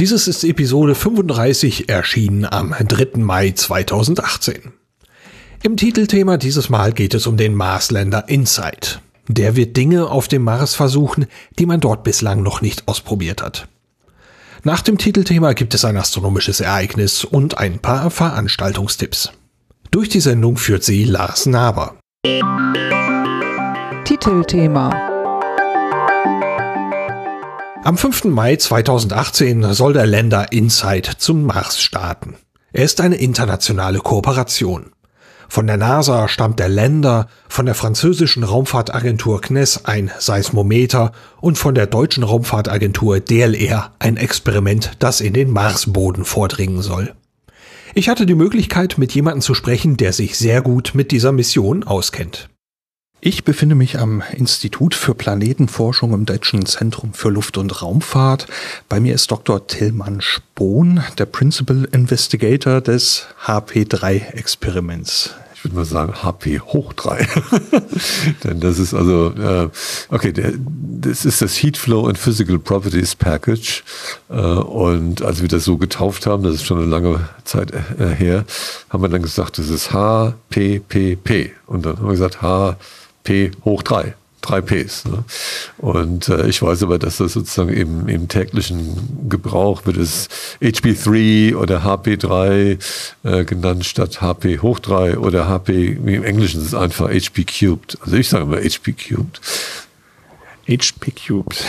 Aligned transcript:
Dieses 0.00 0.28
ist 0.28 0.44
Episode 0.44 0.94
35, 0.94 1.90
erschienen 1.90 2.46
am 2.46 2.70
3. 2.70 3.18
Mai 3.18 3.50
2018. 3.50 4.72
Im 5.62 5.76
Titelthema 5.76 6.38
dieses 6.38 6.70
Mal 6.70 6.94
geht 6.94 7.12
es 7.12 7.26
um 7.26 7.36
den 7.36 7.54
Marsländer 7.54 8.26
Insight. 8.26 9.02
Der 9.28 9.56
wird 9.56 9.76
Dinge 9.76 10.06
auf 10.06 10.26
dem 10.26 10.42
Mars 10.42 10.74
versuchen, 10.74 11.26
die 11.58 11.66
man 11.66 11.80
dort 11.80 12.02
bislang 12.02 12.42
noch 12.42 12.62
nicht 12.62 12.88
ausprobiert 12.88 13.42
hat. 13.42 13.68
Nach 14.64 14.80
dem 14.80 14.96
Titelthema 14.96 15.52
gibt 15.52 15.74
es 15.74 15.84
ein 15.84 15.98
astronomisches 15.98 16.60
Ereignis 16.60 17.22
und 17.22 17.58
ein 17.58 17.78
paar 17.78 18.10
Veranstaltungstipps. 18.10 19.32
Durch 19.90 20.08
die 20.08 20.20
Sendung 20.20 20.56
führt 20.56 20.82
sie 20.82 21.04
Lars 21.04 21.44
Naber. 21.44 21.96
Titelthema 24.06 25.09
am 27.82 27.96
5. 27.96 28.24
Mai 28.24 28.56
2018 28.56 29.72
soll 29.72 29.94
der 29.94 30.06
Länder 30.06 30.52
Insight 30.52 31.06
zum 31.18 31.44
Mars 31.44 31.80
starten. 31.80 32.36
Er 32.72 32.84
ist 32.84 33.00
eine 33.00 33.16
internationale 33.16 34.00
Kooperation. 34.00 34.92
Von 35.48 35.66
der 35.66 35.78
NASA 35.78 36.28
stammt 36.28 36.60
der 36.60 36.68
Länder, 36.68 37.26
von 37.48 37.66
der 37.66 37.74
französischen 37.74 38.44
Raumfahrtagentur 38.44 39.42
CNES 39.42 39.86
ein 39.86 40.10
Seismometer 40.18 41.12
und 41.40 41.58
von 41.58 41.74
der 41.74 41.86
deutschen 41.86 42.22
Raumfahrtagentur 42.22 43.18
DLR 43.18 43.92
ein 43.98 44.16
Experiment, 44.16 44.92
das 44.98 45.20
in 45.20 45.32
den 45.32 45.50
Marsboden 45.50 46.24
vordringen 46.24 46.82
soll. 46.82 47.14
Ich 47.94 48.08
hatte 48.08 48.26
die 48.26 48.36
Möglichkeit, 48.36 48.98
mit 48.98 49.12
jemandem 49.12 49.40
zu 49.40 49.54
sprechen, 49.54 49.96
der 49.96 50.12
sich 50.12 50.38
sehr 50.38 50.62
gut 50.62 50.92
mit 50.94 51.10
dieser 51.10 51.32
Mission 51.32 51.82
auskennt. 51.82 52.48
Ich 53.22 53.44
befinde 53.44 53.74
mich 53.74 53.98
am 53.98 54.22
Institut 54.34 54.94
für 54.94 55.14
Planetenforschung 55.14 56.14
im 56.14 56.24
Deutschen 56.24 56.64
Zentrum 56.64 57.12
für 57.12 57.28
Luft- 57.28 57.58
und 57.58 57.82
Raumfahrt. 57.82 58.46
Bei 58.88 58.98
mir 58.98 59.14
ist 59.14 59.30
Dr. 59.30 59.66
Tillmann 59.66 60.22
Spohn, 60.22 61.04
der 61.18 61.26
Principal 61.26 61.86
Investigator 61.92 62.80
des 62.80 63.26
HP3-Experiments. 63.44 65.34
Ich 65.54 65.64
würde 65.64 65.76
mal 65.76 65.84
sagen 65.84 66.14
HP 66.22 66.60
hoch 66.60 66.94
3. 66.94 67.26
Denn 68.44 68.60
das 68.60 68.78
ist 68.78 68.94
also, 68.94 69.34
äh, 69.34 69.68
okay, 70.08 70.32
der, 70.32 70.54
das 70.56 71.26
ist 71.26 71.42
das 71.42 71.62
Heat 71.62 71.76
Flow 71.76 72.06
and 72.06 72.16
Physical 72.16 72.58
Properties 72.58 73.14
Package. 73.14 73.84
Äh, 74.30 74.36
und 74.36 75.20
als 75.20 75.42
wir 75.42 75.48
das 75.48 75.64
so 75.64 75.76
getauft 75.76 76.26
haben, 76.26 76.42
das 76.42 76.54
ist 76.54 76.64
schon 76.64 76.78
eine 76.78 76.86
lange 76.86 77.28
Zeit 77.44 77.72
äh, 77.72 78.06
her, 78.14 78.46
haben 78.88 79.02
wir 79.02 79.10
dann 79.10 79.20
gesagt, 79.20 79.58
das 79.58 79.68
ist 79.68 79.92
HPPP. 79.92 81.50
Und 81.66 81.84
dann 81.84 81.98
haben 81.98 82.06
wir 82.06 82.12
gesagt, 82.12 82.40
H 82.40 82.78
P 83.24 83.50
hoch 83.64 83.82
3. 83.82 84.14
3 84.42 84.60
Ps. 84.62 85.04
Ne? 85.04 85.24
Und 85.78 86.28
äh, 86.28 86.46
ich 86.48 86.62
weiß 86.62 86.82
aber, 86.82 86.98
dass 86.98 87.18
das 87.18 87.34
sozusagen 87.34 87.70
im, 87.70 88.08
im 88.08 88.28
täglichen 88.28 89.28
Gebrauch 89.28 89.86
wird 89.86 89.98
es 89.98 90.28
HP3 90.62 91.56
oder 91.56 91.84
HP3 91.84 92.78
äh, 93.24 93.44
genannt 93.44 93.84
statt 93.84 94.20
HP 94.20 94.60
hoch 94.60 94.78
3 94.78 95.18
oder 95.18 95.48
HP, 95.48 95.92
im 95.92 96.24
Englischen 96.24 96.60
ist 96.60 96.68
es 96.68 96.74
einfach 96.74 97.08
HP 97.08 97.44
cubed. 97.44 97.98
Also 98.02 98.16
ich 98.16 98.28
sage 98.28 98.44
immer 98.44 98.58
HP 98.58 98.92
cubed. 98.92 99.40
HP 100.70 101.12
Cubed. 101.12 101.56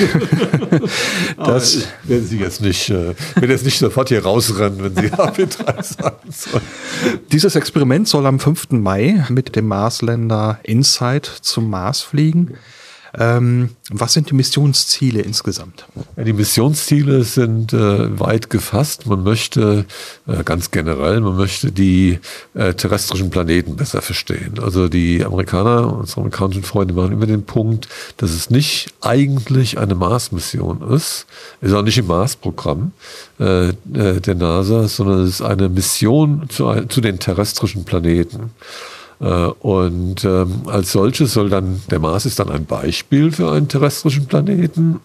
das 1.38 1.88
werden 2.04 2.28
Sie 2.28 2.40
jetzt 2.40 2.62
nicht, 2.62 2.90
äh, 2.90 3.16
werden 3.36 3.50
jetzt 3.50 3.66
nicht 3.66 3.80
sofort 3.80 4.10
hier 4.10 4.24
rausrennen, 4.24 4.84
wenn 4.84 4.96
Sie 4.96 5.10
HP3 5.14 5.84
sagen 5.84 6.32
sollen. 6.32 6.64
Dieses 7.32 7.56
Experiment 7.56 8.08
soll 8.08 8.26
am 8.26 8.40
5. 8.40 8.72
Mai 8.72 9.26
mit 9.30 9.56
dem 9.56 9.68
Marsländer 9.68 10.60
Insight 10.64 11.26
zum 11.26 11.70
Mars 11.70 12.02
fliegen. 12.02 12.58
Ähm, 13.18 13.72
was 13.90 14.14
sind 14.14 14.30
die 14.30 14.36
Missionsziele 14.36 15.22
insgesamt? 15.22 15.86
Ja, 16.16 16.24
die 16.24 16.34
Missionsziele 16.34 17.24
sind 17.24 17.74
äh, 17.74 18.20
weit 18.20 18.50
gefasst. 18.50 19.06
Man 19.06 19.24
möchte 19.24 19.86
äh, 20.28 20.44
ganz 20.44 20.72
generell, 20.72 21.20
man 21.20 21.36
möchte 21.36 21.72
die 21.72 22.20
äh, 22.54 22.74
terrestrischen 22.74 23.30
Planeten 23.30 23.76
besser 23.76 24.02
verstehen. 24.02 24.60
Also 24.62 24.88
die 24.88 25.26
Amerikaner, 25.26 25.94
unsere 25.94 26.22
amerikanischen 26.22 26.64
Freunde 26.64 26.94
machen 26.94 27.12
immer 27.12 27.26
den 27.26 27.44
Punkt, 27.44 27.90
dass 28.16 28.32
es 28.32 28.50
nicht 28.50 28.94
eigentlich 29.02 29.78
eine 29.78 29.96
Mars-Mission 29.96 30.82
ist, 30.94 31.26
ist 31.60 31.74
auch 31.74 31.84
nicht 31.84 31.98
im 31.98 32.08
Mars-Programm 32.08 32.94
äh, 33.40 33.70
äh, 33.70 33.74
der 34.22 34.36
NASA, 34.36 34.88
sondern 34.88 35.24
es 35.24 35.30
ist 35.32 35.42
eine 35.42 35.68
Mission 35.68 36.46
zu, 36.50 36.86
zu 36.88 37.02
den 37.02 37.20
terrestrischen 37.20 37.84
Planeten. 37.84 38.52
Äh, 39.22 39.26
und 39.60 40.26
ähm, 40.26 40.64
als 40.66 40.92
solches 40.92 41.34
soll 41.34 41.50
dann, 41.50 41.82
der 41.90 42.00
Mars 42.00 42.26
ist 42.26 42.40
dann 42.40 42.50
ein 42.50 42.66
Beispiel 42.66 43.32
für 43.32 43.52
einen 43.52 43.68
terrestrischen 43.68 44.26
Planeten, 44.26 45.00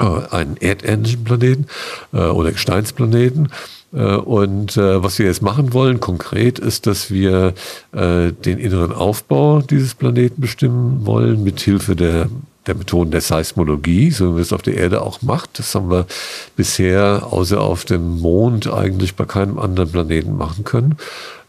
äh, 0.00 0.04
einen 0.30 0.56
erdähnlichen 0.56 1.24
Planeten 1.24 1.66
äh, 2.12 2.18
oder 2.18 2.52
Gesteinsplaneten. 2.52 3.50
Und 3.90 4.76
was 4.76 5.18
wir 5.18 5.24
jetzt 5.24 5.40
machen 5.40 5.72
wollen 5.72 5.98
konkret 5.98 6.58
ist, 6.58 6.86
dass 6.86 7.10
wir 7.10 7.54
den 7.94 8.58
inneren 8.58 8.92
Aufbau 8.92 9.62
dieses 9.62 9.94
Planeten 9.94 10.42
bestimmen 10.42 11.06
wollen 11.06 11.42
mit 11.42 11.58
Hilfe 11.60 11.96
der 11.96 12.28
der 12.68 12.76
Methoden 12.76 13.10
der 13.10 13.20
Seismologie, 13.20 14.10
so 14.10 14.26
wie 14.26 14.32
man 14.32 14.42
es 14.42 14.52
auf 14.52 14.62
der 14.62 14.76
Erde 14.76 15.02
auch 15.02 15.22
macht. 15.22 15.58
Das 15.58 15.74
haben 15.74 15.90
wir 15.90 16.06
bisher 16.54 17.26
außer 17.30 17.60
auf 17.60 17.84
dem 17.84 18.20
Mond 18.20 18.72
eigentlich 18.72 19.16
bei 19.16 19.24
keinem 19.24 19.58
anderen 19.58 19.90
Planeten 19.90 20.36
machen 20.36 20.64
können. 20.64 20.96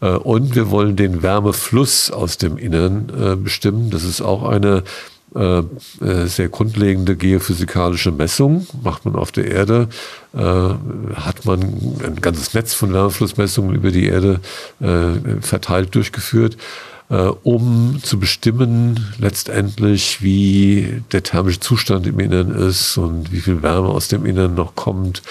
Äh, 0.00 0.10
und 0.10 0.54
wir 0.54 0.70
wollen 0.70 0.96
den 0.96 1.22
Wärmefluss 1.22 2.10
aus 2.10 2.38
dem 2.38 2.58
Innern 2.58 3.12
äh, 3.16 3.36
bestimmen. 3.36 3.90
Das 3.90 4.02
ist 4.02 4.20
auch 4.20 4.48
eine 4.48 4.82
äh, 5.34 5.62
sehr 6.26 6.48
grundlegende 6.48 7.14
geophysikalische 7.14 8.10
Messung. 8.10 8.66
Macht 8.82 9.04
man 9.04 9.14
auf 9.14 9.30
der 9.30 9.46
Erde, 9.46 9.88
hat 10.32 11.44
man 11.44 11.60
ein 12.04 12.20
ganzes 12.20 12.54
Netz 12.54 12.74
von 12.74 12.92
Wärmeflussmessungen 12.92 13.74
über 13.74 13.90
die 13.90 14.06
Erde 14.06 14.40
verteilt 15.40 15.94
durchgeführt 15.94 16.56
um 17.42 17.98
zu 18.02 18.20
bestimmen 18.20 19.14
letztendlich, 19.18 20.22
wie 20.22 21.02
der 21.10 21.24
thermische 21.24 21.58
Zustand 21.58 22.06
im 22.06 22.20
Innern 22.20 22.50
ist 22.52 22.96
und 22.96 23.32
wie 23.32 23.40
viel 23.40 23.62
Wärme 23.62 23.88
aus 23.88 24.06
dem 24.06 24.24
Innern 24.24 24.54
noch 24.54 24.76
kommt. 24.76 25.22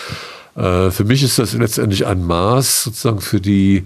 Äh, 0.56 0.92
für 0.92 1.06
mich 1.06 1.24
ist 1.24 1.40
das 1.40 1.54
letztendlich 1.54 2.06
ein 2.06 2.24
Maß 2.24 2.84
sozusagen 2.84 3.22
für 3.22 3.40
die 3.40 3.86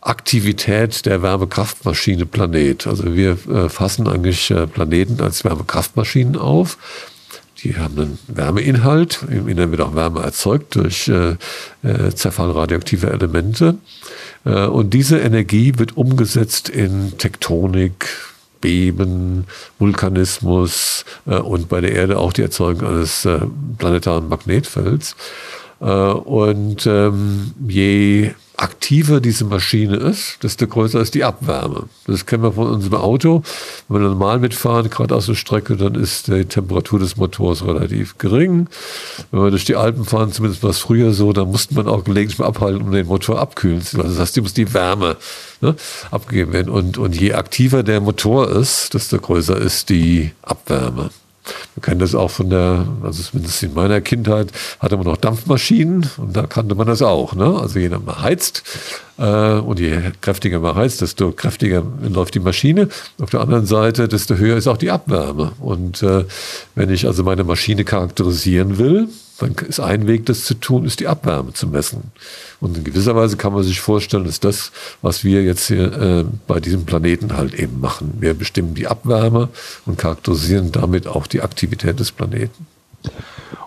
Aktivität 0.00 1.06
der 1.06 1.22
Wärmekraftmaschine 1.22 2.26
Planet. 2.26 2.86
Also 2.86 3.14
wir 3.14 3.38
äh, 3.48 3.68
fassen 3.68 4.08
eigentlich 4.08 4.50
äh, 4.50 4.66
Planeten 4.66 5.20
als 5.22 5.44
Wärmekraftmaschinen 5.44 6.36
auf. 6.36 6.76
Die 7.62 7.76
haben 7.76 7.98
einen 7.98 8.18
Wärmeinhalt. 8.26 9.20
Im 9.30 9.46
Innern 9.46 9.70
wird 9.70 9.80
auch 9.80 9.94
Wärme 9.94 10.20
erzeugt 10.22 10.74
durch 10.74 11.08
äh, 11.08 11.36
äh, 11.84 12.10
Zerfall 12.12 12.50
radioaktiver 12.50 13.12
Elemente. 13.12 13.76
Äh, 14.44 14.66
und 14.66 14.94
diese 14.94 15.18
Energie 15.18 15.74
wird 15.76 15.96
umgesetzt 15.96 16.68
in 16.68 17.16
Tektonik, 17.18 18.08
Beben, 18.60 19.46
Vulkanismus 19.78 21.04
äh, 21.26 21.36
und 21.36 21.68
bei 21.68 21.80
der 21.80 21.92
Erde 21.92 22.18
auch 22.18 22.32
die 22.32 22.42
Erzeugung 22.42 22.86
eines 22.86 23.24
äh, 23.24 23.40
planetaren 23.78 24.28
Magnetfelds. 24.28 25.16
Und 25.80 26.86
ähm, 26.86 27.54
je 27.66 28.30
aktiver 28.62 29.20
diese 29.20 29.44
Maschine 29.44 29.96
ist, 29.96 30.38
desto 30.42 30.68
größer 30.68 31.00
ist 31.00 31.14
die 31.14 31.24
Abwärme. 31.24 31.84
Das 32.06 32.26
kennen 32.26 32.44
wir 32.44 32.52
von 32.52 32.68
unserem 32.68 33.00
Auto. 33.00 33.42
Wenn 33.88 34.02
wir 34.02 34.08
normal 34.08 34.38
mitfahren, 34.38 34.88
gerade 34.88 35.14
aus 35.16 35.26
der 35.26 35.34
Strecke, 35.34 35.76
dann 35.76 35.96
ist 35.96 36.28
die 36.28 36.44
Temperatur 36.44 37.00
des 37.00 37.16
Motors 37.16 37.64
relativ 37.66 38.18
gering. 38.18 38.68
Wenn 39.32 39.42
wir 39.42 39.50
durch 39.50 39.64
die 39.64 39.74
Alpen 39.74 40.04
fahren, 40.04 40.30
zumindest 40.30 40.62
war 40.62 40.70
es 40.70 40.78
früher 40.78 41.12
so, 41.12 41.32
dann 41.32 41.48
musste 41.48 41.74
man 41.74 41.88
auch 41.88 42.04
gelegentlich 42.04 42.38
mal 42.38 42.46
abhalten, 42.46 42.82
um 42.82 42.92
den 42.92 43.06
Motor 43.06 43.40
abkühlen 43.40 43.82
zu 43.82 43.96
lassen. 43.96 44.10
Das 44.10 44.18
heißt, 44.20 44.36
die 44.36 44.40
muss 44.42 44.54
die 44.54 44.72
Wärme 44.72 45.16
ne, 45.60 45.74
abgegeben 46.12 46.52
werden. 46.52 46.68
Und, 46.70 46.98
und 46.98 47.20
je 47.20 47.32
aktiver 47.32 47.82
der 47.82 48.00
Motor 48.00 48.48
ist, 48.48 48.94
desto 48.94 49.18
größer 49.18 49.56
ist 49.56 49.88
die 49.90 50.30
Abwärme. 50.42 51.10
Wir 51.74 51.82
kennen 51.82 52.00
das 52.00 52.14
auch 52.14 52.30
von 52.30 52.50
der, 52.50 52.86
also 53.02 53.22
zumindest 53.22 53.62
in 53.62 53.74
meiner 53.74 54.00
Kindheit 54.00 54.52
hatte 54.78 54.96
man 54.96 55.06
noch 55.06 55.16
Dampfmaschinen 55.16 56.08
und 56.18 56.36
da 56.36 56.46
kannte 56.46 56.74
man 56.74 56.86
das 56.86 57.02
auch. 57.02 57.34
Ne? 57.34 57.58
Also 57.60 57.78
jeder 57.78 57.98
mal 57.98 58.22
heizt 58.22 58.62
äh, 59.18 59.54
und 59.54 59.80
je 59.80 59.98
kräftiger 60.20 60.60
man 60.60 60.74
heizt, 60.74 61.00
desto 61.00 61.32
kräftiger 61.32 61.82
läuft 62.02 62.34
die 62.34 62.40
Maschine. 62.40 62.88
Auf 63.20 63.30
der 63.30 63.40
anderen 63.40 63.66
Seite, 63.66 64.08
desto 64.08 64.36
höher 64.36 64.56
ist 64.56 64.68
auch 64.68 64.76
die 64.76 64.90
Abwärme. 64.90 65.52
Und 65.60 66.02
äh, 66.02 66.24
wenn 66.74 66.90
ich 66.90 67.06
also 67.06 67.24
meine 67.24 67.44
Maschine 67.44 67.84
charakterisieren 67.84 68.78
will, 68.78 69.08
dann 69.42 69.54
ist 69.66 69.80
ein 69.80 70.06
Weg, 70.06 70.26
das 70.26 70.44
zu 70.44 70.54
tun, 70.54 70.84
ist 70.84 71.00
die 71.00 71.08
Abwärme 71.08 71.52
zu 71.52 71.66
messen. 71.66 72.12
Und 72.60 72.76
in 72.76 72.84
gewisser 72.84 73.14
Weise 73.16 73.36
kann 73.36 73.52
man 73.52 73.62
sich 73.64 73.80
vorstellen, 73.80 74.24
dass 74.24 74.40
das, 74.40 74.72
was 75.02 75.24
wir 75.24 75.42
jetzt 75.42 75.66
hier 75.66 75.92
äh, 75.92 76.24
bei 76.46 76.60
diesem 76.60 76.84
Planeten 76.84 77.36
halt 77.36 77.54
eben 77.54 77.80
machen. 77.80 78.14
Wir 78.20 78.34
bestimmen 78.34 78.74
die 78.74 78.86
Abwärme 78.86 79.48
und 79.86 79.98
charakterisieren 79.98 80.72
damit 80.72 81.06
auch 81.06 81.26
die 81.26 81.42
Aktivität 81.42 82.00
des 82.00 82.12
Planeten. 82.12 82.66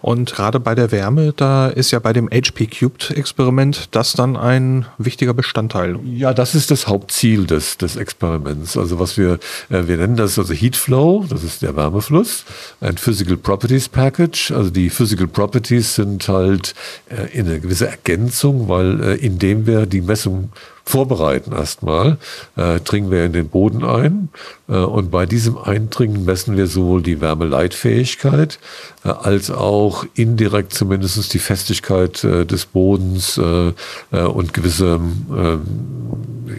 Und 0.05 0.33
gerade 0.35 0.59
bei 0.59 0.75
der 0.75 0.91
Wärme, 0.91 1.33
da 1.35 1.67
ist 1.67 1.89
ja 1.89 1.97
bei 1.97 2.13
dem 2.13 2.29
HP 2.29 2.67
Cubed 2.67 3.09
Experiment 3.09 3.87
das 3.89 4.13
dann 4.13 4.37
ein 4.37 4.85
wichtiger 4.99 5.33
Bestandteil. 5.33 5.97
Ja, 6.05 6.31
das 6.31 6.53
ist 6.53 6.69
das 6.69 6.85
Hauptziel 6.85 7.47
des, 7.47 7.77
des 7.77 7.95
Experiments. 7.95 8.77
Also 8.77 8.99
was 8.99 9.17
wir, 9.17 9.39
äh, 9.71 9.87
wir 9.87 9.97
nennen 9.97 10.15
das 10.15 10.37
also 10.37 10.53
Heat 10.53 10.75
Flow, 10.75 11.25
das 11.27 11.43
ist 11.43 11.63
der 11.63 11.75
Wärmefluss, 11.75 12.45
ein 12.81 12.97
Physical 12.97 13.35
Properties 13.35 13.89
Package. 13.89 14.51
Also 14.51 14.69
die 14.69 14.91
Physical 14.91 15.25
Properties 15.25 15.95
sind 15.95 16.27
halt 16.27 16.75
äh, 17.09 17.35
in 17.35 17.47
eine 17.47 17.59
gewisse 17.59 17.87
Ergänzung, 17.87 18.67
weil 18.67 19.01
äh, 19.01 19.15
indem 19.15 19.65
wir 19.65 19.87
die 19.87 20.01
Messung 20.01 20.51
vorbereiten 20.85 21.51
erstmal, 21.51 22.17
äh, 22.55 22.79
dringen 22.79 23.11
wir 23.11 23.25
in 23.25 23.33
den 23.33 23.49
Boden 23.49 23.83
ein 23.83 24.29
äh, 24.67 24.77
und 24.77 25.11
bei 25.11 25.25
diesem 25.25 25.57
Eindringen 25.57 26.25
messen 26.25 26.55
wir 26.57 26.67
sowohl 26.67 27.01
die 27.01 27.21
Wärmeleitfähigkeit 27.21 28.59
äh, 29.03 29.09
als 29.09 29.49
auch 29.49 30.05
indirekt 30.13 30.73
zumindest 30.73 31.33
die 31.33 31.39
Festigkeit 31.39 32.23
äh, 32.23 32.45
des 32.45 32.65
Bodens 32.67 33.37
äh, 33.37 33.73
äh, 34.11 34.21
und 34.21 34.53
gewisse 34.53 34.95
ähm, 34.95 35.61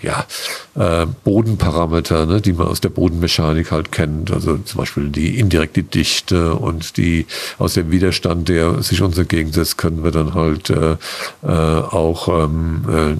ja, 0.02 0.26
äh, 0.74 1.06
Bodenparameter, 1.24 2.26
ne, 2.26 2.40
die 2.40 2.52
man 2.52 2.68
aus 2.68 2.80
der 2.80 2.88
Bodenmechanik 2.88 3.70
halt 3.70 3.92
kennt. 3.92 4.30
Also 4.30 4.56
zum 4.58 4.78
Beispiel 4.78 5.08
die 5.10 5.38
indirekte 5.38 5.82
Dichte 5.82 6.54
und 6.54 6.96
die 6.96 7.26
aus 7.58 7.74
dem 7.74 7.90
Widerstand, 7.90 8.48
der 8.48 8.82
sich 8.82 9.02
uns 9.02 9.18
entgegensetzt, 9.18 9.78
können 9.78 10.04
wir 10.04 10.10
dann 10.10 10.34
halt 10.34 10.70
äh, 10.70 10.96
äh, 11.42 11.46
auch 11.46 12.28
ähm, 12.28 12.84
äh, 12.88 13.14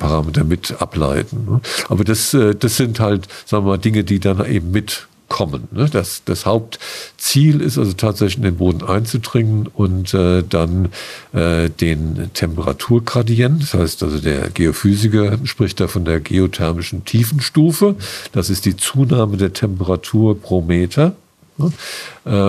Bodenparameter 0.00 0.44
mit 0.44 0.80
ableiten. 0.80 1.46
Ne? 1.48 1.60
Aber 1.88 2.04
das, 2.04 2.34
äh, 2.34 2.54
das 2.54 2.76
sind 2.76 2.98
halt, 3.00 3.28
sagen 3.44 3.64
wir 3.64 3.72
mal, 3.72 3.78
Dinge, 3.78 4.04
die 4.04 4.18
dann 4.18 4.44
eben 4.50 4.70
mit 4.70 5.06
kommen. 5.28 5.68
Ne? 5.70 5.88
Das, 5.88 6.22
das 6.24 6.44
Hauptziel 6.44 7.60
ist 7.60 7.78
also 7.78 7.92
tatsächlich 7.92 8.38
in 8.38 8.42
den 8.42 8.56
Boden 8.56 8.82
einzudringen 8.82 9.68
und 9.72 10.12
äh, 10.12 10.42
dann 10.42 10.88
äh, 11.32 11.70
den 11.70 12.30
Temperaturgradient, 12.34 13.62
das 13.62 13.74
heißt 13.74 14.02
also 14.02 14.18
der 14.18 14.50
Geophysiker 14.50 15.38
spricht 15.44 15.78
da 15.78 15.86
von 15.86 16.04
der 16.04 16.18
geothermischen 16.18 17.04
Tiefenstufe, 17.04 17.94
das 18.32 18.50
ist 18.50 18.64
die 18.64 18.76
Zunahme 18.76 19.36
der 19.36 19.52
Temperatur 19.52 20.40
pro 20.40 20.62
Meter. 20.62 21.14
Ne? 21.58 21.72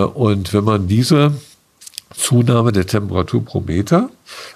Und 0.08 0.52
wenn 0.52 0.64
man 0.64 0.88
diese 0.88 1.32
Zunahme 2.14 2.72
der 2.72 2.86
Temperatur 2.86 3.44
pro 3.44 3.60
Meter 3.60 4.10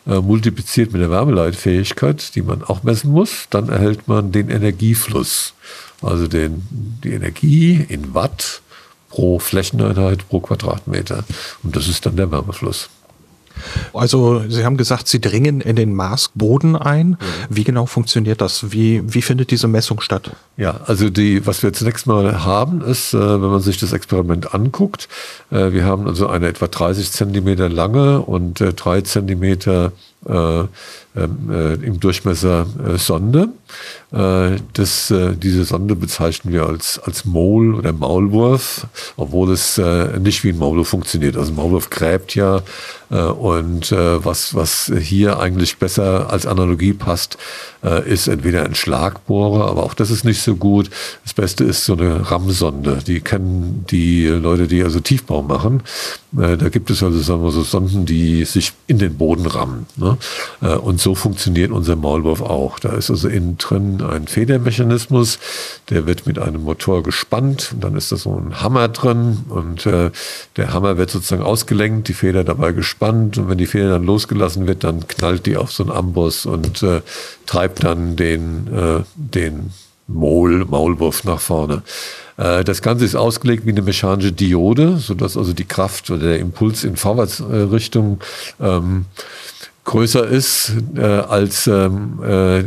äh, 0.07 0.21
multipliziert 0.21 0.93
mit 0.93 1.03
der 1.03 1.11
Wärmeleitfähigkeit, 1.11 2.35
die 2.35 2.43
man 2.43 2.63
auch 2.63 2.83
messen 2.83 3.11
muss, 3.11 3.47
dann 3.51 3.69
erhält 3.69 4.09
man 4.09 4.33
den 4.33 4.49
Energiefluss 4.49 5.55
also 6.03 6.27
den, 6.27 6.67
die 6.71 7.13
Energie 7.13 7.85
in 7.89 8.15
Watt 8.15 8.63
pro 9.09 9.39
Flächeneinheit 9.39 10.29
pro 10.29 10.41
Quadratmeter. 10.41 11.25
Und 11.63 11.77
das 11.77 11.89
ist 11.89 12.07
dann 12.07 12.17
der 12.17 12.31
Wärmefluss. 12.31 12.89
Also 13.93 14.43
Sie 14.49 14.65
haben 14.65 14.77
gesagt, 14.77 15.09
Sie 15.09 15.21
dringen 15.21 15.61
in 15.61 15.77
den 15.77 15.95
Marsboden 15.95 16.77
ein. 16.77 17.17
Wie 17.49 17.65
genau 17.65 17.87
funktioniert 17.87 18.41
das? 18.41 18.73
Wie, 18.73 19.03
wie 19.07 19.23
findet 19.23 19.51
diese 19.51 19.69
Messung 19.69 20.01
statt? 20.01 20.31
Ja, 20.57 20.81
also 20.87 21.11
die, 21.11 21.47
was 21.47 21.63
wir 21.63 21.73
zunächst 21.73 22.07
mal 22.07 22.45
haben, 22.45 22.83
ist, 22.83 23.15
äh, 23.15 23.19
wenn 23.19 23.51
man 23.51 23.61
sich 23.61 23.79
das 23.79 23.93
Experiment 23.93 24.55
anguckt, 24.55 25.09
äh, 25.51 25.73
wir 25.73 25.85
haben 25.85 26.07
also 26.07 26.29
eine 26.29 26.49
etwa 26.49 26.67
30 26.67 27.13
Zentimeter 27.13 27.69
lange 27.69 28.21
und 28.21 28.61
äh, 28.61 28.73
drei 28.73 29.01
Zentimeter 29.01 29.93
äh, 30.27 30.65
ähm, 31.17 31.51
äh, 31.51 31.75
im 31.75 32.01
Durchmesser 32.01 32.67
äh, 32.85 32.99
Sonde. 32.99 33.49
Äh, 34.13 34.59
das, 34.75 35.11
äh, 35.11 35.35
diese 35.37 35.65
Sonde 35.65 35.97
bezeichnen 35.97 36.53
wir 36.53 36.67
als, 36.67 37.01
als 37.01 37.25
Mole 37.25 37.77
oder 37.77 37.93
Maulwurf, 37.93 38.87
obwohl 39.17 39.51
es 39.51 39.79
äh, 39.79 40.19
nicht 40.21 40.45
wie 40.45 40.51
ein 40.51 40.59
Maulwurf 40.59 40.89
funktioniert. 40.89 41.37
Also 41.37 41.53
ein 41.53 41.57
Maulwurf 41.57 41.91
gräbt 41.91 42.35
ja 42.35 42.63
und 43.09 43.93
was, 43.93 44.57
was 44.57 44.93
hier 45.01 45.39
eigentlich 45.39 45.77
besser 45.77 46.29
als 46.29 46.45
Analogie 46.45 46.93
passt, 46.93 47.39
ist 48.05 48.27
entweder 48.27 48.65
ein 48.65 48.75
Schlagbohrer, 48.75 49.71
aber 49.71 49.85
auch 49.85 49.95
das 49.95 50.11
ist 50.11 50.25
nicht 50.25 50.43
so 50.43 50.57
gut. 50.57 50.91
Das 51.23 51.33
Beste 51.33 51.63
ist 51.63 51.85
so 51.85 51.93
eine 51.93 52.29
Rammsonde. 52.29 52.99
Die 53.07 53.21
kennen 53.21 53.85
die 53.93 54.27
Leute, 54.27 54.67
die 54.67 54.83
also 54.83 54.99
Tiefbau 54.99 55.43
machen. 55.43 55.85
Da 56.33 56.69
gibt 56.69 56.91
es 56.91 57.01
also 57.05 57.21
sagen 57.21 57.45
wir 57.45 57.53
so 57.53 57.63
Sonden, 57.63 58.07
die 58.07 58.45
sich 58.45 58.73
in 58.89 58.99
den 58.99 59.17
Boden 59.17 59.47
rammen. 59.47 59.87
Ne? 59.95 60.19
Und 60.79 61.01
so 61.01 61.15
funktioniert 61.15 61.71
unser 61.71 61.95
Maulwurf 61.95 62.43
auch. 62.43 62.81
Da 62.81 62.95
ist 62.95 63.09
also 63.09 63.29
innen 63.29 63.57
drin 63.57 63.96
ein 64.03 64.27
Federmechanismus, 64.27 65.39
der 65.91 66.07
wird 66.07 66.27
mit 66.27 66.39
einem 66.39 66.63
Motor 66.63 67.03
gespannt 67.03 67.71
und 67.73 67.85
dann 67.85 67.97
ist 67.97 68.13
da 68.13 68.17
so 68.17 68.35
ein 68.35 68.61
Hammer 68.61 68.89
drin 68.89 69.45
und 69.49 69.87
äh, 69.87 70.11
der 70.57 70.73
Hammer 70.73 70.99
wird 70.99 71.11
sozusagen 71.11 71.43
ausgelenkt, 71.43 72.09
die 72.09 72.15
Feder 72.15 72.45
dabei 72.45 72.73
gespannt 72.73 73.39
und 73.39 73.49
wenn 73.49 73.59
die 73.59 73.67
Feder 73.67 73.91
dann 73.91 74.05
losgelassen 74.05 74.67
wird, 74.67 74.85
dann 74.85 75.07
knallt 75.07 75.47
die 75.47 75.57
auf 75.57 75.73
so 75.73 75.85
einen 75.85 75.93
Amboss 75.93 76.47
und 76.47 76.83
äh, 76.83 77.03
treibt 77.47 77.85
dann 77.85 78.17
den, 78.17 78.69
äh, 78.73 79.03
den 79.15 79.71
Maul, 80.09 80.65
Maulwurf 80.65 81.25
nach 81.25 81.41
vorne. 81.41 81.83
Äh, 82.37 82.65
das 82.65 82.83
Ganze 82.83 83.05
ist 83.05 83.15
ausgelegt 83.15 83.67
wie 83.67 83.71
eine 83.71 83.83
mechanische 83.83 84.33
Diode, 84.33 84.99
sodass 84.99 85.37
also 85.37 85.53
die 85.53 85.65
Kraft 85.65 86.11
oder 86.11 86.29
der 86.29 86.39
Impuls 86.39 86.85
in 86.85 86.97
Vorwärtsrichtung 86.97 88.21
ähm, 88.61 89.07
größer 89.87 90.27
ist 90.27 90.73
äh, 90.97 91.01
als 91.01 91.67
ähm, 91.67 92.21
äh, 92.23 92.61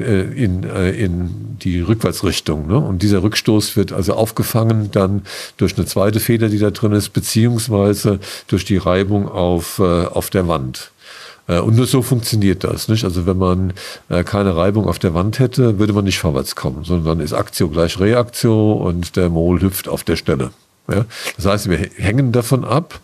in, 0.43 0.63
äh, 0.63 0.91
in 0.91 1.57
die 1.61 1.81
Rückwärtsrichtung. 1.81 2.67
Ne? 2.67 2.77
Und 2.77 3.03
dieser 3.03 3.21
Rückstoß 3.21 3.75
wird 3.75 3.91
also 3.93 4.13
aufgefangen 4.13 4.89
dann 4.91 5.21
durch 5.57 5.77
eine 5.77 5.85
zweite 5.85 6.19
Feder, 6.19 6.49
die 6.49 6.57
da 6.57 6.71
drin 6.71 6.93
ist, 6.93 7.09
beziehungsweise 7.09 8.19
durch 8.47 8.65
die 8.65 8.77
Reibung 8.77 9.29
auf, 9.29 9.79
äh, 9.79 9.83
auf 9.83 10.29
der 10.31 10.47
Wand. 10.47 10.91
Äh, 11.47 11.59
und 11.59 11.75
nur 11.75 11.85
so 11.85 12.01
funktioniert 12.01 12.63
das. 12.63 12.87
Nicht? 12.87 13.03
Also 13.03 13.25
wenn 13.25 13.37
man 13.37 13.73
äh, 14.07 14.23
keine 14.23 14.55
Reibung 14.55 14.87
auf 14.87 14.97
der 14.97 15.13
Wand 15.13 15.39
hätte, 15.39 15.77
würde 15.77 15.93
man 15.93 16.05
nicht 16.05 16.19
vorwärts 16.19 16.55
kommen, 16.55 16.85
sondern 16.85 17.17
dann 17.17 17.25
ist 17.25 17.33
Aktio 17.33 17.67
gleich 17.67 17.99
Reaktio 17.99 18.73
und 18.73 19.17
der 19.17 19.29
Mol 19.29 19.61
hüpft 19.61 19.89
auf 19.89 20.03
der 20.03 20.15
Stelle. 20.15 20.51
Ja? 20.91 21.05
Das 21.35 21.45
heißt, 21.45 21.69
wir 21.69 21.77
hängen 21.77 22.31
davon 22.31 22.65
ab, 22.65 22.99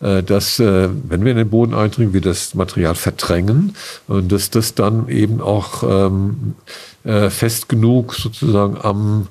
äh, 0.00 0.22
dass, 0.22 0.58
äh, 0.58 0.88
wenn 1.08 1.24
wir 1.24 1.32
in 1.32 1.38
den 1.38 1.50
Boden 1.50 1.74
eindringen, 1.74 2.12
wir 2.12 2.20
das 2.20 2.54
Material 2.54 2.94
verdrängen 2.94 3.74
und 4.06 4.30
dass 4.32 4.50
das 4.50 4.74
dann 4.74 5.08
eben 5.08 5.40
auch 5.40 5.82
ähm, 5.82 6.54
äh, 7.04 7.30
fest 7.30 7.68
genug 7.68 8.14
sozusagen 8.14 8.78
am, 8.80 9.28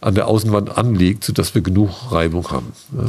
an 0.00 0.14
der 0.14 0.28
Außenwand 0.28 0.76
anliegt, 0.76 1.24
sodass 1.24 1.54
wir 1.54 1.62
genug 1.62 2.12
Reibung 2.12 2.50
haben. 2.50 2.72
Ja? 2.96 3.08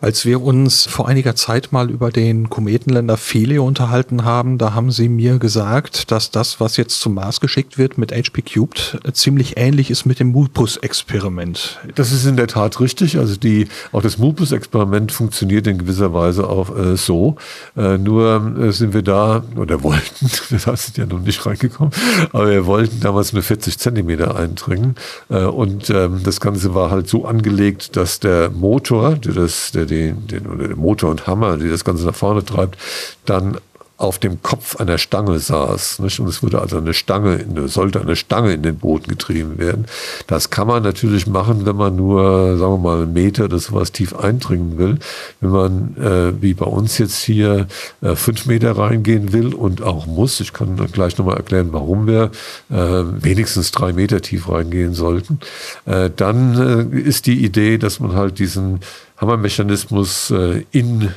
Als 0.00 0.24
wir 0.24 0.42
uns 0.42 0.86
vor 0.86 1.08
einiger 1.08 1.34
Zeit 1.34 1.72
mal 1.72 1.90
über 1.90 2.10
den 2.10 2.48
Kometenländer 2.48 3.16
Philae 3.16 3.58
unterhalten 3.58 4.24
haben, 4.24 4.58
da 4.58 4.74
haben 4.74 4.90
sie 4.90 5.08
mir 5.08 5.38
gesagt, 5.38 6.10
dass 6.10 6.30
das, 6.30 6.60
was 6.60 6.76
jetzt 6.76 7.00
zum 7.00 7.14
Mars 7.14 7.40
geschickt 7.40 7.78
wird 7.78 7.98
mit 7.98 8.12
HP 8.12 8.42
Cubed, 8.42 9.00
ziemlich 9.12 9.56
ähnlich 9.56 9.90
ist 9.90 10.06
mit 10.06 10.20
dem 10.20 10.28
Mupus-Experiment. 10.28 11.78
Das 11.94 12.12
ist 12.12 12.26
in 12.26 12.36
der 12.36 12.46
Tat 12.46 12.80
richtig. 12.80 13.18
Also 13.18 13.36
die, 13.36 13.66
auch 13.92 14.02
das 14.02 14.18
Mupus-Experiment 14.18 15.10
funktioniert 15.10 15.66
in 15.66 15.78
gewisser 15.78 16.14
Weise 16.14 16.48
auch 16.48 16.76
äh, 16.76 16.96
so. 16.96 17.36
Äh, 17.76 17.98
nur 17.98 18.56
äh, 18.58 18.72
sind 18.72 18.94
wir 18.94 19.02
da, 19.02 19.42
oder 19.56 19.82
wollten, 19.82 20.30
da 20.64 20.76
sind 20.76 20.96
ja 20.96 21.06
noch 21.06 21.20
nicht 21.20 21.44
reingekommen, 21.44 21.92
aber 22.32 22.50
wir 22.50 22.66
wollten 22.66 23.00
damals 23.00 23.32
nur 23.32 23.42
40 23.42 23.78
Zentimeter 23.78 24.36
eindringen. 24.36 24.94
Äh, 25.28 25.44
und 25.44 25.90
ähm, 25.90 26.20
das 26.22 26.40
Ganze 26.40 26.74
war 26.74 26.90
halt 26.90 27.08
so 27.08 27.24
angelegt, 27.24 27.96
dass 27.96 28.20
der 28.20 28.50
Motor, 28.50 29.16
der 29.16 29.34
das, 29.34 29.72
der 29.72 29.87
den, 29.88 30.26
den, 30.26 30.46
oder 30.46 30.68
der 30.68 30.76
Motor 30.76 31.10
und 31.10 31.26
Hammer, 31.26 31.56
die 31.56 31.68
das 31.68 31.84
Ganze 31.84 32.04
nach 32.04 32.14
vorne 32.14 32.44
treibt, 32.44 32.78
dann 33.24 33.58
auf 33.98 34.20
dem 34.20 34.42
Kopf 34.42 34.76
einer 34.76 34.96
Stange 34.96 35.40
saß. 35.40 35.98
Nicht? 35.98 36.20
Und 36.20 36.28
es 36.28 36.40
würde 36.42 36.60
also 36.60 36.78
eine 36.78 36.94
Stange, 36.94 37.44
sollte 37.66 38.00
eine 38.00 38.14
Stange 38.14 38.52
in 38.54 38.62
den 38.62 38.78
Boden 38.78 39.08
getrieben 39.08 39.58
werden. 39.58 39.86
Das 40.28 40.50
kann 40.50 40.68
man 40.68 40.84
natürlich 40.84 41.26
machen, 41.26 41.66
wenn 41.66 41.74
man 41.74 41.96
nur, 41.96 42.56
sagen 42.56 42.74
wir 42.74 42.78
mal, 42.78 43.02
einen 43.02 43.12
Meter 43.12 43.46
oder 43.46 43.58
sowas 43.58 43.90
tief 43.90 44.14
eindringen 44.14 44.78
will. 44.78 44.98
Wenn 45.40 45.50
man, 45.50 45.96
äh, 45.96 46.40
wie 46.40 46.54
bei 46.54 46.66
uns 46.66 46.98
jetzt 46.98 47.18
hier, 47.18 47.66
äh, 48.00 48.14
fünf 48.14 48.46
Meter 48.46 48.78
reingehen 48.78 49.32
will 49.32 49.52
und 49.52 49.82
auch 49.82 50.06
muss, 50.06 50.38
ich 50.38 50.52
kann 50.52 50.76
gleich 50.92 51.18
nochmal 51.18 51.36
erklären, 51.36 51.72
warum 51.72 52.06
wir 52.06 52.30
äh, 52.70 52.76
wenigstens 52.76 53.72
drei 53.72 53.92
Meter 53.92 54.22
tief 54.22 54.48
reingehen 54.48 54.94
sollten, 54.94 55.40
äh, 55.86 56.08
dann 56.14 56.92
äh, 56.94 56.98
ist 57.00 57.26
die 57.26 57.44
Idee, 57.44 57.78
dass 57.78 57.98
man 57.98 58.14
halt 58.14 58.38
diesen 58.38 58.78
Hammermechanismus 59.16 60.30
äh, 60.30 60.64
in 60.70 61.12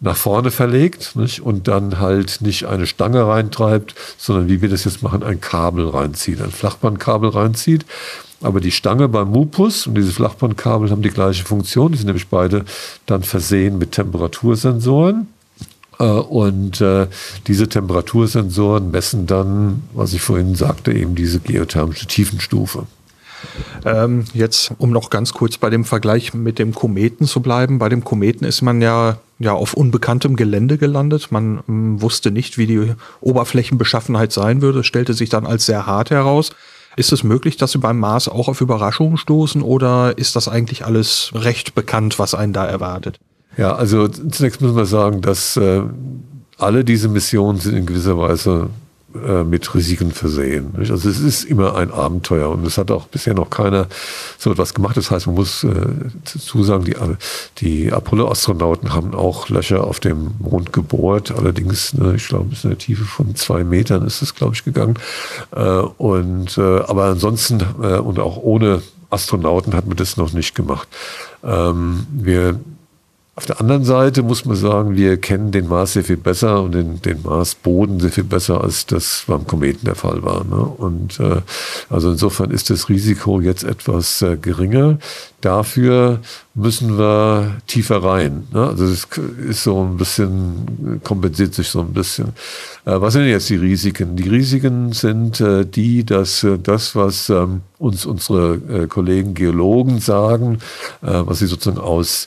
nach 0.00 0.16
vorne 0.16 0.50
verlegt 0.50 1.14
nicht? 1.16 1.40
und 1.40 1.68
dann 1.68 1.98
halt 1.98 2.40
nicht 2.40 2.64
eine 2.64 2.86
Stange 2.86 3.26
reintreibt, 3.26 3.94
sondern 4.16 4.48
wie 4.48 4.62
wir 4.62 4.68
das 4.68 4.84
jetzt 4.84 5.02
machen, 5.02 5.22
ein 5.22 5.40
Kabel 5.40 5.88
reinzieht, 5.88 6.40
ein 6.40 6.50
Flachbandkabel 6.50 7.30
reinzieht. 7.30 7.84
Aber 8.42 8.60
die 8.60 8.70
Stange 8.70 9.08
beim 9.08 9.28
Mupus 9.28 9.86
und 9.86 9.94
diese 9.94 10.12
Flachbandkabel 10.12 10.90
haben 10.90 11.02
die 11.02 11.10
gleiche 11.10 11.44
Funktion. 11.44 11.92
Die 11.92 11.98
sind 11.98 12.06
nämlich 12.06 12.28
beide 12.28 12.64
dann 13.04 13.22
versehen 13.22 13.76
mit 13.76 13.92
Temperatursensoren. 13.92 15.28
Äh, 15.98 16.04
und 16.04 16.80
äh, 16.80 17.06
diese 17.46 17.68
Temperatursensoren 17.68 18.90
messen 18.90 19.26
dann, 19.26 19.82
was 19.92 20.14
ich 20.14 20.22
vorhin 20.22 20.54
sagte, 20.54 20.92
eben 20.92 21.14
diese 21.14 21.40
geothermische 21.40 22.06
Tiefenstufe. 22.06 22.86
Ähm, 23.84 24.24
jetzt, 24.32 24.72
um 24.78 24.90
noch 24.90 25.10
ganz 25.10 25.32
kurz 25.32 25.58
bei 25.58 25.70
dem 25.70 25.84
Vergleich 25.84 26.34
mit 26.34 26.58
dem 26.58 26.74
Kometen 26.74 27.26
zu 27.26 27.40
bleiben. 27.40 27.78
Bei 27.78 27.88
dem 27.90 28.04
Kometen 28.04 28.46
ist 28.46 28.62
man 28.62 28.80
ja, 28.80 29.18
ja 29.40 29.52
auf 29.54 29.74
unbekanntem 29.74 30.36
Gelände 30.36 30.78
gelandet. 30.78 31.32
Man 31.32 31.60
ähm, 31.68 32.00
wusste 32.00 32.30
nicht, 32.30 32.58
wie 32.58 32.66
die 32.66 32.92
Oberflächenbeschaffenheit 33.20 34.30
sein 34.30 34.62
würde. 34.62 34.80
Es 34.80 34.86
stellte 34.86 35.14
sich 35.14 35.30
dann 35.30 35.46
als 35.46 35.66
sehr 35.66 35.86
hart 35.86 36.10
heraus. 36.10 36.50
Ist 36.96 37.12
es 37.12 37.24
möglich, 37.24 37.56
dass 37.56 37.72
Sie 37.72 37.78
beim 37.78 37.98
Mars 37.98 38.28
auch 38.28 38.48
auf 38.48 38.60
Überraschungen 38.60 39.16
stoßen 39.16 39.62
oder 39.62 40.18
ist 40.18 40.36
das 40.36 40.48
eigentlich 40.48 40.84
alles 40.84 41.30
recht 41.34 41.74
bekannt, 41.74 42.18
was 42.18 42.34
einen 42.34 42.52
da 42.52 42.66
erwartet? 42.66 43.18
Ja, 43.56 43.74
also 43.74 44.08
zunächst 44.08 44.60
müssen 44.60 44.76
wir 44.76 44.86
sagen, 44.86 45.22
dass 45.22 45.56
äh, 45.56 45.82
alle 46.58 46.84
diese 46.84 47.08
Missionen 47.08 47.58
sind 47.58 47.76
in 47.76 47.86
gewisser 47.86 48.18
Weise 48.18 48.68
äh, 49.14 49.44
mit 49.44 49.74
Risiken 49.74 50.12
versehen. 50.12 50.72
Nicht? 50.78 50.90
Also 50.90 51.08
es 51.08 51.20
ist 51.20 51.44
immer 51.44 51.76
ein 51.76 51.90
Abenteuer 51.90 52.50
und 52.50 52.66
es 52.66 52.78
hat 52.78 52.90
auch 52.90 53.06
bisher 53.06 53.34
noch 53.34 53.50
keiner 53.50 53.86
so 54.38 54.52
etwas 54.52 54.74
gemacht. 54.74 54.96
Das 54.96 55.10
heißt, 55.10 55.26
man 55.26 55.36
muss 55.36 55.64
äh, 55.64 55.70
dazu 56.32 56.62
sagen, 56.62 56.84
die, 56.84 56.94
die 57.58 57.92
Apollo-Astronauten 57.92 58.92
haben 58.92 59.14
auch 59.14 59.48
Löcher 59.48 59.84
auf 59.84 60.00
dem 60.00 60.32
Mond 60.38 60.72
gebohrt. 60.72 61.32
Allerdings, 61.36 61.94
ne, 61.94 62.14
ich 62.16 62.28
glaube, 62.28 62.46
bis 62.46 62.64
in 62.64 62.70
der 62.70 62.78
Tiefe 62.78 63.04
von 63.04 63.34
zwei 63.34 63.64
Metern 63.64 64.06
ist 64.06 64.22
es, 64.22 64.34
glaube 64.34 64.54
ich, 64.54 64.64
gegangen. 64.64 64.94
Äh, 65.54 65.60
und 65.60 66.56
äh, 66.58 66.80
aber 66.80 67.06
ansonsten 67.06 67.60
äh, 67.82 67.98
und 67.98 68.18
auch 68.18 68.36
ohne 68.36 68.82
Astronauten 69.10 69.74
hat 69.74 69.86
man 69.86 69.96
das 69.96 70.16
noch 70.16 70.32
nicht 70.32 70.54
gemacht. 70.54 70.88
Ähm, 71.42 72.06
wir 72.12 72.60
auf 73.40 73.46
der 73.46 73.58
anderen 73.58 73.84
Seite 73.84 74.22
muss 74.22 74.44
man 74.44 74.54
sagen, 74.54 74.96
wir 74.96 75.16
kennen 75.16 75.50
den 75.50 75.66
Mars 75.66 75.94
sehr 75.94 76.04
viel 76.04 76.18
besser 76.18 76.62
und 76.62 76.72
den, 76.72 77.00
den 77.00 77.22
Marsboden 77.22 77.98
sehr 77.98 78.10
viel 78.12 78.24
besser, 78.24 78.62
als 78.62 78.84
das 78.84 79.24
beim 79.26 79.46
Kometen 79.46 79.86
der 79.86 79.94
Fall 79.94 80.22
war. 80.22 80.44
Ne? 80.44 80.56
Und 80.56 81.18
äh, 81.20 81.40
also 81.88 82.10
insofern 82.10 82.50
ist 82.50 82.68
das 82.68 82.90
Risiko 82.90 83.40
jetzt 83.40 83.64
etwas 83.64 84.20
äh, 84.20 84.36
geringer. 84.36 84.98
Dafür 85.40 86.20
müssen 86.54 86.98
wir 86.98 87.62
tiefer 87.66 88.04
rein. 88.04 88.46
Ne? 88.52 88.66
Also 88.66 88.84
es 88.84 89.08
ist 89.48 89.64
so 89.64 89.84
ein 89.84 89.96
bisschen, 89.96 91.00
kompensiert 91.02 91.54
sich 91.54 91.68
so 91.68 91.80
ein 91.80 91.94
bisschen. 91.94 92.34
Äh, 92.84 93.00
was 93.00 93.14
sind 93.14 93.24
jetzt 93.24 93.48
die 93.48 93.56
Risiken? 93.56 94.16
Die 94.16 94.28
Risiken 94.28 94.92
sind 94.92 95.40
äh, 95.40 95.64
die, 95.64 96.04
dass 96.04 96.44
äh, 96.44 96.58
das, 96.58 96.94
was 96.94 97.30
ähm, 97.30 97.62
uns 97.78 98.04
unsere 98.04 98.56
äh, 98.56 98.86
Kollegen 98.86 99.32
Geologen 99.32 99.98
sagen, 99.98 100.58
äh, 101.00 101.22
was 101.24 101.38
sie 101.38 101.46
sozusagen 101.46 101.80
aus 101.80 102.26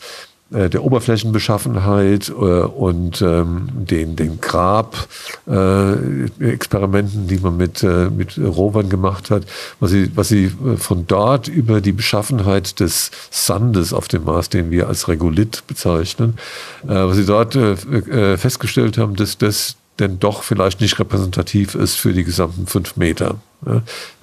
der 0.53 0.83
Oberflächenbeschaffenheit 0.83 2.29
äh, 2.29 2.33
und 2.33 3.22
ähm, 3.22 3.69
den, 3.74 4.15
den 4.15 4.39
Grab-Experimenten, 4.39 7.25
äh, 7.25 7.27
die 7.27 7.38
man 7.38 7.57
mit, 7.57 7.83
äh, 7.83 8.10
mit 8.10 8.38
Rovern 8.38 8.88
gemacht 8.89 9.31
hat, 9.31 9.43
was 9.79 9.89
sie, 9.91 10.12
was 10.15 10.29
sie 10.29 10.45
äh, 10.45 10.77
von 10.77 11.07
dort 11.07 11.48
über 11.48 11.81
die 11.81 11.91
Beschaffenheit 11.91 12.79
des 12.79 13.10
Sandes 13.31 13.91
auf 13.93 14.07
dem 14.07 14.25
Mars, 14.25 14.50
den 14.50 14.69
wir 14.69 14.88
als 14.88 15.07
Regolith 15.07 15.63
bezeichnen, 15.67 16.38
äh, 16.83 16.89
was 16.89 17.17
sie 17.17 17.25
dort 17.25 17.55
äh, 17.55 18.38
festgestellt 18.38 19.00
haben, 19.00 19.15
dass 19.15 19.38
das 19.38 19.77
denn 20.00 20.19
doch 20.19 20.41
vielleicht 20.43 20.81
nicht 20.81 21.00
repräsentativ 21.00 21.75
ist 21.75 21.95
für 21.95 22.13
die 22.13 22.24
gesamten 22.24 22.67
fünf 22.67 22.95
Meter. 22.95 23.36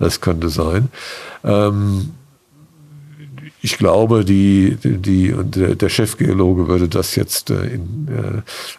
Das 0.00 0.20
könnte 0.20 0.48
sein. 0.48 0.88
Ähm, 1.44 2.10
ich 3.62 3.78
glaube, 3.78 4.24
die, 4.24 4.76
die, 4.82 5.34
der 5.42 5.88
Chefgeologe 5.88 6.68
würde 6.68 6.88
das 6.88 7.14
jetzt 7.16 7.50
äh, 7.50 7.64
in, 7.66 8.08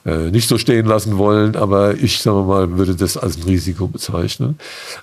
äh, 0.05 0.09
äh, 0.09 0.31
nicht 0.31 0.47
so 0.47 0.57
stehen 0.57 0.85
lassen 0.85 1.17
wollen, 1.17 1.55
aber 1.55 1.95
ich, 1.95 2.19
sage 2.19 2.43
mal, 2.43 2.77
würde 2.77 2.95
das 2.95 3.17
als 3.17 3.37
ein 3.37 3.43
Risiko 3.43 3.87
bezeichnen. 3.87 4.57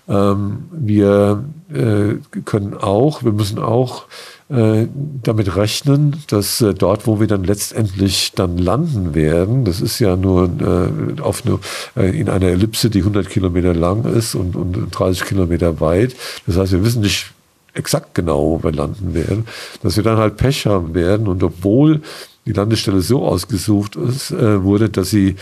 Ähm, 0.08 0.64
wir 0.72 1.44
äh, 1.72 2.14
können 2.44 2.74
auch, 2.74 3.22
wir 3.22 3.32
müssen 3.32 3.58
auch 3.58 4.06
äh, 4.50 4.86
damit 5.22 5.56
rechnen, 5.56 6.16
dass 6.28 6.60
äh, 6.60 6.74
dort, 6.74 7.06
wo 7.06 7.20
wir 7.20 7.26
dann 7.26 7.44
letztendlich 7.44 8.32
dann 8.34 8.58
landen 8.58 9.14
werden, 9.14 9.64
das 9.64 9.80
ist 9.80 9.98
ja 9.98 10.16
nur 10.16 10.48
äh, 10.60 11.20
auf 11.20 11.44
eine, 11.44 11.58
äh, 11.96 12.18
in 12.18 12.28
einer 12.28 12.46
Ellipse, 12.46 12.90
die 12.90 13.00
100 13.00 13.28
Kilometer 13.28 13.74
lang 13.74 14.04
ist 14.06 14.34
und, 14.34 14.56
und 14.56 14.88
30 14.90 15.24
Kilometer 15.24 15.80
weit. 15.80 16.16
Das 16.46 16.56
heißt, 16.56 16.72
wir 16.72 16.84
wissen 16.84 17.02
nicht, 17.02 17.30
exakt 17.78 18.14
genau, 18.14 18.50
wo 18.50 18.62
wir 18.62 18.72
landen 18.72 19.14
werden, 19.14 19.46
dass 19.82 19.96
wir 19.96 20.02
dann 20.02 20.18
halt 20.18 20.36
Pech 20.36 20.66
haben 20.66 20.94
werden. 20.94 21.28
Und 21.28 21.42
obwohl 21.42 22.02
die 22.46 22.52
Landestelle 22.52 23.00
so 23.00 23.24
ausgesucht 23.24 23.96
ist, 23.96 24.30
äh, 24.30 24.62
wurde, 24.62 24.88
dass 24.88 25.10
sie 25.10 25.36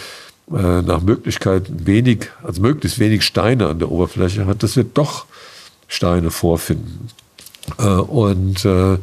äh, 0.53 0.83
nach 0.83 1.01
Möglichkeit 1.01 1.87
wenig, 1.87 2.29
also 2.43 2.63
möglichst 2.63 2.99
wenig 2.99 3.25
Steine 3.25 3.67
an 3.69 3.79
der 3.79 3.91
Oberfläche 3.91 4.47
hat, 4.47 4.63
dass 4.63 4.77
wir 4.77 4.85
doch 4.85 5.27
Steine 5.89 6.31
vorfinden. 6.31 7.09
Äh, 7.79 7.87
und 7.87 8.65
äh, 8.65 8.99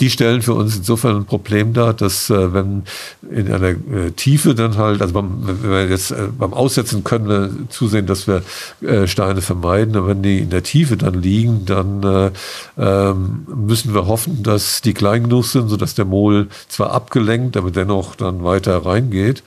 die 0.00 0.10
stellen 0.10 0.42
für 0.42 0.54
uns 0.54 0.76
insofern 0.76 1.16
ein 1.16 1.24
Problem 1.24 1.72
dar, 1.72 1.94
dass 1.94 2.28
äh, 2.28 2.52
wenn 2.52 2.84
in 3.30 3.50
einer 3.50 3.68
äh, 3.68 4.10
Tiefe 4.14 4.54
dann 4.54 4.76
halt, 4.76 5.00
also 5.00 5.14
beim, 5.14 5.38
wenn 5.46 5.70
wir 5.70 5.88
jetzt 5.88 6.10
äh, 6.10 6.28
beim 6.38 6.52
Aussetzen 6.52 7.02
können 7.02 7.28
wir 7.28 7.50
zusehen, 7.70 8.06
dass 8.06 8.26
wir 8.26 8.42
äh, 8.82 9.06
Steine 9.06 9.40
vermeiden, 9.40 9.96
aber 9.96 10.08
wenn 10.08 10.22
die 10.22 10.40
in 10.40 10.50
der 10.50 10.62
Tiefe 10.62 10.96
dann 10.96 11.14
liegen, 11.14 11.64
dann 11.64 12.02
äh, 12.02 12.30
ähm, 12.78 13.46
müssen 13.46 13.94
wir 13.94 14.06
hoffen, 14.06 14.42
dass 14.42 14.82
die 14.82 14.92
klein 14.92 15.24
genug 15.24 15.46
sind, 15.46 15.68
sodass 15.68 15.94
der 15.94 16.04
Mol 16.04 16.48
zwar 16.68 16.90
abgelenkt, 16.90 17.56
aber 17.56 17.70
dennoch 17.70 18.16
dann 18.16 18.44
weiter 18.44 18.84
reingeht. 18.84 19.42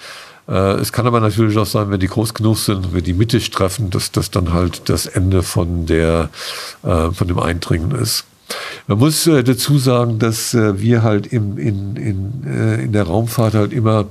Äh, 0.48 0.74
es 0.80 0.92
kann 0.92 1.06
aber 1.06 1.20
natürlich 1.20 1.58
auch 1.60 1.68
sein, 1.68 1.92
wenn 1.92 2.00
die 2.00 2.08
groß 2.08 2.34
genug 2.34 2.58
sind, 2.58 2.92
wenn 2.92 3.04
die 3.04 3.14
mittig 3.14 3.52
treffen, 3.52 3.92
dass 3.92 4.12
das 4.12 4.32
dann 4.32 4.52
halt 4.52 4.90
das 4.90 5.06
Ende 5.06 5.44
von 5.44 5.86
der, 5.86 6.30
von 6.82 7.28
dem 7.28 7.40
Eindringen 7.40 7.92
ist. 7.92 8.26
Man 8.88 8.98
muss 9.00 9.28
äh, 9.28 9.44
dazu 9.44 9.78
sagen, 9.78 10.20
dass 10.20 10.54
äh, 10.54 10.82
wir 10.82 11.04
halt 11.04 11.28
im, 11.28 11.58
in, 11.58 11.96
in, 11.96 12.44
äh, 12.48 12.84
in 12.84 12.92
der 12.92 13.04
Raumfahrt 13.04 13.54
halt 13.54 13.74
immer 13.74 14.08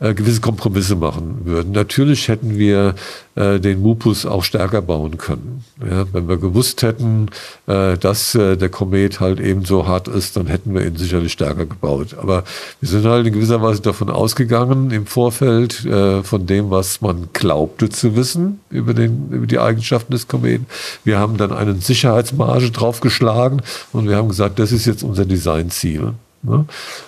äh, 0.00 0.14
gewisse 0.14 0.40
Kompromisse 0.40 0.96
machen 0.96 1.40
würden. 1.44 1.72
Natürlich 1.72 2.28
hätten 2.28 2.58
wir 2.58 2.94
äh, 3.34 3.58
den 3.58 3.82
Mupus 3.82 4.26
auch 4.26 4.44
stärker 4.44 4.82
bauen 4.82 5.18
können. 5.18 5.64
Ja, 5.80 6.06
wenn 6.12 6.28
wir 6.28 6.38
gewusst 6.38 6.82
hätten, 6.82 7.28
äh, 7.66 7.96
dass 7.96 8.34
äh, 8.34 8.56
der 8.56 8.68
Komet 8.68 9.20
halt 9.20 9.40
eben 9.40 9.64
so 9.64 9.86
hart 9.86 10.08
ist, 10.08 10.36
dann 10.36 10.46
hätten 10.46 10.74
wir 10.74 10.86
ihn 10.86 10.96
sicherlich 10.96 11.32
stärker 11.32 11.66
gebaut. 11.66 12.16
Aber 12.20 12.44
wir 12.80 12.88
sind 12.88 13.04
halt 13.04 13.26
in 13.26 13.32
gewisser 13.32 13.62
Weise 13.62 13.80
davon 13.80 14.10
ausgegangen 14.10 14.90
im 14.90 15.06
Vorfeld 15.06 15.84
äh, 15.84 16.22
von 16.22 16.46
dem, 16.46 16.70
was 16.70 17.00
man 17.00 17.28
glaubte 17.32 17.88
zu 17.88 18.16
wissen 18.16 18.60
über, 18.70 18.94
den, 18.94 19.28
über 19.30 19.46
die 19.46 19.58
Eigenschaften 19.58 20.12
des 20.12 20.28
Kometen. 20.28 20.66
Wir 21.04 21.18
haben 21.18 21.36
dann 21.36 21.52
eine 21.52 21.74
Sicherheitsmarge 21.74 22.70
draufgeschlagen 22.70 23.62
und 23.92 24.08
wir 24.08 24.16
haben 24.16 24.28
gesagt, 24.28 24.58
das 24.58 24.72
ist 24.72 24.86
jetzt 24.86 25.02
unser 25.02 25.24
Designziel. 25.24 26.14
Ne? 26.42 26.66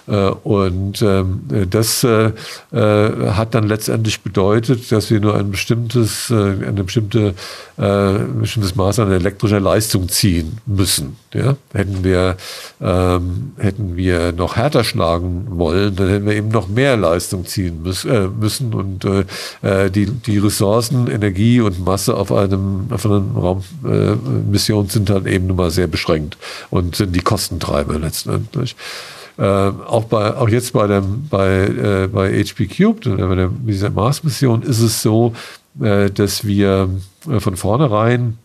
Äh, 0.08 0.30
und 0.42 1.02
ähm, 1.02 1.42
das 1.70 2.02
äh, 2.02 2.32
äh, 2.72 3.30
hat 3.30 3.54
dann 3.54 3.68
letztendlich 3.68 4.22
bedeutet, 4.22 4.90
dass 4.90 5.10
wir 5.10 5.20
nur 5.20 5.37
ein 5.37 5.50
bestimmtes, 5.50 6.30
eine 6.30 6.82
bestimmte, 6.84 7.34
ein 7.76 8.40
bestimmtes 8.40 8.75
Maß 8.75 8.99
an 8.99 9.12
elektrischer 9.12 9.60
Leistung 9.60 10.08
ziehen 10.08 10.58
müssen. 10.66 11.16
Ja? 11.32 11.56
Hätten, 11.72 12.02
wir, 12.04 12.37
ähm, 12.80 13.52
hätten 13.58 13.96
wir 13.96 14.32
noch 14.32 14.56
härter 14.56 14.84
schlagen 14.84 15.46
wollen, 15.50 15.94
dann 15.96 16.08
hätten 16.08 16.26
wir 16.26 16.34
eben 16.34 16.49
noch 16.49 16.68
mehr 16.68 16.96
Leistung 16.96 17.46
ziehen 17.46 17.82
müssen 17.82 18.75
und 18.75 19.06
die, 19.62 20.06
die 20.06 20.38
Ressourcen, 20.38 21.08
Energie 21.08 21.60
und 21.60 21.84
Masse 21.84 22.16
auf 22.16 22.32
einem, 22.32 22.87
auf 22.90 23.06
einer 23.06 23.22
Raummission 23.34 24.88
sind 24.88 25.10
dann 25.10 25.26
eben 25.26 25.46
nun 25.46 25.56
mal 25.56 25.70
sehr 25.70 25.87
beschränkt 25.87 26.37
und 26.70 26.96
sind 26.96 27.14
die 27.14 27.20
Kostentreiber 27.20 27.99
letztendlich. 27.99 28.76
Äh, 29.40 29.44
auch, 29.44 30.04
bei, 30.04 30.37
auch 30.37 30.50
jetzt 30.50 30.75
bei, 30.75 30.87
dem, 30.87 31.26
bei, 31.30 31.64
äh, 31.66 32.09
bei 32.09 32.44
HP 32.44 32.66
Cubed 32.66 33.06
oder 33.06 33.26
bei 33.26 33.35
der, 33.37 33.49
dieser 33.49 33.88
Mars-Mission 33.88 34.62
ist 34.62 34.80
es 34.80 35.00
so, 35.00 35.32
äh, 35.80 36.11
dass 36.11 36.44
wir 36.44 36.90
äh, 37.26 37.40
von 37.40 37.56
vornherein 37.56 38.37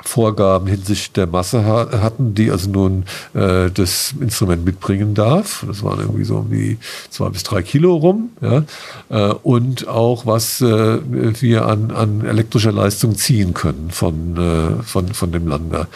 Vorgaben 0.00 0.68
hinsichtlich 0.68 1.10
der 1.10 1.26
Masse 1.26 1.64
hatten, 1.64 2.34
die 2.34 2.52
also 2.52 2.70
nun 2.70 3.04
äh, 3.34 3.68
das 3.68 4.14
Instrument 4.20 4.64
mitbringen 4.64 5.14
darf. 5.14 5.64
Das 5.66 5.82
waren 5.82 5.98
irgendwie 5.98 6.22
so 6.22 6.36
um 6.36 6.50
die 6.50 6.78
zwei 7.10 7.30
bis 7.30 7.42
drei 7.42 7.62
Kilo 7.62 7.96
rum. 7.96 8.30
Ja? 8.40 8.62
Äh, 9.08 9.34
und 9.42 9.88
auch, 9.88 10.24
was 10.24 10.60
äh, 10.60 11.00
wir 11.40 11.66
an, 11.66 11.90
an 11.90 12.24
elektrischer 12.24 12.70
Leistung 12.70 13.16
ziehen 13.16 13.54
können 13.54 13.90
von, 13.90 14.36
äh, 14.36 14.82
von, 14.84 15.08
von 15.08 15.32
dem 15.32 15.48
Lander. 15.48 15.88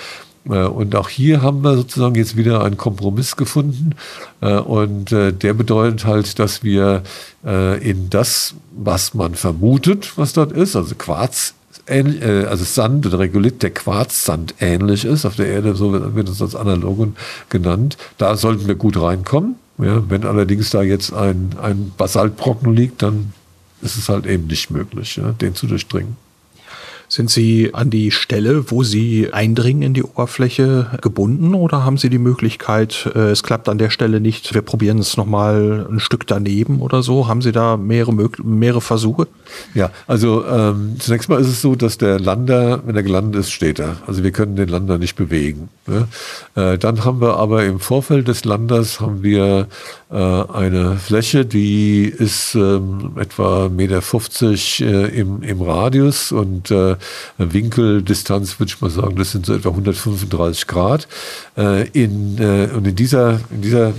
Äh, 0.48 0.64
und 0.64 0.94
auch 0.96 1.08
hier 1.08 1.42
haben 1.42 1.62
wir 1.62 1.76
sozusagen 1.76 2.14
jetzt 2.14 2.36
wieder 2.36 2.64
einen 2.64 2.76
Kompromiss 2.76 3.36
gefunden. 3.36 3.94
Äh, 4.40 4.56
und 4.56 5.12
äh, 5.12 5.32
der 5.32 5.54
bedeutet 5.54 6.04
halt, 6.04 6.38
dass 6.38 6.62
wir 6.62 7.02
in 7.44 8.08
das, 8.08 8.54
was 8.70 9.14
man 9.14 9.34
vermutet, 9.34 10.12
was 10.14 10.32
dort 10.32 10.52
ist, 10.52 10.76
also 10.76 10.94
Quarz, 10.94 11.54
also 11.88 12.62
Sand 12.62 13.04
oder 13.04 13.18
Regolith, 13.18 13.64
der 13.64 13.70
Quarzsand 13.70 14.54
ähnlich 14.60 15.04
ist, 15.04 15.24
auf 15.24 15.34
der 15.34 15.48
Erde, 15.48 15.74
so 15.74 16.14
wird 16.14 16.28
es 16.28 16.40
als 16.40 16.54
Analogon 16.54 17.16
genannt, 17.48 17.96
da 18.16 18.36
sollten 18.36 18.68
wir 18.68 18.76
gut 18.76 18.96
reinkommen. 18.96 19.56
Ja, 19.78 20.08
wenn 20.08 20.24
allerdings 20.24 20.70
da 20.70 20.82
jetzt 20.82 21.12
ein, 21.12 21.56
ein 21.60 21.90
Basaltbrocken 21.96 22.72
liegt, 22.76 23.02
dann 23.02 23.32
ist 23.80 23.96
es 23.96 24.08
halt 24.08 24.26
eben 24.26 24.46
nicht 24.46 24.70
möglich, 24.70 25.16
ja, 25.16 25.32
den 25.32 25.56
zu 25.56 25.66
durchdringen. 25.66 26.16
Sind 27.12 27.28
Sie 27.28 27.74
an 27.74 27.90
die 27.90 28.10
Stelle, 28.10 28.70
wo 28.70 28.84
Sie 28.84 29.34
eindringen 29.34 29.82
in 29.82 29.92
die 29.92 30.02
Oberfläche 30.02 30.98
gebunden 31.02 31.54
oder 31.54 31.84
haben 31.84 31.98
Sie 31.98 32.08
die 32.08 32.16
Möglichkeit, 32.16 33.06
äh, 33.14 33.32
es 33.32 33.42
klappt 33.42 33.68
an 33.68 33.76
der 33.76 33.90
Stelle 33.90 34.18
nicht, 34.18 34.54
wir 34.54 34.62
probieren 34.62 34.98
es 34.98 35.18
nochmal 35.18 35.86
ein 35.90 36.00
Stück 36.00 36.26
daneben 36.26 36.80
oder 36.80 37.02
so? 37.02 37.28
Haben 37.28 37.42
Sie 37.42 37.52
da 37.52 37.76
mehrere, 37.76 38.14
mehrere 38.42 38.80
Versuche? 38.80 39.28
Ja, 39.74 39.90
also 40.06 40.42
ähm, 40.46 40.96
zunächst 41.00 41.28
mal 41.28 41.38
ist 41.38 41.48
es 41.48 41.60
so, 41.60 41.74
dass 41.74 41.98
der 41.98 42.18
Lander, 42.18 42.80
wenn 42.86 42.96
er 42.96 43.02
gelandet 43.02 43.42
ist, 43.42 43.50
steht 43.50 43.78
er. 43.78 43.98
Also 44.06 44.24
wir 44.24 44.30
können 44.30 44.56
den 44.56 44.70
Lander 44.70 44.96
nicht 44.96 45.14
bewegen. 45.14 45.68
Ne? 45.86 46.08
Äh, 46.54 46.78
dann 46.78 47.04
haben 47.04 47.20
wir 47.20 47.36
aber 47.36 47.66
im 47.66 47.78
Vorfeld 47.78 48.26
des 48.26 48.46
Landers 48.46 49.00
haben 49.00 49.22
wir 49.22 49.66
äh, 50.10 50.16
eine 50.16 50.96
Fläche, 50.96 51.44
die 51.44 52.04
ist 52.04 52.54
ähm, 52.54 53.12
etwa 53.16 53.66
1,50 53.66 53.70
Meter 54.84 55.08
äh, 55.08 55.20
im, 55.20 55.42
im 55.42 55.60
Radius 55.60 56.32
und 56.32 56.70
äh, 56.70 56.96
Winkeldistanz, 57.38 58.58
würde 58.58 58.72
ich 58.74 58.80
mal 58.80 58.90
sagen, 58.90 59.16
das 59.16 59.32
sind 59.32 59.46
so 59.46 59.54
etwa 59.54 59.70
135 59.70 60.66
Grad. 60.66 61.08
Äh, 61.56 61.88
in, 61.88 62.38
äh, 62.38 62.68
und 62.74 62.86
in 62.86 62.96
dieser, 62.96 63.40
in 63.50 63.62
dieser 63.62 63.92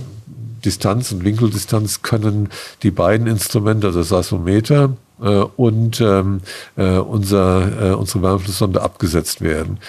Distanz 0.66 1.12
und 1.12 1.24
Winkeldistanz 1.24 2.02
können 2.02 2.50
die 2.84 2.92
beiden 2.92 3.28
Instrumente, 3.28 3.88
also 3.88 4.00
das 4.00 4.10
Seismometer 4.10 4.96
äh, 5.22 5.28
und 5.28 6.00
ähm, 6.02 6.42
äh, 6.78 6.98
unser, 6.98 7.98
unsere 7.98 8.22
Wärmeflusssonde 8.22 8.82
abgesetzt 8.82 9.42
werden. 9.42 9.80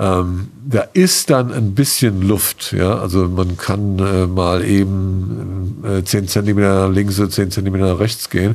Ähm, 0.00 0.48
da 0.66 0.80
ist 0.94 1.28
dann 1.28 1.52
ein 1.52 1.74
bisschen 1.74 2.22
Luft, 2.22 2.72
ja, 2.72 2.98
also 2.98 3.28
man 3.28 3.58
kann 3.58 3.98
äh, 3.98 4.26
mal 4.26 4.64
eben 4.64 5.84
äh, 5.84 6.02
10 6.02 6.26
Zentimeter 6.26 6.88
links 6.88 7.20
oder 7.20 7.28
10 7.28 7.50
Zentimeter 7.50 8.00
rechts 8.00 8.30
gehen. 8.30 8.54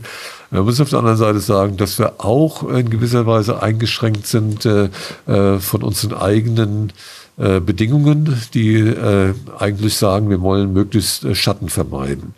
Man 0.49 0.65
muss 0.65 0.81
auf 0.81 0.89
der 0.89 0.99
anderen 0.99 1.17
Seite 1.17 1.39
sagen, 1.39 1.77
dass 1.77 1.99
wir 1.99 2.13
auch 2.17 2.67
in 2.67 2.89
gewisser 2.89 3.27
Weise 3.27 3.61
eingeschränkt 3.61 4.25
sind 4.25 4.65
äh, 4.65 4.89
äh 5.27 5.59
von 5.59 5.83
unseren 5.83 6.13
eigenen 6.13 6.93
äh, 7.37 7.59
Bedingungen, 7.59 8.41
die 8.55 8.79
äh, 8.79 9.35
eigentlich 9.59 9.97
sagen, 9.97 10.31
wir 10.31 10.41
wollen 10.41 10.73
möglichst 10.73 11.25
äh, 11.25 11.35
Schatten 11.35 11.69
vermeiden. 11.69 12.33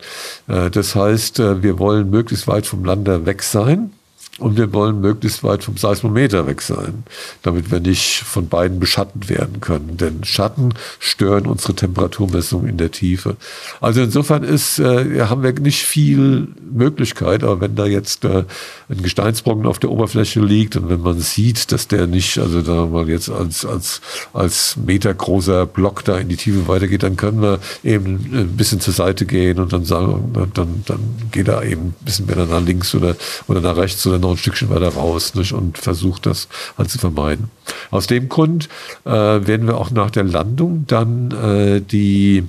Äh, 0.48 0.70
das 0.70 0.94
heißt, 0.94 1.38
wir 1.38 1.78
wollen 1.78 2.10
möglichst 2.10 2.46
weit 2.46 2.66
vom 2.66 2.84
Lander 2.84 3.24
weg 3.24 3.42
sein. 3.42 3.92
Und 4.38 4.56
wir 4.56 4.72
wollen 4.72 5.00
möglichst 5.00 5.42
weit 5.42 5.64
vom 5.64 5.76
Seismometer 5.76 6.46
weg 6.46 6.62
sein, 6.62 7.02
damit 7.42 7.72
wir 7.72 7.80
nicht 7.80 8.20
von 8.20 8.48
beiden 8.48 8.78
beschattet 8.78 9.28
werden 9.28 9.60
können. 9.60 9.96
Denn 9.96 10.22
Schatten 10.22 10.74
stören 11.00 11.46
unsere 11.46 11.74
Temperaturmessung 11.74 12.66
in 12.66 12.76
der 12.76 12.92
Tiefe. 12.92 13.36
Also 13.80 14.00
insofern 14.00 14.44
ist, 14.44 14.78
äh, 14.78 15.22
haben 15.22 15.42
wir 15.42 15.52
nicht 15.54 15.82
viel 15.82 16.48
Möglichkeit, 16.70 17.42
aber 17.42 17.60
wenn 17.60 17.74
da 17.74 17.86
jetzt 17.86 18.24
äh, 18.24 18.44
ein 18.88 19.02
Gesteinsbrocken 19.02 19.66
auf 19.66 19.80
der 19.80 19.90
Oberfläche 19.90 20.40
liegt 20.40 20.76
und 20.76 20.88
wenn 20.88 21.00
man 21.00 21.18
sieht, 21.18 21.72
dass 21.72 21.88
der 21.88 22.06
nicht, 22.06 22.38
also 22.38 22.62
da 22.62 22.86
mal 22.86 23.08
jetzt 23.08 23.30
als, 23.30 23.64
als, 23.64 24.00
als 24.32 24.76
metergroßer 24.76 25.66
Block 25.66 26.04
da 26.04 26.16
in 26.16 26.28
die 26.28 26.36
Tiefe 26.36 26.68
weitergeht, 26.68 27.02
dann 27.02 27.16
können 27.16 27.42
wir 27.42 27.58
eben 27.82 28.30
ein 28.32 28.56
bisschen 28.56 28.80
zur 28.80 28.94
Seite 28.94 29.26
gehen 29.26 29.58
und 29.58 29.72
dann 29.72 29.84
sagen, 29.84 30.32
dann, 30.54 30.84
dann 30.86 31.00
geht 31.32 31.48
er 31.48 31.64
eben 31.64 31.88
ein 31.88 31.94
bisschen 32.04 32.26
mehr 32.26 32.36
nach 32.36 32.64
links 32.64 32.94
oder, 32.94 33.16
oder 33.46 33.60
nach 33.60 33.76
rechts 33.76 34.06
oder 34.06 34.18
noch 34.28 34.36
ein 34.36 34.38
Stückchen 34.38 34.70
weiter 34.70 34.88
raus 34.88 35.34
nicht? 35.34 35.52
und 35.52 35.78
versucht 35.78 36.26
das 36.26 36.48
halt 36.76 36.90
zu 36.90 36.98
vermeiden. 36.98 37.50
Aus 37.90 38.06
dem 38.06 38.28
Grund 38.28 38.68
äh, 39.04 39.10
werden 39.10 39.66
wir 39.66 39.78
auch 39.78 39.90
nach 39.90 40.10
der 40.10 40.24
Landung 40.24 40.84
dann 40.86 41.30
äh, 41.30 41.80
die 41.80 42.44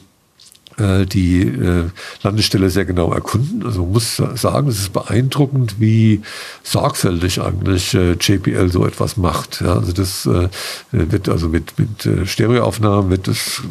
äh, 0.79 1.05
die 1.05 1.41
äh, 1.41 1.85
Landestelle 2.23 2.69
sehr 2.69 2.85
genau 2.85 3.11
erkunden. 3.11 3.65
Also 3.65 3.81
man 3.83 3.93
muss 3.93 4.21
sagen, 4.35 4.67
es 4.67 4.79
ist 4.79 4.93
beeindruckend, 4.93 5.79
wie 5.79 6.21
sorgfältig 6.63 7.41
eigentlich 7.41 7.93
äh, 7.93 8.13
JPL 8.13 8.69
so 8.71 8.85
etwas 8.85 9.17
macht. 9.17 9.61
Ja, 9.61 9.75
also 9.75 9.91
das 9.91 10.27
wird 10.91 11.29
also 11.29 11.49
mit, 11.49 11.73
mit 11.77 12.27
Stereoaufnahmen 12.27 13.09
wird 13.09 13.27
das 13.27 13.61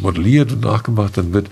modelliert 0.00 0.52
und 0.52 0.62
nachgemacht. 0.62 1.16
Dann 1.16 1.32
wird 1.32 1.48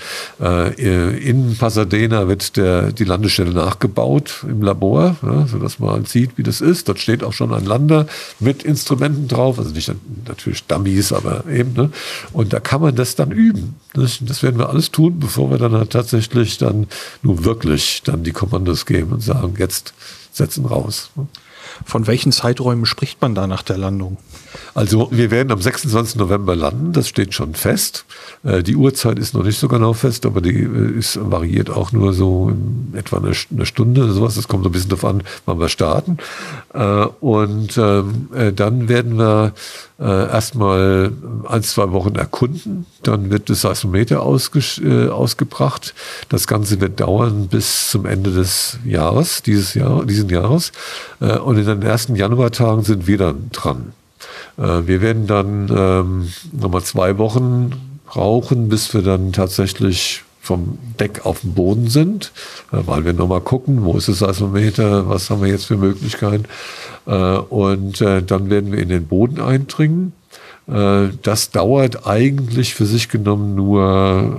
in 0.77 1.57
Pasadena 1.57 2.29
wird 2.29 2.57
der, 2.57 2.93
die 2.93 3.05
Landestelle 3.05 3.53
nachgebaut 3.53 4.45
im 4.49 4.63
Labor, 4.63 5.17
ja, 5.23 5.47
sodass 5.47 5.79
man 5.79 5.91
halt 5.91 6.09
sieht, 6.09 6.37
wie 6.37 6.43
das 6.43 6.61
ist. 6.61 6.89
Dort 6.89 6.99
steht 6.99 7.23
auch 7.23 7.33
schon 7.33 7.53
ein 7.53 7.65
Lander 7.65 8.07
mit 8.41 8.63
Instrumenten 8.63 9.29
drauf, 9.29 9.59
also 9.59 9.71
nicht 9.71 9.91
natürlich 10.27 10.65
Dummies, 10.65 11.13
aber 11.13 11.45
eben. 11.51 11.73
Ne? 11.75 11.91
Und 12.33 12.53
da 12.53 12.61
kann 12.61 12.81
man 12.81 12.95
das 12.95 13.17
dann 13.17 13.31
üben. 13.31 13.77
Das, 13.93 14.19
das 14.21 14.43
werden 14.43 14.59
wir 14.59 14.69
alles 14.69 14.91
tun 14.91 15.04
tun, 15.11 15.19
bevor 15.19 15.51
wir 15.51 15.59
dann 15.59 15.73
halt 15.73 15.91
tatsächlich 15.91 16.59
dann 16.59 16.87
nur 17.23 17.45
wirklich 17.45 18.03
dann 18.05 18.25
die 18.25 18.33
Kommandos 18.33 18.87
geben 18.87 19.13
und 19.13 19.21
sagen, 19.21 19.55
jetzt 19.59 19.95
setzen 20.33 20.67
raus. 20.67 21.11
Von 21.85 22.07
welchen 22.07 22.33
Zeiträumen 22.33 22.87
spricht 22.87 23.21
man 23.21 23.35
da 23.35 23.47
nach 23.47 23.63
der 23.63 23.79
Landung? 23.79 24.19
Also 24.75 25.09
wir 25.11 25.31
werden 25.31 25.53
am 25.53 25.61
26. 25.61 26.17
November 26.17 26.57
landen, 26.57 26.93
das 26.93 27.09
steht 27.09 27.35
schon 27.35 27.55
fest. 27.55 28.05
Äh, 28.45 28.63
die 28.63 28.77
Uhrzeit 28.77 29.19
ist 29.19 29.35
noch 29.35 29.45
nicht 29.45 29.59
so 29.59 29.69
genau 29.69 29.93
fest, 29.93 30.27
aber 30.27 30.41
die 30.41 30.63
äh, 30.63 30.99
ist 30.99 31.19
variiert 31.31 31.71
auch 31.71 31.93
nur 31.93 32.13
so 32.13 32.53
etwa 32.93 33.19
eine, 33.19 33.35
Stunde, 33.35 34.13
sowas. 34.13 34.35
Das 34.35 34.49
kommt 34.49 34.65
so 34.65 34.69
ein 34.69 34.73
bisschen 34.73 34.91
darauf 34.91 35.05
an, 35.05 35.23
wann 35.47 35.59
wir 35.59 35.69
starten. 35.69 36.19
Äh, 36.73 37.07
und 37.21 37.77
ähm, 37.79 38.29
dann 38.55 38.89
werden 38.89 39.19
wir 39.19 39.53
erstmal 39.99 41.13
ein, 41.49 41.63
zwei 41.63 41.93
Wochen 41.93 42.17
erkunden. 42.17 42.85
Dann 43.05 43.31
wird 43.31 43.49
das 43.49 43.61
Seismometer 43.61 44.23
ausgebracht. 44.23 45.95
Das 46.29 46.49
Ganze 46.49 46.81
wird 46.81 46.99
dauern 46.99 47.47
bis 47.47 47.91
zum 47.91 48.05
Ende 48.05 48.33
des 48.33 48.79
Jahres, 48.85 49.43
dieses 49.43 49.75
Jahr, 49.75 50.05
diesen 50.05 50.29
Jahres. 50.31 50.73
Und 51.21 51.59
in 51.59 51.67
den 51.67 51.83
ersten 51.83 52.17
Januartagen 52.17 52.83
sind 52.83 53.07
wir 53.07 53.19
dann 53.19 53.51
dran. 53.53 53.93
Äh, 54.59 54.87
wir 54.87 55.01
werden 55.01 55.27
dann 55.27 55.69
ähm, 55.75 56.29
nochmal 56.53 56.83
zwei 56.83 57.19
Wochen 57.19 57.73
brauchen, 58.07 58.69
bis 58.69 58.93
wir 58.95 59.03
dann 59.03 59.33
tatsächlich 59.33 60.23
vom 60.41 60.79
Deck 61.01 61.25
auf 61.25 61.41
dem 61.41 61.55
Boden 61.55 61.89
sind, 61.89 62.33
äh, 62.73 62.79
weil 62.87 63.05
wir 63.05 63.13
nochmal 63.13 63.41
gucken, 63.41 63.85
wo 63.85 63.97
ist 63.97 64.09
das 64.09 64.19
Seismometer, 64.19 65.09
was 65.09 65.31
haben 65.31 65.43
wir 65.43 65.49
jetzt 65.49 65.67
für 65.67 65.77
Möglichkeiten. 65.77 66.45
Äh, 67.07 67.13
und 67.13 68.01
dann 68.01 68.51
werden 68.51 68.73
wir 68.73 68.79
in 68.79 68.89
den 68.89 69.07
Boden 69.07 69.41
eindringen. 69.41 70.13
Das 70.67 71.51
dauert 71.51 72.07
eigentlich 72.07 72.75
für 72.75 72.87
sich 72.87 73.11
genommen 73.11 73.55
nur 73.55 73.83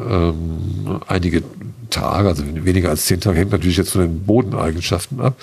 ähm, 0.10 1.00
einige 1.06 1.44
Tage, 1.92 2.30
also 2.30 2.44
weniger 2.48 2.90
als 2.90 3.06
zehn 3.06 3.20
Tage, 3.22 3.38
hängt 3.38 3.52
natürlich 3.52 3.78
jetzt 3.78 3.92
von 3.92 4.02
den 4.02 4.26
Bodeneigenschaften 4.26 5.22
ab. 5.22 5.36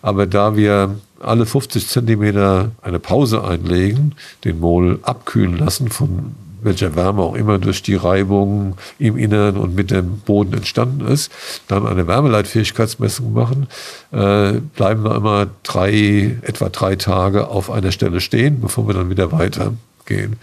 Aber 0.00 0.26
da 0.26 0.56
wir 0.56 0.96
alle 1.20 1.46
50 1.46 1.86
Zentimeter 1.86 2.72
eine 2.82 2.98
Pause 2.98 3.44
einlegen, 3.44 4.14
den 4.44 4.60
Mol 4.60 4.98
abkühlen 5.02 5.56
lassen 5.56 5.90
von 5.90 6.34
welcher 6.62 6.94
Wärme 6.94 7.22
auch 7.22 7.34
immer 7.34 7.58
durch 7.58 7.82
die 7.82 7.94
Reibung 7.94 8.76
im 8.98 9.16
Inneren 9.16 9.56
und 9.56 9.74
mit 9.74 9.90
dem 9.90 10.18
Boden 10.18 10.52
entstanden 10.52 11.06
ist, 11.06 11.32
dann 11.68 11.86
eine 11.86 12.06
Wärmeleitfähigkeitsmessung 12.06 13.32
machen, 13.32 13.66
äh, 14.12 14.60
bleiben 14.76 15.04
wir 15.04 15.14
immer 15.14 15.46
drei, 15.62 16.36
etwa 16.42 16.68
drei 16.68 16.96
Tage 16.96 17.48
auf 17.48 17.70
einer 17.70 17.92
Stelle 17.92 18.20
stehen, 18.20 18.60
bevor 18.60 18.86
wir 18.86 18.94
dann 18.94 19.10
wieder 19.10 19.32
weitergehen. 19.32 20.36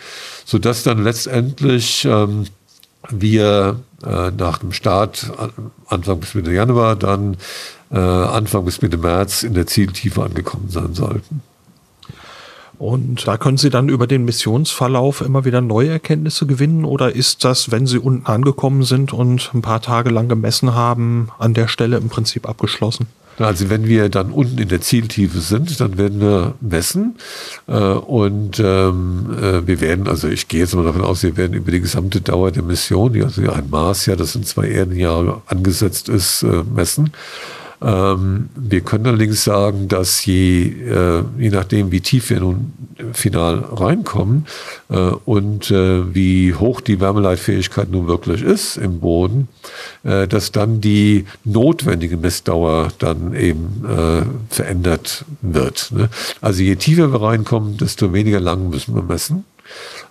Sodass 0.45 0.83
dann 0.83 1.03
letztendlich 1.03 2.05
ähm, 2.09 2.45
wir 3.09 3.79
äh, 4.05 4.31
nach 4.31 4.59
dem 4.59 4.71
Start 4.71 5.31
Anfang 5.87 6.19
bis 6.19 6.35
Mitte 6.35 6.51
Januar 6.51 6.95
dann 6.95 7.37
äh, 7.91 7.97
Anfang 7.97 8.65
bis 8.65 8.81
Mitte 8.81 8.97
März 8.97 9.43
in 9.43 9.53
der 9.53 9.67
Zieltiefe 9.67 10.23
angekommen 10.23 10.69
sein 10.69 10.93
sollten. 10.93 11.41
Und 12.79 13.27
da 13.27 13.37
können 13.37 13.57
Sie 13.57 13.71
dann 13.71 13.89
über 13.89 14.05
den 14.05 14.23
Missionsverlauf 14.25 15.21
immer 15.21 15.45
wieder 15.45 15.61
neue 15.61 15.89
Erkenntnisse 15.89 16.45
gewinnen 16.45 16.85
oder 16.85 17.15
ist 17.15 17.43
das, 17.43 17.71
wenn 17.71 17.87
Sie 17.87 17.97
unten 17.97 18.27
angekommen 18.27 18.83
sind 18.83 19.13
und 19.13 19.49
ein 19.53 19.63
paar 19.63 19.81
Tage 19.81 20.11
lang 20.11 20.29
gemessen 20.29 20.75
haben, 20.75 21.29
an 21.39 21.55
der 21.55 21.67
Stelle 21.67 21.97
im 21.97 22.09
Prinzip 22.09 22.47
abgeschlossen? 22.47 23.07
Also 23.39 23.69
wenn 23.69 23.87
wir 23.87 24.09
dann 24.09 24.31
unten 24.31 24.57
in 24.57 24.67
der 24.67 24.81
Zieltiefe 24.81 25.39
sind, 25.39 25.79
dann 25.79 25.97
werden 25.97 26.19
wir 26.19 26.55
messen 26.59 27.17
äh, 27.67 27.73
und 27.73 28.59
ähm, 28.59 29.37
äh, 29.39 29.67
wir 29.67 29.79
werden, 29.79 30.07
also 30.07 30.27
ich 30.27 30.47
gehe 30.47 30.61
jetzt 30.61 30.73
mal 30.73 30.83
davon 30.83 31.03
aus, 31.03 31.21
wir 31.21 31.37
werden 31.37 31.53
über 31.53 31.71
die 31.71 31.81
gesamte 31.81 32.21
Dauer 32.21 32.49
der 32.49 32.63
Mission, 32.63 33.13
die 33.13 33.23
also 33.23 33.41
ein 33.51 33.69
Maß 33.69 34.07
ja, 34.07 34.15
das 34.15 34.35
in 34.35 34.43
zwei 34.43 34.69
Erdenjahre 34.69 35.41
angesetzt 35.45 36.09
ist, 36.09 36.43
äh, 36.43 36.63
messen. 36.63 37.11
Ähm, 37.79 38.49
wir 38.55 38.81
können 38.81 39.05
allerdings 39.05 39.43
sagen, 39.43 39.87
dass 39.87 40.25
je, 40.25 40.63
äh, 40.63 41.23
je 41.37 41.49
nachdem, 41.49 41.91
wie 41.91 42.01
tief 42.01 42.29
wir 42.31 42.39
nun 42.39 42.73
final 43.13 43.59
reinkommen 43.71 44.47
äh, 44.89 44.97
und 44.97 45.69
äh, 45.69 46.13
wie 46.13 46.55
hoch 46.55 46.81
die 46.81 46.99
Wärmeleitfähigkeit 46.99 47.91
nun 47.91 48.07
wirklich 48.07 48.41
ist 48.41 48.77
im 48.77 48.99
Boden, 48.99 49.47
äh, 50.03 50.27
dass 50.27 50.51
dann 50.51 50.81
die 50.81 51.25
notwendige 51.43 52.17
Messdauer 52.17 52.89
dann 52.97 53.35
eben 53.35 53.85
äh, 53.85 54.23
verändert 54.53 55.25
wird. 55.41 55.91
Ne? 55.91 56.09
Also 56.41 56.63
je 56.63 56.75
tiefer 56.77 57.11
wir 57.11 57.21
reinkommen, 57.21 57.77
desto 57.77 58.11
weniger 58.11 58.39
lang 58.39 58.69
müssen 58.69 58.95
wir 58.95 59.03
messen. 59.03 59.45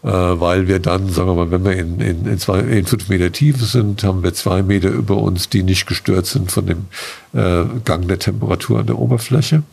Äh, 0.06 0.10
weil 0.40 0.68
wir 0.68 0.78
dann, 0.78 1.08
sagen 1.10 1.28
wir 1.28 1.34
mal, 1.34 1.50
wenn 1.50 1.64
wir 1.64 1.72
in, 1.72 2.00
in, 2.00 2.26
in, 2.26 2.38
zwei, 2.38 2.60
in 2.60 2.86
fünf 2.86 3.08
Meter 3.08 3.32
Tiefe 3.32 3.64
sind, 3.64 4.04
haben 4.04 4.22
wir 4.22 4.32
zwei 4.34 4.62
Meter 4.62 4.88
über 4.88 5.16
uns, 5.16 5.48
die 5.48 5.64
nicht 5.64 5.86
gestört 5.86 6.26
sind 6.26 6.52
von 6.52 6.66
dem 6.66 6.86
äh, 7.32 7.64
Gang 7.84 8.06
der 8.06 8.20
Temperatur 8.20 8.78
an 8.78 8.86
der 8.86 8.98
Oberfläche. 8.98 9.64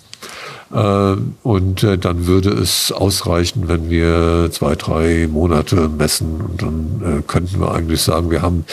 Äh, 0.73 1.15
und 1.43 1.83
äh, 1.83 1.99
dann 1.99 2.25
würde 2.25 2.49
es 2.49 2.91
ausreichen, 2.91 3.67
wenn 3.67 3.91
wir 3.91 4.49
zwei, 4.51 4.75
drei 4.75 5.27
Monate 5.31 5.87
messen 5.87 6.41
und 6.41 6.61
dann 6.63 7.19
äh, 7.19 7.21
könnten 7.27 7.59
wir 7.59 7.71
eigentlich 7.71 8.01
sagen, 8.01 8.31
wir 8.31 8.41
haben, 8.41 8.65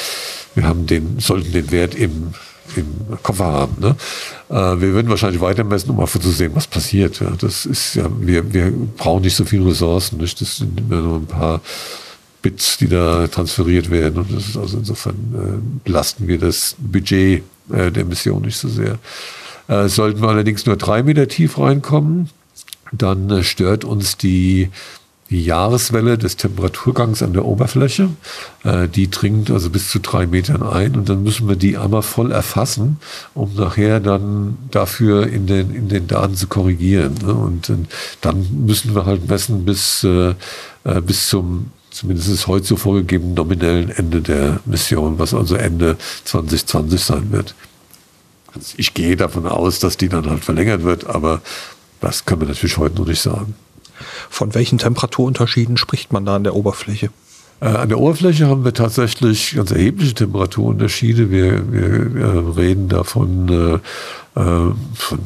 wir 0.54 0.66
haben 0.66 0.86
den, 0.86 1.18
sollten 1.18 1.52
den 1.52 1.70
Wert 1.70 1.94
im 1.94 2.32
im 2.76 2.86
Koffer 3.22 3.44
haben. 3.44 3.76
Ne? 3.80 3.96
Äh, 4.48 4.80
wir 4.80 4.92
würden 4.92 5.08
wahrscheinlich 5.08 5.40
weiter 5.40 5.64
messen, 5.64 5.90
um 5.90 6.00
einfach 6.00 6.20
zu 6.20 6.30
sehen, 6.30 6.52
was 6.54 6.66
passiert. 6.66 7.20
Ja, 7.20 7.30
das 7.38 7.66
ist 7.66 7.94
ja, 7.94 8.08
wir, 8.20 8.52
wir 8.52 8.72
brauchen 8.96 9.22
nicht 9.22 9.36
so 9.36 9.44
viele 9.44 9.66
Ressourcen. 9.66 10.18
Nicht? 10.18 10.40
Das 10.40 10.56
sind 10.56 10.80
immer 10.80 11.00
nur 11.00 11.16
ein 11.18 11.26
paar 11.26 11.60
Bits, 12.42 12.78
die 12.78 12.88
da 12.88 13.26
transferiert 13.26 13.90
werden. 13.90 14.18
Und 14.18 14.32
das 14.32 14.48
ist 14.48 14.56
also 14.56 14.78
insofern 14.78 15.14
äh, 15.34 15.84
belasten 15.84 16.26
wir 16.26 16.38
das 16.38 16.76
Budget 16.78 17.42
äh, 17.72 17.90
der 17.90 18.04
Mission 18.04 18.42
nicht 18.42 18.56
so 18.56 18.68
sehr. 18.68 18.98
Äh, 19.68 19.88
sollten 19.88 20.20
wir 20.20 20.28
allerdings 20.28 20.66
nur 20.66 20.76
drei 20.76 21.02
Meter 21.02 21.28
tief 21.28 21.58
reinkommen, 21.58 22.30
dann 22.92 23.30
äh, 23.30 23.42
stört 23.44 23.84
uns 23.84 24.16
die, 24.16 24.70
die 25.30 25.44
Jahreswelle 25.44 26.18
des 26.18 26.36
Temperaturgangs 26.36 27.22
an 27.22 27.32
der 27.32 27.44
Oberfläche. 27.44 28.10
Äh, 28.64 28.88
die 28.88 29.10
dringt 29.10 29.50
also 29.50 29.70
bis 29.70 29.88
zu 29.88 30.00
drei 30.00 30.26
Metern 30.26 30.62
ein 30.62 30.96
und 30.96 31.08
dann 31.08 31.22
müssen 31.22 31.48
wir 31.48 31.56
die 31.56 31.78
einmal 31.78 32.02
voll 32.02 32.32
erfassen, 32.32 32.98
um 33.34 33.54
nachher 33.54 34.00
dann 34.00 34.58
dafür 34.70 35.28
in 35.28 35.46
den, 35.46 35.74
in 35.74 35.88
den 35.88 36.08
Daten 36.08 36.34
zu 36.34 36.48
korrigieren. 36.48 37.14
Ne? 37.24 37.32
Und 37.32 37.72
dann 38.20 38.64
müssen 38.66 38.94
wir 38.94 39.06
halt 39.06 39.28
messen 39.28 39.64
bis, 39.64 40.04
äh, 40.04 40.34
äh 40.84 41.00
bis 41.00 41.28
zum 41.28 41.70
zumindest 41.90 42.46
heute 42.46 42.66
so 42.66 42.76
vorgegeben, 42.76 43.34
nominellen 43.34 43.90
Ende 43.90 44.20
der 44.20 44.60
Mission, 44.64 45.18
was 45.18 45.34
also 45.34 45.56
Ende 45.56 45.96
2020 46.24 47.00
sein 47.00 47.32
wird. 47.32 47.54
Also 48.54 48.74
ich 48.76 48.94
gehe 48.94 49.16
davon 49.16 49.46
aus, 49.46 49.80
dass 49.80 49.96
die 49.96 50.08
dann 50.08 50.28
halt 50.28 50.44
verlängert 50.44 50.82
wird, 50.82 51.06
aber 51.06 51.40
das 52.00 52.24
können 52.24 52.42
wir 52.42 52.48
natürlich 52.48 52.78
heute 52.78 52.96
noch 52.96 53.06
nicht 53.06 53.20
sagen. 53.20 53.54
Von 54.28 54.54
welchen 54.54 54.78
Temperaturunterschieden 54.78 55.76
spricht 55.76 56.12
man 56.12 56.24
da 56.24 56.36
an 56.36 56.44
der 56.44 56.54
Oberfläche? 56.54 57.10
Äh, 57.60 57.66
an 57.66 57.88
der 57.88 57.98
Oberfläche 57.98 58.46
haben 58.46 58.64
wir 58.64 58.72
tatsächlich 58.72 59.54
ganz 59.54 59.70
erhebliche 59.70 60.14
Temperaturunterschiede. 60.14 61.30
Wir, 61.30 61.72
wir, 61.72 62.14
wir 62.14 62.56
reden 62.56 62.88
davon 62.88 63.48
äh, 63.48 63.74
äh, 63.74 63.78
von 64.34 65.18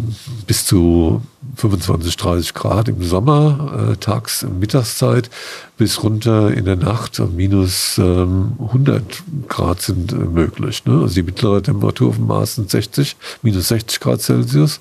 bis 0.47 0.65
zu 0.65 1.21
25, 1.57 2.17
30 2.17 2.55
Grad 2.55 2.89
im 2.89 3.03
Sommer, 3.03 3.91
äh, 3.93 3.97
tags, 3.97 4.45
Mittagszeit, 4.59 5.31
bis 5.77 6.03
runter 6.03 6.53
in 6.53 6.65
der 6.65 6.77
Nacht 6.77 7.21
minus 7.35 7.99
ähm, 7.99 8.53
100 8.61 9.03
Grad 9.49 9.83
sind 9.83 10.13
äh, 10.13 10.17
möglich. 10.17 10.85
Ne? 10.85 11.01
Also 11.03 11.15
die 11.15 11.23
mittlere 11.23 11.63
Temperatur 11.63 12.11
auf 12.11 12.17
dem 12.17 12.27
Mars 12.27 12.55
sind 12.55 12.71
60, 12.71 13.17
minus 13.43 13.69
60 13.69 14.01
Grad 14.01 14.23
Celsius. 14.23 14.81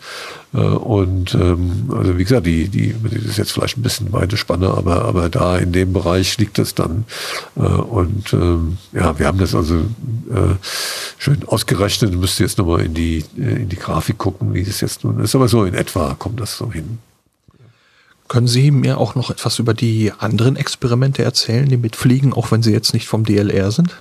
Äh, 0.53 0.59
und 0.59 1.33
ähm, 1.33 1.91
also 1.95 2.17
wie 2.17 2.23
gesagt, 2.23 2.45
die, 2.45 2.67
die, 2.69 2.95
das 3.03 3.23
ist 3.23 3.38
jetzt 3.38 3.51
vielleicht 3.51 3.77
ein 3.77 3.81
bisschen 3.81 4.13
weite 4.13 4.38
Spanne, 4.38 4.69
aber, 4.69 5.05
aber 5.05 5.29
da 5.29 5.57
in 5.57 5.71
dem 5.71 5.93
Bereich 5.93 6.38
liegt 6.38 6.59
es 6.59 6.75
dann. 6.75 7.05
Äh, 7.55 7.62
und 7.62 8.31
ähm, 8.33 8.77
ja, 8.91 9.17
wir 9.17 9.25
haben 9.25 9.39
das 9.39 9.55
also 9.55 9.77
äh, 9.77 10.55
schön 11.17 11.43
ausgerechnet. 11.47 12.13
Müsste 12.15 12.43
jetzt 12.43 12.59
nochmal 12.59 12.81
in 12.81 12.93
die, 12.93 13.25
äh, 13.38 13.62
in 13.63 13.69
die 13.69 13.77
Grafik 13.77 14.12
gucken, 14.17 14.54
wie 14.54 14.63
das 14.63 14.82
jetzt 14.82 15.04
nun 15.04 15.19
ist. 15.19 15.36
Aber 15.36 15.47
so 15.47 15.63
in 15.65 15.73
etwa 15.73 16.15
kommt 16.15 16.39
das 16.39 16.58
so 16.58 16.71
hin. 16.71 16.99
Können 18.28 18.47
Sie 18.47 18.71
mir 18.71 18.97
auch 18.97 19.15
noch 19.15 19.30
etwas 19.30 19.60
über 19.60 19.73
die 19.73 20.12
anderen 20.17 20.56
Experimente 20.56 21.23
erzählen, 21.23 21.67
die 21.67 21.78
mitfliegen, 21.78 22.34
auch 22.34 22.52
wenn 22.52 22.63
sie 22.63 22.71
jetzt 22.71 22.93
nicht 22.93 23.08
vom 23.08 23.26
DLR 23.26 23.71
sind? 23.71 23.95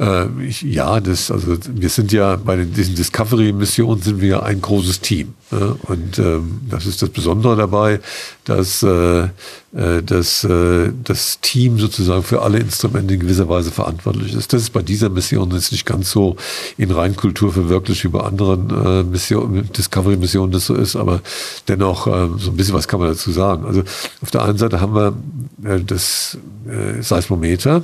Äh, 0.00 0.26
ich, 0.42 0.62
ja, 0.62 0.98
das, 1.00 1.30
also 1.30 1.56
wir 1.72 1.88
sind 1.88 2.12
ja 2.12 2.36
bei 2.36 2.56
den, 2.56 2.72
diesen 2.72 2.96
Discovery-Missionen 2.96 4.02
sind 4.02 4.20
wir 4.20 4.42
ein 4.42 4.60
großes 4.60 5.00
Team. 5.00 5.34
Und 5.82 6.18
ähm, 6.18 6.60
das 6.68 6.86
ist 6.86 7.02
das 7.02 7.10
Besondere 7.10 7.56
dabei, 7.56 8.00
dass, 8.44 8.82
äh, 8.82 9.24
äh, 9.24 10.02
dass 10.04 10.44
äh, 10.44 10.92
das 11.02 11.40
Team 11.40 11.78
sozusagen 11.78 12.22
für 12.22 12.42
alle 12.42 12.58
Instrumente 12.58 13.14
in 13.14 13.20
gewisser 13.20 13.48
Weise 13.48 13.70
verantwortlich 13.70 14.34
ist. 14.34 14.52
Das 14.52 14.62
ist 14.62 14.70
bei 14.70 14.82
dieser 14.82 15.08
Mission 15.08 15.50
jetzt 15.52 15.72
nicht 15.72 15.86
ganz 15.86 16.10
so 16.10 16.36
in 16.76 16.90
Reinkultur 16.90 17.52
verwirklicht 17.52 18.04
wie 18.04 18.08
bei 18.08 18.20
anderen 18.20 18.70
äh, 18.70 19.02
Mission, 19.02 19.68
Discovery-Missionen 19.72 20.52
das 20.52 20.66
so 20.66 20.74
ist, 20.74 20.96
aber 20.96 21.20
dennoch 21.68 22.06
äh, 22.06 22.28
so 22.38 22.50
ein 22.50 22.56
bisschen 22.56 22.74
was 22.74 22.88
kann 22.88 23.00
man 23.00 23.08
dazu 23.08 23.32
sagen. 23.32 23.64
Also 23.64 23.82
auf 24.20 24.30
der 24.30 24.42
einen 24.42 24.58
Seite 24.58 24.80
haben 24.80 24.94
wir 24.94 25.14
äh, 25.64 25.80
das 25.80 26.38
äh, 26.66 27.02
Seismometer, 27.02 27.82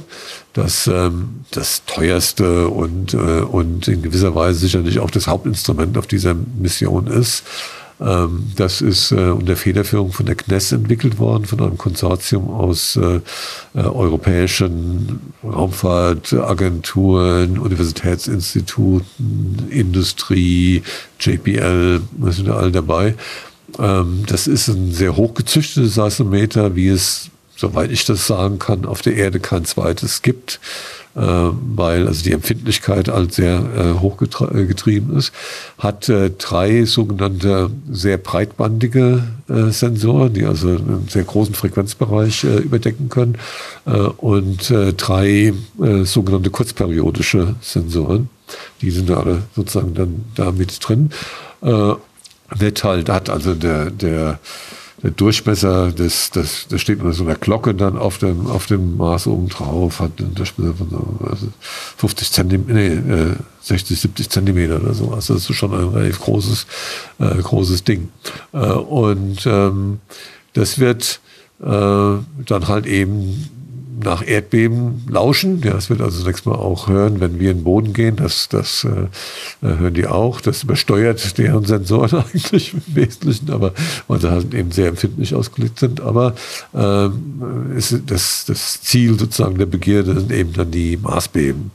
das 0.53 0.87
ähm, 0.87 1.41
das 1.51 1.85
teuerste 1.87 2.69
und, 2.69 3.15
äh, 3.15 3.17
und 3.17 3.89
in 3.89 4.03
gewisser 4.03 4.35
Weise 4.35 4.61
sicherlich 4.61 5.01
auch 5.01 5.11
das 5.11 5.27
Hauptinstrument 5.27 5.99
auf 5.99 6.07
dieser 6.07 6.35
Mission 6.35 7.07
ist. 7.07 7.45
Ähm, 8.01 8.51
das 8.57 8.81
ist 8.81 9.13
äh, 9.13 9.31
unter 9.31 9.55
Federführung 9.57 10.11
von 10.13 10.27
der 10.27 10.39
CNES 10.39 10.73
entwickelt 10.73 11.19
worden, 11.19 11.45
von 11.45 11.61
einem 11.61 11.77
Konsortium 11.77 12.49
aus 12.49 12.97
äh, 12.97 13.21
äh, 13.75 13.83
europäischen 13.83 15.21
Raumfahrtagenturen, 15.45 17.59
Universitätsinstituten, 17.59 19.69
Industrie, 19.71 20.83
JPL, 21.21 22.01
wir 22.17 22.33
sind 22.33 22.49
alle 22.49 22.71
dabei. 22.71 23.17
Ähm, 23.79 24.25
das 24.27 24.47
ist 24.47 24.69
ein 24.69 24.93
sehr 24.93 25.17
hochgezüchtetes 25.17 25.95
Seismometer, 25.95 26.75
wie 26.75 26.89
es, 26.89 27.29
soweit 27.55 27.91
ich 27.91 28.07
das 28.07 28.27
sagen 28.27 28.59
kann, 28.59 28.87
auf 28.87 29.03
der 29.03 29.17
Erde 29.17 29.41
kein 29.41 29.67
zweites 29.67 30.23
gibt. 30.23 30.59
Äh, 31.17 31.21
weil 31.21 32.07
also 32.07 32.23
die 32.23 32.33
Empfindlichkeit 32.33 33.09
halt 33.09 33.35
sehr 33.35 33.59
äh, 33.59 33.99
hochgetrieben 33.99 35.17
ist, 35.17 35.33
hat 35.77 36.09
äh, 36.09 36.31
drei 36.31 36.85
sogenannte 36.85 37.71
sehr 37.91 38.17
breitbandige 38.19 39.25
Sensoren, 39.71 40.33
die 40.33 40.45
also 40.45 40.69
einen 40.69 41.09
sehr 41.09 41.25
großen 41.25 41.57
Frequenzbereich 41.57 42.45
überdecken 42.45 43.09
können 43.09 43.37
und 44.19 44.73
drei 44.97 45.53
sogenannte 46.05 46.51
kurzperiodische 46.51 47.57
Sensoren. 47.61 48.29
Die 48.81 48.93
sind 48.93 49.11
alle 49.11 49.43
sozusagen 49.57 49.95
dann 49.95 50.25
da 50.37 50.53
mit 50.53 50.79
drin. 50.87 51.11
Wird 51.61 52.85
halt, 52.85 53.09
hat 53.09 53.29
also 53.29 53.55
der, 53.55 53.91
der 53.91 54.39
der 55.03 55.11
Durchmesser 55.13 55.93
des, 55.93 56.31
das, 56.31 56.67
das 56.69 56.81
steht 56.81 57.01
unter 57.01 57.13
so 57.13 57.25
einer 57.25 57.35
Glocke 57.35 57.75
dann 57.75 57.97
auf 57.97 58.19
dem, 58.19 58.47
auf 58.47 58.67
dem 58.67 58.97
Maß 58.97 59.27
oben 59.29 59.49
drauf, 59.49 60.01
hat 60.01 60.13
einen 60.19 60.35
Durchmesser 60.35 60.75
von 60.75 60.91
so, 60.91 61.27
also 61.27 61.49
50 61.97 62.33
Zentimeter, 62.33 62.73
nee, 62.75 63.35
60, 63.63 64.01
70 64.01 64.31
Zentimeter 64.31 64.81
oder 64.81 64.95
so. 64.95 65.13
Also 65.13 65.35
das 65.35 65.49
ist 65.49 65.57
schon 65.57 65.73
ein 65.73 65.89
relativ 65.89 66.21
großes, 66.21 66.67
äh, 67.19 67.37
großes 67.37 67.85
Ding. 67.85 68.09
Äh, 68.53 68.59
und 68.59 69.47
ähm, 69.47 70.01
das 70.53 70.79
wird 70.79 71.21
äh, 71.61 71.65
dann 71.67 72.69
halt 72.69 72.87
eben 72.87 73.49
nach 74.05 74.27
Erdbeben 74.27 75.07
lauschen. 75.09 75.63
Ja, 75.63 75.73
das 75.73 75.91
wird 75.91 76.01
also 76.01 76.21
zunächst 76.21 76.47
mal 76.47 76.55
auch 76.55 76.89
hören, 76.89 77.21
wenn 77.21 77.39
wir 77.39 77.51
in 77.51 77.59
den 77.59 77.65
Boden 77.65 77.93
gehen. 77.93 78.17
Das, 78.17 78.49
das 78.49 78.85
äh, 78.85 79.67
äh 79.67 79.79
hören 79.79 79.95
die 79.95 80.07
auch. 80.07 80.41
Das 80.41 80.63
übersteuert 80.63 81.39
deren 81.39 81.65
Sensoren 81.65 82.25
eigentlich 82.35 82.75
im 82.75 82.83
Wesentlichen, 82.95 83.51
aber 83.51 83.73
weil 84.09 84.21
sie 84.21 84.31
halt 84.31 84.55
eben 84.55 84.71
sehr 84.71 84.89
empfindlich 84.89 85.35
ausgelegt 85.35 85.79
sind. 85.79 86.01
Aber 86.01 86.35
ähm, 86.75 87.73
ist 87.77 87.95
das, 88.07 88.45
das 88.47 88.81
Ziel 88.83 89.19
sozusagen 89.19 89.59
der 89.59 89.67
Begierde 89.67 90.15
sind 90.15 90.33
eben 90.33 90.53
dann 90.53 90.71
die 90.71 90.97
Maßbeben. 90.97 91.71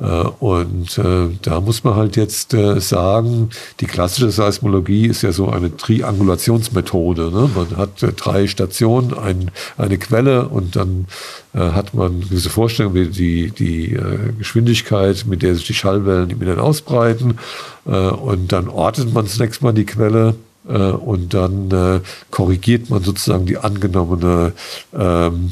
Äh, 0.00 0.04
und 0.04 0.98
äh, 0.98 1.28
da 1.42 1.60
muss 1.60 1.84
man 1.84 1.94
halt 1.94 2.16
jetzt 2.16 2.54
äh, 2.54 2.80
sagen, 2.80 3.50
die 3.80 3.86
klassische 3.86 4.30
Seismologie 4.30 5.06
ist 5.06 5.22
ja 5.22 5.32
so 5.32 5.48
eine 5.48 5.76
Triangulationsmethode. 5.76 7.30
Ne? 7.30 7.50
Man 7.54 7.76
hat 7.76 8.04
drei 8.16 8.46
Stationen, 8.46 9.16
ein, 9.16 9.50
eine 9.78 9.98
Quelle 9.98 10.48
und 10.48 10.76
dann 10.76 11.06
hat 11.54 11.92
man 11.92 12.22
gewisse 12.22 12.48
Vorstellung, 12.48 12.94
wie 12.94 13.08
die, 13.08 13.50
die 13.50 13.98
Geschwindigkeit, 14.38 15.26
mit 15.26 15.42
der 15.42 15.54
sich 15.54 15.66
die 15.66 15.74
Schallwellen 15.74 16.30
im 16.30 16.40
Inneren 16.40 16.60
ausbreiten. 16.60 17.38
und 17.84 18.52
dann 18.52 18.68
ortet 18.68 19.12
man 19.12 19.26
zunächst 19.26 19.60
mal 19.60 19.72
die 19.72 19.84
Quelle 19.84 20.34
und 20.64 21.34
dann 21.34 22.00
korrigiert 22.30 22.88
man 22.88 23.02
sozusagen 23.02 23.44
die 23.44 23.58
angenommene 23.58 24.52
ähm, 24.98 25.50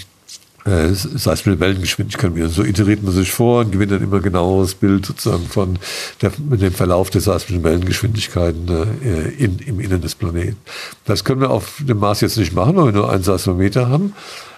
äh, 0.65 0.89
sei 0.93 1.35
mit 1.45 1.61
Wellengeschwindigkeit. 1.61 2.33
So 2.51 2.65
iteriert 2.65 3.03
man 3.03 3.13
sich 3.13 3.33
vor 3.33 3.61
und 3.61 3.73
gewinnt 3.73 3.93
dann 3.93 4.03
immer 4.03 4.21
genaueres 4.21 4.75
Bild 4.75 5.07
sozusagen 5.07 5.47
von 5.47 5.79
der, 6.21 6.33
dem 6.39 6.73
Verlauf 6.73 7.11
der 7.11 7.21
seismischen 7.21 7.65
Wellengeschwindigkeiten 7.65 8.69
äh, 9.03 9.29
in, 9.43 9.59
im 9.59 9.81
Innern 9.81 10.01
des 10.01 10.15
Planeten. 10.15 10.57
Das 11.05 11.25
können 11.25 11.41
wir 11.41 11.51
auf 11.51 11.81
dem 11.81 11.99
Mars 11.99 12.21
jetzt 12.21 12.37
nicht 12.37 12.53
machen, 12.53 12.77
weil 12.77 12.87
wir 12.87 12.93
nur 12.93 13.11
einen 13.11 13.23
Seismometer 13.23 13.89
haben. 13.89 14.15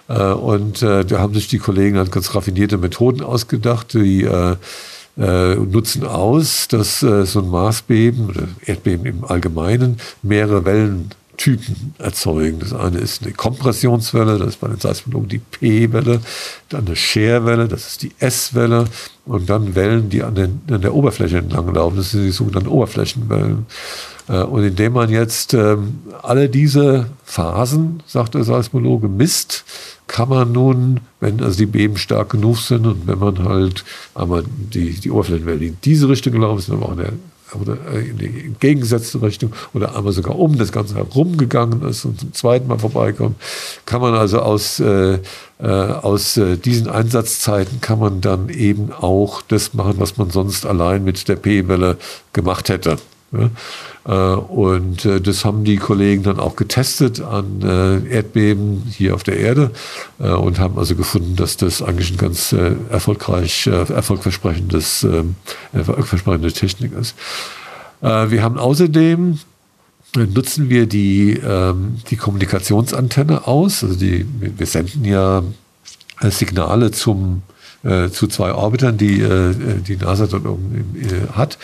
Äh, 0.08 0.32
und 0.32 0.82
äh, 0.82 1.04
da 1.04 1.18
haben 1.18 1.34
sich 1.34 1.48
die 1.48 1.58
Kollegen 1.58 1.96
dann 1.96 2.10
ganz 2.10 2.34
raffinierte 2.34 2.78
Methoden 2.78 3.22
ausgedacht, 3.22 3.94
die 3.94 4.24
äh, 4.24 4.56
äh, 5.18 5.54
nutzen 5.56 6.04
aus, 6.04 6.68
dass 6.68 7.02
äh, 7.02 7.26
so 7.26 7.40
ein 7.40 7.50
Marsbeben 7.50 8.30
oder 8.30 8.48
Erdbeben 8.64 9.06
im 9.06 9.24
Allgemeinen 9.24 9.98
mehrere 10.22 10.64
Wellen 10.64 11.10
Typen 11.42 11.92
erzeugen. 11.98 12.60
Das 12.60 12.72
eine 12.72 12.98
ist 12.98 13.24
eine 13.24 13.32
Kompressionswelle, 13.32 14.38
das 14.38 14.50
ist 14.50 14.60
bei 14.60 14.68
den 14.68 14.78
Seismologen 14.78 15.28
die 15.28 15.40
P-Welle, 15.40 16.20
dann 16.68 16.86
eine 16.86 16.94
Scherwelle, 16.94 17.66
das 17.66 17.88
ist 17.88 18.02
die 18.04 18.12
S-Welle 18.20 18.84
und 19.24 19.50
dann 19.50 19.74
Wellen, 19.74 20.08
die 20.08 20.22
an, 20.22 20.36
den, 20.36 20.60
an 20.70 20.82
der 20.82 20.94
Oberfläche 20.94 21.38
entlang 21.38 21.74
laufen, 21.74 21.96
das 21.96 22.12
sind 22.12 22.26
die 22.26 22.30
sogenannten 22.30 22.68
Oberflächenwellen. 22.68 23.66
Äh, 24.32 24.42
und 24.42 24.64
indem 24.64 24.94
man 24.94 25.10
jetzt 25.10 25.54
ähm, 25.54 26.00
alle 26.22 26.48
diese 26.48 27.06
Phasen, 27.24 28.02
sagt 28.06 28.34
der 28.34 28.44
Seismologe, 28.44 29.08
misst, 29.08 29.64
kann 30.08 30.28
man 30.28 30.52
nun, 30.52 31.00
wenn 31.20 31.42
also 31.42 31.58
die 31.58 31.66
Beben 31.66 31.96
stark 31.96 32.30
genug 32.30 32.58
sind 32.58 32.86
und 32.86 33.06
wenn 33.06 33.18
man 33.18 33.44
halt 33.44 33.84
einmal 34.14 34.42
die, 34.46 34.98
die 34.98 35.10
Oberflächenwellen 35.10 35.62
in 35.62 35.78
diese 35.84 36.08
Richtung 36.08 36.32
gelaufen 36.32 36.60
sind, 36.60 36.74
aber 36.74 36.86
auch 36.86 36.92
in 36.92 36.98
der 36.98 37.12
oder 37.60 37.76
äh, 37.92 38.08
in 38.08 38.16
die 38.16 38.44
entgegengesetzte 38.46 39.20
Richtung 39.20 39.52
oder 39.74 39.94
einmal 39.94 40.12
sogar 40.12 40.38
um 40.38 40.56
das 40.56 40.72
Ganze 40.72 40.94
herumgegangen 40.94 41.82
ist 41.86 42.06
und 42.06 42.18
zum 42.18 42.32
zweiten 42.32 42.66
Mal 42.66 42.78
vorbeikommt, 42.78 43.36
kann 43.84 44.00
man 44.00 44.14
also 44.14 44.40
aus, 44.40 44.80
äh, 44.80 45.18
äh, 45.58 45.66
aus 45.66 46.38
äh, 46.38 46.56
diesen 46.56 46.88
Einsatzzeiten 46.88 47.82
kann 47.82 47.98
man 47.98 48.22
dann 48.22 48.48
eben 48.48 48.90
auch 48.90 49.42
das 49.42 49.74
machen, 49.74 49.96
was 49.98 50.16
man 50.16 50.30
sonst 50.30 50.64
allein 50.64 51.04
mit 51.04 51.28
der 51.28 51.36
P-Welle 51.36 51.98
gemacht 52.32 52.70
hätte. 52.70 52.96
Ja? 53.32 53.50
Äh, 54.04 54.36
und 54.36 55.04
äh, 55.04 55.20
das 55.20 55.44
haben 55.44 55.64
die 55.64 55.76
Kollegen 55.76 56.22
dann 56.22 56.38
auch 56.38 56.56
getestet 56.56 57.20
an 57.20 57.62
äh, 57.62 58.14
Erdbeben 58.14 58.82
hier 58.90 59.14
auf 59.14 59.22
der 59.22 59.38
Erde 59.38 59.70
und 60.18 60.58
haben 60.58 60.78
also 60.78 60.94
gefunden, 60.94 61.36
dass 61.36 61.56
das 61.56 61.82
eigentlich 61.82 62.12
ein 62.12 62.16
ganz 62.16 62.52
erfolgreich, 62.52 63.66
erfolgversprechendes, 63.66 65.06
erfolgversprechende 65.72 66.52
Technik 66.52 66.92
ist. 66.92 67.16
Wir 68.00 68.42
haben 68.42 68.58
außerdem 68.58 69.38
nutzen 70.14 70.68
wir 70.68 70.86
die, 70.86 71.40
ähm, 71.44 71.96
die 72.10 72.16
Kommunikationsantenne 72.16 73.46
aus. 73.46 73.82
Also 73.82 73.96
die, 73.96 74.26
wir 74.38 74.66
senden 74.66 75.04
ja 75.04 75.42
Signale 76.20 76.92
zum, 76.92 77.42
zu 77.82 78.28
zwei 78.28 78.52
Orbitern, 78.52 78.96
die 78.96 79.26
die 79.86 79.96
NASA 79.96 80.26
dort 80.28 80.46
oben 80.46 80.84
hat. 81.32 81.58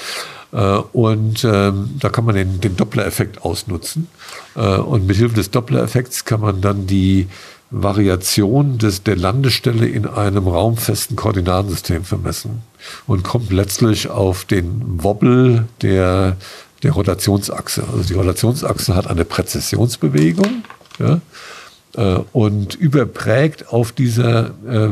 Äh, 0.53 0.79
und 0.93 1.45
ähm, 1.45 1.91
da 1.99 2.09
kann 2.09 2.25
man 2.25 2.35
den, 2.35 2.61
den 2.61 2.77
Doppler-Effekt 2.77 3.43
ausnutzen. 3.43 4.09
Äh, 4.57 4.77
und 4.79 5.07
mit 5.07 5.17
Hilfe 5.17 5.35
des 5.35 5.51
Doppler-Effekts 5.51 6.25
kann 6.25 6.41
man 6.41 6.61
dann 6.61 6.87
die 6.87 7.29
Variation 7.71 8.79
des, 8.79 9.03
der 9.03 9.17
Landestelle 9.17 9.87
in 9.87 10.07
einem 10.07 10.49
raumfesten 10.49 11.17
Koordinatensystem 11.17 12.05
vermessen 12.05 12.63
und 13.07 13.25
kommt 13.25 13.53
letztlich 13.53 14.09
auf 14.09 14.47
den 14.47 15.03
Wobble 15.03 15.69
der, 15.83 16.37
der 16.83 16.93
Rotationsachse. 16.93 17.85
Also 17.93 18.05
die 18.05 18.15
Rotationsachse 18.15 18.95
hat 18.95 19.07
eine 19.07 19.27
Präzessionsbewegung. 19.27 20.65
Ja, 20.99 21.21
und 22.33 22.75
überprägt 22.75 23.73
auf 23.73 23.93
dieser 23.93 24.51
äh, 24.69 24.91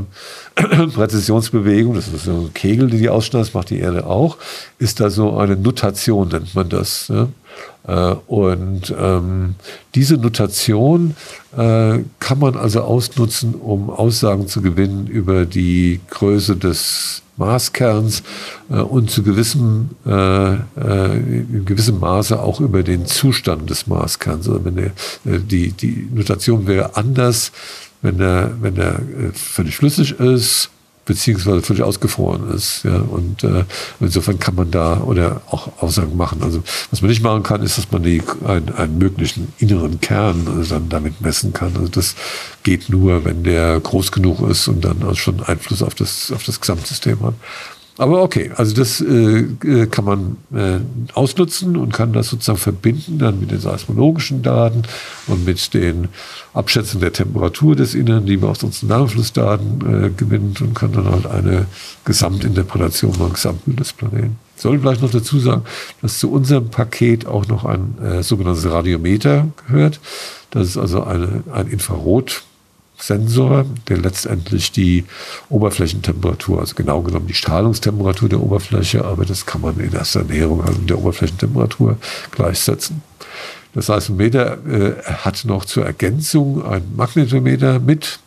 Präzisionsbewegung, 0.94 1.94
das 1.94 2.08
ist 2.08 2.24
so 2.24 2.32
ein 2.32 2.54
Kegel, 2.54 2.90
die 2.90 2.98
die 2.98 3.08
ausschneidet, 3.08 3.54
macht 3.54 3.70
die 3.70 3.78
Erde 3.78 4.06
auch, 4.06 4.38
ist 4.78 5.00
da 5.00 5.10
so 5.10 5.36
eine 5.36 5.56
Notation, 5.56 6.28
nennt 6.28 6.54
man 6.54 6.68
das. 6.68 7.08
Ne? 7.08 7.28
Äh, 7.86 8.14
und 8.26 8.94
ähm, 8.98 9.54
diese 9.94 10.16
Notation 10.16 11.14
äh, 11.56 12.00
kann 12.18 12.38
man 12.38 12.56
also 12.56 12.80
ausnutzen, 12.82 13.54
um 13.54 13.90
Aussagen 13.90 14.48
zu 14.48 14.60
gewinnen 14.60 15.06
über 15.06 15.46
die 15.46 16.00
Größe 16.10 16.56
des 16.56 17.22
Maßkerns 17.37 18.22
äh, 18.70 18.75
und 18.75 19.11
zu 19.11 19.22
gewissem, 19.22 19.90
äh, 20.07 20.55
äh, 20.55 21.16
in 21.16 21.64
gewissem 21.64 22.01
Maße 22.01 22.40
auch 22.40 22.61
über 22.61 22.83
den 22.83 23.07
Zustand 23.07 23.68
des 23.70 23.87
Maßkerns. 23.87 24.49
Also 24.49 24.64
wenn 24.64 24.77
der, 24.77 24.87
äh, 25.25 25.38
die, 25.40 25.72
die 25.72 26.09
Notation 26.12 26.66
wäre 26.66 26.96
anders, 26.96 27.53
wenn 28.03 28.18
der, 28.18 28.53
wenn 28.61 28.75
der 28.75 28.94
äh, 28.94 29.33
völlig 29.33 29.77
flüssig 29.77 30.18
ist, 30.20 30.70
beziehungsweise 31.06 31.62
völlig 31.62 31.82
ausgefroren 31.82 32.50
ist. 32.52 32.82
Ja, 32.84 32.96
und 32.96 33.42
äh, 33.44 33.64
insofern 34.00 34.38
kann 34.38 34.56
man 34.56 34.70
da 34.70 35.00
oder 35.00 35.40
auch 35.48 35.80
Aussagen 35.80 36.16
machen. 36.16 36.42
Also 36.42 36.62
was 36.90 37.00
man 37.00 37.08
nicht 37.08 37.22
machen 37.22 37.42
kann, 37.42 37.62
ist, 37.62 37.78
dass 37.78 37.90
man 37.90 38.02
die, 38.02 38.22
einen, 38.44 38.74
einen 38.74 38.98
möglichen 38.98 39.52
inneren 39.58 40.00
Kern 40.00 40.46
also 40.54 40.74
dann 40.74 40.88
damit 40.90 41.20
messen 41.20 41.52
kann. 41.52 41.72
Also 41.76 41.88
das 41.88 42.16
geht 42.64 42.90
nur, 42.90 43.24
wenn 43.24 43.44
der 43.44 43.80
groß 43.80 44.12
genug 44.12 44.46
ist 44.50 44.68
und 44.68 44.84
dann 44.84 45.02
auch 45.04 45.14
schon 45.14 45.42
Einfluss 45.42 45.82
auf 45.82 45.94
das, 45.94 46.32
auf 46.32 46.44
das 46.44 46.60
Gesamtsystem 46.60 47.20
hat. 47.22 47.34
Aber 47.98 48.22
okay, 48.22 48.50
also 48.54 48.74
das 48.74 49.00
äh, 49.00 49.46
äh, 49.64 49.87
kann 49.87 50.04
man 50.04 50.37
äh, 50.54 50.80
ausnutzen 51.14 51.76
und 51.76 51.94
kann 51.94 52.12
das 52.12 52.28
sozusagen 52.28 52.59
verbinden 52.59 53.18
dann 53.18 53.40
mit 53.40 53.50
den 53.50 53.61
seismologischen 53.61 54.42
Daten 54.42 54.82
und 55.26 55.46
mit 55.46 55.72
den 55.72 56.09
Abschätzungen 56.52 57.00
der 57.00 57.14
Temperatur 57.14 57.74
des 57.74 57.94
Inneren, 57.94 58.26
die 58.26 58.37
man 58.37 58.50
aus 58.50 58.62
unseren 58.62 58.90
Darmflussdaten 58.90 60.04
äh, 60.04 60.11
gewinnt 60.11 60.61
und 60.61 60.74
kann 60.74 60.92
dann 60.92 61.11
halt 61.11 61.26
eine 61.26 61.66
Gesamtinterpretation 62.04 63.12
beim 63.18 63.32
Gesamtbild 63.32 63.80
des 63.80 63.94
Planeten. 63.94 64.37
Ich 64.56 64.62
soll 64.62 64.78
vielleicht 64.78 65.00
noch 65.00 65.11
dazu 65.11 65.38
sagen, 65.38 65.62
dass 66.02 66.18
zu 66.18 66.30
unserem 66.30 66.68
Paket 66.68 67.26
auch 67.26 67.46
noch 67.46 67.64
ein 67.64 67.96
äh, 68.02 68.22
sogenanntes 68.22 68.70
Radiometer 68.70 69.48
gehört. 69.66 70.00
Das 70.50 70.68
ist 70.68 70.76
also 70.76 71.02
eine, 71.02 71.44
ein 71.52 71.68
Infrarot 71.68 72.42
Sensor, 72.98 73.66
der 73.88 73.98
letztendlich 73.98 74.72
die 74.72 75.04
Oberflächentemperatur, 75.48 76.61
also 76.61 76.74
genau 76.74 77.02
genommen 77.02 77.26
die 77.26 77.35
Strahlungstemperatur 77.35 78.28
der 78.28 78.40
Oberfläche, 78.40 79.04
aber 79.04 79.24
das 79.24 79.46
kann 79.46 79.61
man 79.61 79.78
in 79.78 79.92
erster 79.92 80.24
Näherung 80.24 80.62
also 80.62 80.80
der 80.80 80.98
Oberflächentemperatur 80.98 81.98
gleichsetzen. 82.30 83.02
Das 83.74 83.90
heißt, 83.90 84.09
ein 84.09 84.16
Meter 84.16 84.59
äh, 84.66 85.02
hat 85.04 85.44
noch 85.44 85.66
zur 85.66 85.85
Ergänzung 85.85 86.64
ein 86.64 86.82
Magnetometer 86.96 87.78
mit 87.78 88.20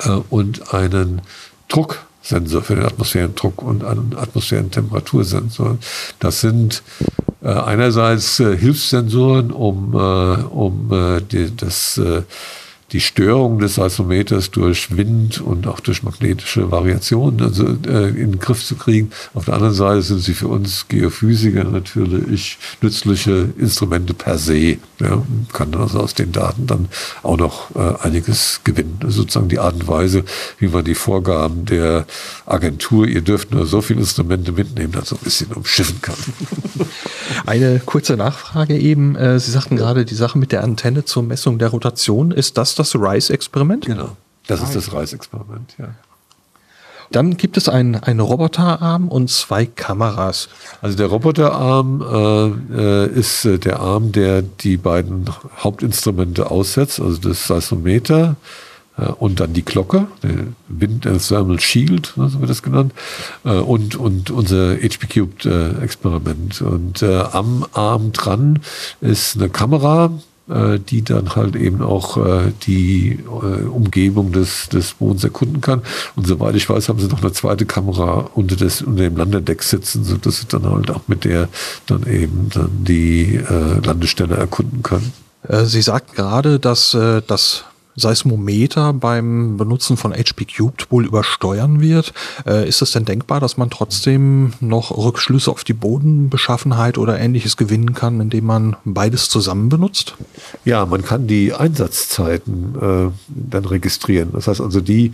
äh, 0.00 0.08
und 0.30 0.72
einen 0.72 1.20
Drucksensor 1.68 2.62
für 2.62 2.76
den 2.76 2.86
Atmosphärendruck 2.86 3.60
und 3.60 3.84
einen 3.84 4.16
Atmosphärentemperatursensor. 4.16 5.76
Das 6.20 6.40
sind 6.40 6.82
äh, 7.42 7.48
einerseits 7.48 8.40
äh, 8.40 8.56
Hilfssensoren, 8.56 9.50
um, 9.50 9.92
äh, 9.94 10.42
um 10.44 10.90
äh, 10.90 11.20
die, 11.20 11.54
das 11.54 11.98
äh, 11.98 12.22
die 12.92 13.00
Störung 13.00 13.58
des 13.58 13.76
Seismometers 13.76 14.50
durch 14.50 14.96
Wind 14.96 15.40
und 15.40 15.66
auch 15.66 15.80
durch 15.80 16.02
magnetische 16.02 16.70
Variationen 16.70 17.40
also, 17.40 17.64
äh, 17.64 18.08
in 18.08 18.32
den 18.32 18.38
Griff 18.38 18.64
zu 18.64 18.76
kriegen. 18.76 19.10
Auf 19.32 19.46
der 19.46 19.54
anderen 19.54 19.74
Seite 19.74 20.02
sind 20.02 20.20
sie 20.20 20.34
für 20.34 20.48
uns 20.48 20.86
Geophysiker 20.88 21.64
natürlich 21.64 22.58
nützliche 22.82 23.48
Instrumente 23.58 24.12
per 24.12 24.36
se. 24.36 24.76
Ja, 25.00 25.22
kann 25.52 25.74
also 25.74 26.00
aus 26.00 26.14
den 26.14 26.32
Daten 26.32 26.66
dann 26.66 26.88
auch 27.22 27.38
noch 27.38 27.74
äh, 27.74 28.06
einiges 28.06 28.60
gewinnen. 28.62 29.00
Ist 29.06 29.14
sozusagen 29.14 29.48
die 29.48 29.58
Art 29.58 29.74
und 29.74 29.88
Weise, 29.88 30.24
wie 30.58 30.68
man 30.68 30.84
die 30.84 30.94
Vorgaben 30.94 31.64
der 31.64 32.06
Agentur, 32.44 33.06
ihr 33.06 33.22
dürft 33.22 33.52
nur 33.52 33.66
so 33.66 33.80
viele 33.80 34.00
Instrumente 34.00 34.52
mitnehmen, 34.52 34.92
dann 34.92 35.04
so 35.04 35.16
ein 35.16 35.24
bisschen 35.24 35.52
umschiffen 35.52 36.02
kann. 36.02 36.14
Eine 37.46 37.80
kurze 37.80 38.16
Nachfrage 38.16 38.76
eben. 38.76 39.16
Äh, 39.16 39.40
sie 39.40 39.50
sagten 39.50 39.76
gerade 39.76 40.04
die 40.04 40.14
Sache 40.14 40.38
mit 40.38 40.52
der 40.52 40.62
Antenne 40.62 41.04
zur 41.04 41.22
Messung 41.22 41.58
der 41.58 41.68
Rotation. 41.68 42.30
Ist 42.30 42.58
das 42.58 42.74
das 42.74 42.81
RISE-Experiment? 42.94 43.86
Genau. 43.86 44.16
Das 44.46 44.62
ist 44.62 44.74
das 44.74 44.92
RISE-Experiment, 44.92 45.74
ja. 45.78 45.94
Dann 47.12 47.36
gibt 47.36 47.58
es 47.58 47.68
einen, 47.68 47.96
einen 47.96 48.20
Roboterarm 48.20 49.08
und 49.08 49.30
zwei 49.30 49.66
Kameras. 49.66 50.48
Also 50.80 50.96
der 50.96 51.08
Roboterarm 51.08 52.00
äh, 52.00 52.80
äh 52.80 53.06
ist 53.08 53.44
äh, 53.44 53.58
der 53.58 53.80
Arm, 53.80 54.12
der 54.12 54.40
die 54.40 54.78
beiden 54.78 55.26
Hauptinstrumente 55.58 56.50
aussetzt, 56.50 57.00
also 57.00 57.18
das 57.18 57.46
Seismometer 57.46 58.36
äh, 58.96 59.04
und 59.04 59.40
dann 59.40 59.52
die 59.52 59.64
Glocke, 59.64 60.06
der 60.22 60.30
Wind 60.68 61.02
Thermal 61.02 61.60
Shield, 61.60 62.14
ne, 62.16 62.28
so 62.28 62.40
wird 62.40 62.50
das 62.50 62.62
genannt, 62.62 62.92
äh, 63.44 63.50
und, 63.50 63.94
und 63.96 64.30
unser 64.30 64.76
HP 64.76 65.06
Cubed 65.06 65.44
äh, 65.44 65.82
Experiment. 65.82 66.62
Und 66.62 67.02
am 67.02 67.66
Arm 67.72 68.12
dran 68.12 68.60
ist 69.00 69.36
eine 69.36 69.48
Kamera, 69.48 70.10
die 70.48 71.02
dann 71.02 71.36
halt 71.36 71.56
eben 71.56 71.82
auch 71.82 72.18
die 72.66 73.18
Umgebung 73.72 74.32
des, 74.32 74.68
des 74.68 74.94
Bodens 74.94 75.24
erkunden 75.24 75.60
kann. 75.60 75.82
Und 76.16 76.26
soweit 76.26 76.56
ich 76.56 76.68
weiß, 76.68 76.88
haben 76.88 76.98
sie 76.98 77.06
noch 77.06 77.22
eine 77.22 77.32
zweite 77.32 77.64
Kamera 77.64 78.30
unter, 78.34 78.56
des, 78.56 78.82
unter 78.82 79.04
dem 79.04 79.16
Landedeck 79.16 79.62
sitzen, 79.62 80.04
sodass 80.04 80.40
sie 80.40 80.46
dann 80.48 80.68
halt 80.68 80.90
auch 80.90 81.02
mit 81.06 81.24
der 81.24 81.48
dann 81.86 82.06
eben 82.06 82.48
dann 82.52 82.84
die 82.84 83.40
Landestelle 83.84 84.36
erkunden 84.36 84.82
können. 84.82 85.12
Sie 85.64 85.82
sagten 85.82 86.14
gerade, 86.14 86.58
dass 86.58 86.96
das 87.26 87.64
Seismometer 87.96 88.92
beim 88.92 89.56
Benutzen 89.56 89.96
von 89.96 90.12
HP 90.12 90.46
Cubed 90.46 90.90
wohl 90.90 91.06
übersteuern 91.06 91.80
wird. 91.80 92.12
Äh, 92.46 92.68
ist 92.68 92.82
es 92.82 92.92
denn 92.92 93.04
denkbar, 93.04 93.40
dass 93.40 93.56
man 93.56 93.70
trotzdem 93.70 94.52
noch 94.60 94.96
Rückschlüsse 94.96 95.50
auf 95.50 95.64
die 95.64 95.74
Bodenbeschaffenheit 95.74 96.98
oder 96.98 97.18
ähnliches 97.18 97.56
gewinnen 97.56 97.94
kann, 97.94 98.20
indem 98.20 98.46
man 98.46 98.76
beides 98.84 99.28
zusammen 99.28 99.68
benutzt? 99.68 100.14
Ja, 100.64 100.86
man 100.86 101.02
kann 101.02 101.26
die 101.26 101.52
Einsatzzeiten 101.52 102.74
äh, 102.80 103.10
dann 103.28 103.64
registrieren. 103.64 104.30
Das 104.32 104.48
heißt 104.48 104.60
also 104.60 104.80
die, 104.80 105.12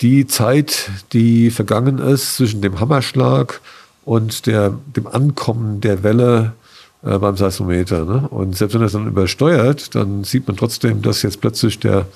die 0.00 0.26
Zeit, 0.26 0.90
die 1.12 1.50
vergangen 1.50 1.98
ist 1.98 2.36
zwischen 2.36 2.60
dem 2.60 2.80
Hammerschlag 2.80 3.60
und 4.04 4.46
der, 4.46 4.74
dem 4.96 5.06
Ankommen 5.06 5.80
der 5.80 6.02
Welle 6.02 6.52
äh, 7.04 7.18
beim 7.18 7.36
Seismometer. 7.36 8.04
Ne? 8.04 8.28
Und 8.28 8.56
selbst 8.56 8.74
wenn 8.74 8.82
es 8.82 8.92
dann 8.92 9.06
übersteuert, 9.06 9.94
dann 9.94 10.24
sieht 10.24 10.46
man 10.46 10.56
trotzdem, 10.56 11.02
dass 11.02 11.22
jetzt 11.22 11.40
plötzlich 11.40 11.78
der 11.78 12.06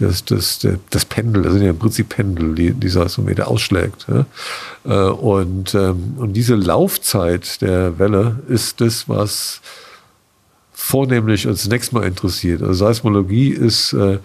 das, 0.00 0.24
das, 0.24 0.60
das, 0.60 0.78
das 0.90 1.04
Pendel, 1.04 1.42
das 1.42 1.54
sind 1.54 1.62
ja 1.62 1.70
im 1.70 1.78
Prinzip 1.78 2.10
Pendel, 2.10 2.54
die, 2.54 2.72
die 2.72 2.88
Seismometer 2.88 3.48
ausschlägt. 3.48 4.06
Ja? 4.08 4.26
Äh, 4.84 5.10
und, 5.10 5.74
ähm, 5.74 6.14
und 6.18 6.34
diese 6.34 6.54
Laufzeit 6.54 7.60
der 7.62 7.98
Welle 7.98 8.38
ist 8.48 8.80
das, 8.80 9.08
was 9.08 9.60
vornehmlich 10.72 11.46
uns 11.48 11.66
nächstes 11.66 11.92
Mal 11.92 12.06
interessiert. 12.06 12.62
Also 12.62 12.74
Seismologie 12.74 13.50
ist 13.50 13.92
äh, 13.92 14.18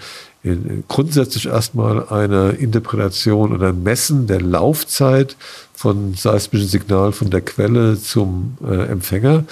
grundsätzlich 0.88 1.48
erstmal 1.48 2.08
eine 2.10 2.52
Interpretation 2.52 3.54
oder 3.54 3.70
ein 3.70 3.82
Messen 3.82 4.28
der 4.28 4.42
Laufzeit 4.42 5.36
von 5.74 6.14
seismischen 6.14 6.68
Signal 6.68 7.12
von 7.14 7.30
der 7.30 7.42
Quelle 7.42 8.00
zum 8.00 8.58
äh, 8.64 8.86
Empfänger 8.86 9.46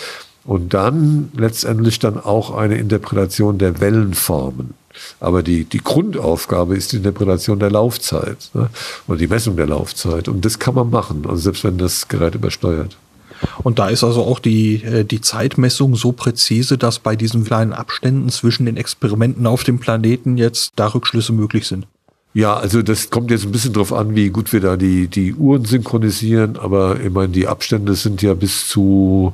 und 0.43 0.73
dann 0.73 1.31
letztendlich 1.35 1.99
dann 1.99 2.19
auch 2.19 2.55
eine 2.55 2.77
Interpretation 2.77 3.57
der 3.57 3.79
Wellenformen. 3.79 4.73
Aber 5.19 5.43
die, 5.43 5.65
die 5.65 5.77
Grundaufgabe 5.79 6.75
ist 6.75 6.91
die 6.91 6.97
Interpretation 6.97 7.59
der 7.59 7.71
Laufzeit 7.71 8.49
ne? 8.53 8.69
oder 9.07 9.17
die 9.17 9.27
Messung 9.27 9.55
der 9.55 9.67
Laufzeit. 9.67 10.27
Und 10.27 10.43
das 10.43 10.59
kann 10.59 10.75
man 10.75 10.89
machen, 10.89 11.23
also 11.27 11.37
selbst 11.37 11.63
wenn 11.63 11.77
das 11.77 12.07
Gerät 12.07 12.35
übersteuert. 12.35 12.97
Und 13.63 13.79
da 13.79 13.89
ist 13.89 14.03
also 14.03 14.23
auch 14.23 14.39
die, 14.39 14.83
äh, 14.83 15.03
die 15.03 15.21
Zeitmessung 15.21 15.95
so 15.95 16.11
präzise, 16.11 16.77
dass 16.77 16.99
bei 16.99 17.15
diesen 17.15 17.43
kleinen 17.43 17.73
Abständen 17.73 18.29
zwischen 18.29 18.65
den 18.65 18.77
Experimenten 18.77 19.47
auf 19.47 19.63
dem 19.63 19.79
Planeten 19.79 20.37
jetzt 20.37 20.73
da 20.75 20.87
Rückschlüsse 20.87 21.33
möglich 21.33 21.67
sind. 21.67 21.87
Ja, 22.33 22.55
also 22.55 22.81
das 22.81 23.09
kommt 23.09 23.29
jetzt 23.29 23.43
ein 23.43 23.51
bisschen 23.51 23.73
drauf 23.73 23.91
an, 23.91 24.15
wie 24.15 24.29
gut 24.29 24.53
wir 24.53 24.61
da 24.61 24.77
die, 24.77 25.07
die 25.07 25.33
Uhren 25.33 25.65
synchronisieren, 25.65 26.57
aber 26.57 26.99
ich 27.01 27.11
meine, 27.11 27.29
die 27.29 27.47
Abstände 27.47 27.95
sind 27.95 28.21
ja 28.21 28.33
bis 28.35 28.69
zu 28.69 29.33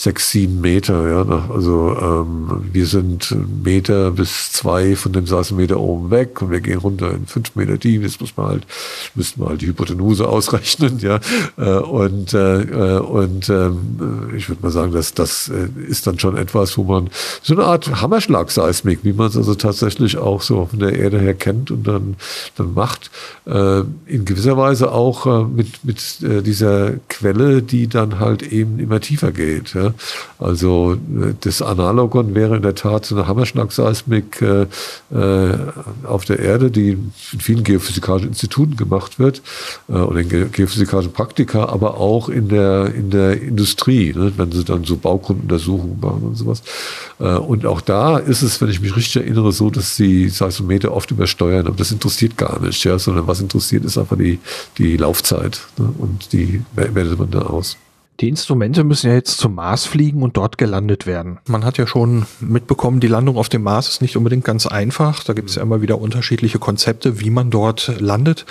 sechs, 0.00 0.30
sieben 0.30 0.60
Meter. 0.62 1.08
Ja, 1.10 1.46
also 1.52 1.94
ähm, 2.00 2.70
wir 2.72 2.86
sind 2.86 3.36
Meter 3.62 4.10
bis 4.12 4.50
zwei 4.52 4.96
von 4.96 5.12
dem 5.12 5.26
Seismometer 5.26 5.78
oben 5.78 6.10
weg 6.10 6.40
und 6.40 6.50
wir 6.50 6.60
gehen 6.60 6.78
runter 6.78 7.10
in 7.12 7.26
fünf 7.26 7.54
Meter 7.54 7.78
tief. 7.78 8.02
Jetzt 8.02 8.20
muss 8.20 8.34
man 8.36 8.46
halt, 8.46 8.66
müssten 9.14 9.42
wir 9.42 9.50
halt 9.50 9.60
die 9.60 9.66
Hypotenuse 9.66 10.26
ausrechnen. 10.26 10.98
Ja, 11.00 11.20
äh, 11.58 11.78
und 11.80 12.32
äh, 12.32 12.98
und 12.98 13.50
ähm, 13.50 14.30
ich 14.34 14.48
würde 14.48 14.62
mal 14.62 14.70
sagen, 14.70 14.92
dass 14.92 15.12
das 15.12 15.48
äh, 15.50 15.68
ist 15.86 16.06
dann 16.06 16.18
schon 16.18 16.36
etwas, 16.36 16.78
wo 16.78 16.84
man 16.84 17.10
so 17.42 17.54
eine 17.54 17.64
Art 17.64 18.00
Hammerschlag-Seismik, 18.00 19.00
wie 19.02 19.12
man 19.12 19.28
es 19.28 19.36
also 19.36 19.54
tatsächlich 19.54 20.16
auch 20.16 20.40
so 20.40 20.66
von 20.66 20.78
der 20.78 20.98
Erde 20.98 21.18
her 21.18 21.34
kennt 21.34 21.70
und 21.70 21.86
dann 21.86 22.16
dann 22.56 22.72
macht, 22.72 23.10
äh, 23.44 23.80
in 24.06 24.24
gewisser 24.24 24.56
Weise 24.56 24.92
auch 24.92 25.26
äh, 25.26 25.44
mit 25.44 25.84
mit 25.84 26.22
äh, 26.22 26.40
dieser 26.40 26.92
Quelle, 27.08 27.62
die 27.62 27.86
dann 27.86 28.18
halt 28.18 28.42
eben 28.42 28.78
immer 28.78 29.00
tiefer 29.00 29.30
geht. 29.30 29.74
Ja. 29.74 29.89
Also 30.38 30.94
äh, 30.94 31.34
das 31.40 31.62
Analogon 31.62 32.34
wäre 32.34 32.56
in 32.56 32.62
der 32.62 32.74
Tat 32.74 33.06
so 33.06 33.14
eine 33.16 33.26
Hammerschlagseismik 33.26 34.42
äh, 34.42 34.66
äh, 35.14 35.58
auf 36.04 36.24
der 36.24 36.38
Erde, 36.38 36.70
die 36.70 36.90
in 36.90 37.12
vielen 37.40 37.64
geophysikalischen 37.64 38.28
Instituten 38.28 38.76
gemacht 38.76 39.18
wird 39.18 39.42
äh, 39.88 39.92
oder 39.92 40.20
in 40.20 40.28
ge 40.28 40.46
geophysikalischen 40.50 41.12
Praktika, 41.12 41.66
aber 41.66 41.98
auch 41.98 42.28
in 42.28 42.48
der, 42.48 42.94
in 42.94 43.10
der 43.10 43.40
Industrie, 43.40 44.12
ne, 44.14 44.32
wenn 44.36 44.52
sie 44.52 44.64
dann 44.64 44.84
so 44.84 44.96
Baugrunduntersuchungen 44.96 46.00
machen 46.00 46.22
und 46.22 46.34
sowas. 46.36 46.62
Äh, 47.18 47.34
und 47.34 47.66
auch 47.66 47.80
da 47.80 48.18
ist 48.18 48.42
es, 48.42 48.60
wenn 48.60 48.70
ich 48.70 48.80
mich 48.80 48.96
richtig 48.96 49.16
erinnere, 49.16 49.52
so, 49.52 49.70
dass 49.70 49.96
die 49.96 50.28
Seismometer 50.28 50.92
oft 50.92 51.10
übersteuern, 51.10 51.66
aber 51.66 51.76
das 51.76 51.92
interessiert 51.92 52.36
gar 52.36 52.60
nicht, 52.60 52.84
ja, 52.84 52.98
sondern 52.98 53.26
was 53.26 53.40
interessiert 53.40 53.84
ist 53.84 53.98
einfach 53.98 54.16
die, 54.16 54.38
die 54.78 54.96
Laufzeit 54.96 55.60
ne, 55.78 55.92
und 55.98 56.32
die 56.32 56.62
wertet 56.74 57.18
man 57.18 57.30
da 57.30 57.42
aus. 57.42 57.76
Die 58.20 58.28
Instrumente 58.28 58.84
müssen 58.84 59.08
ja 59.08 59.14
jetzt 59.14 59.38
zum 59.38 59.54
Mars 59.54 59.86
fliegen 59.86 60.22
und 60.22 60.36
dort 60.36 60.58
gelandet 60.58 61.06
werden. 61.06 61.38
Man 61.48 61.64
hat 61.64 61.78
ja 61.78 61.86
schon 61.86 62.26
mitbekommen, 62.40 63.00
die 63.00 63.06
Landung 63.06 63.36
auf 63.38 63.48
dem 63.48 63.62
Mars 63.62 63.88
ist 63.88 64.02
nicht 64.02 64.16
unbedingt 64.16 64.44
ganz 64.44 64.66
einfach. 64.66 65.24
Da 65.24 65.32
gibt 65.32 65.48
es 65.48 65.56
ja 65.56 65.62
immer 65.62 65.80
wieder 65.80 65.98
unterschiedliche 65.98 66.58
Konzepte, 66.58 67.20
wie 67.20 67.30
man 67.30 67.50
dort 67.50 67.98
landet. 67.98 68.44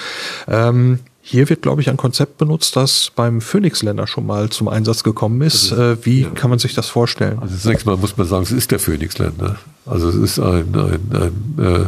Ähm, 0.48 1.00
hier 1.22 1.48
wird, 1.50 1.62
glaube 1.62 1.82
ich, 1.82 1.90
ein 1.90 1.98
Konzept 1.98 2.40
benutzt, 2.40 2.76
das 2.76 3.12
beim 3.16 3.42
Phoenix-Länder 3.42 4.08
schon 4.08 4.26
mal 4.26 4.50
zum 4.50 4.68
Einsatz 4.68 5.04
gekommen 5.04 5.42
ist. 5.42 5.72
Also, 5.72 5.84
äh, 5.84 5.98
wie 6.04 6.22
ja. 6.24 6.30
kann 6.32 6.50
man 6.50 6.58
sich 6.58 6.74
das 6.74 6.90
vorstellen? 6.90 7.38
Also 7.40 7.56
zunächst 7.56 7.86
mal 7.86 7.98
muss 7.98 8.18
man 8.18 8.26
sagen, 8.26 8.42
es 8.42 8.52
ist 8.52 8.72
der 8.72 8.80
Phoenix-Länder. 8.80 9.58
Also 9.86 10.10
es 10.10 10.16
ist 10.16 10.40
ein, 10.40 10.74
ein, 10.74 11.00
ein 11.58 11.64
äh, 11.64 11.86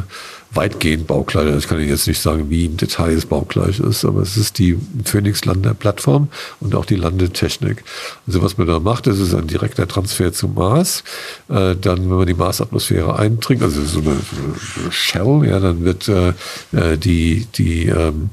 weitgehend 0.54 1.08
baugleich. 1.08 1.56
Ich 1.56 1.68
kann 1.68 1.80
Ihnen 1.80 1.90
jetzt 1.90 2.08
nicht 2.08 2.22
sagen, 2.22 2.50
wie 2.50 2.66
im 2.66 2.78
Detail 2.78 3.14
es 3.14 3.26
baugleich 3.26 3.80
ist, 3.80 4.04
aber 4.04 4.22
es 4.22 4.38
ist 4.38 4.60
die 4.60 4.78
Phoenix 5.06 5.46
Landeplattform 5.46 6.28
und 6.60 6.76
auch 6.76 6.86
die 6.86 6.96
Landetechnik. 6.96 7.84
Also 8.28 8.42
was 8.42 8.58
man 8.58 8.68
da 8.68 8.80
macht, 8.80 9.08
das 9.08 9.20
ist 9.20 9.34
ein 9.34 9.48
direkter 9.48 9.88
Transfer 9.88 10.34
zum 10.34 10.56
Mars. 10.56 11.04
Äh, 11.50 11.76
dann, 11.76 12.10
wenn 12.10 12.18
man 12.18 12.28
die 12.28 12.34
Marsatmosphäre 12.34 13.18
eindringt, 13.18 13.64
also 13.64 13.82
so 13.84 14.00
eine, 14.00 14.16
so 14.16 14.82
eine 14.82 14.92
Shell, 14.92 15.42
ja, 15.46 15.60
dann 15.60 15.84
wird 15.86 16.10
äh, 16.10 16.34
äh 16.74 16.98
die, 16.98 17.48
die 17.56 17.88
ähm, 17.88 18.30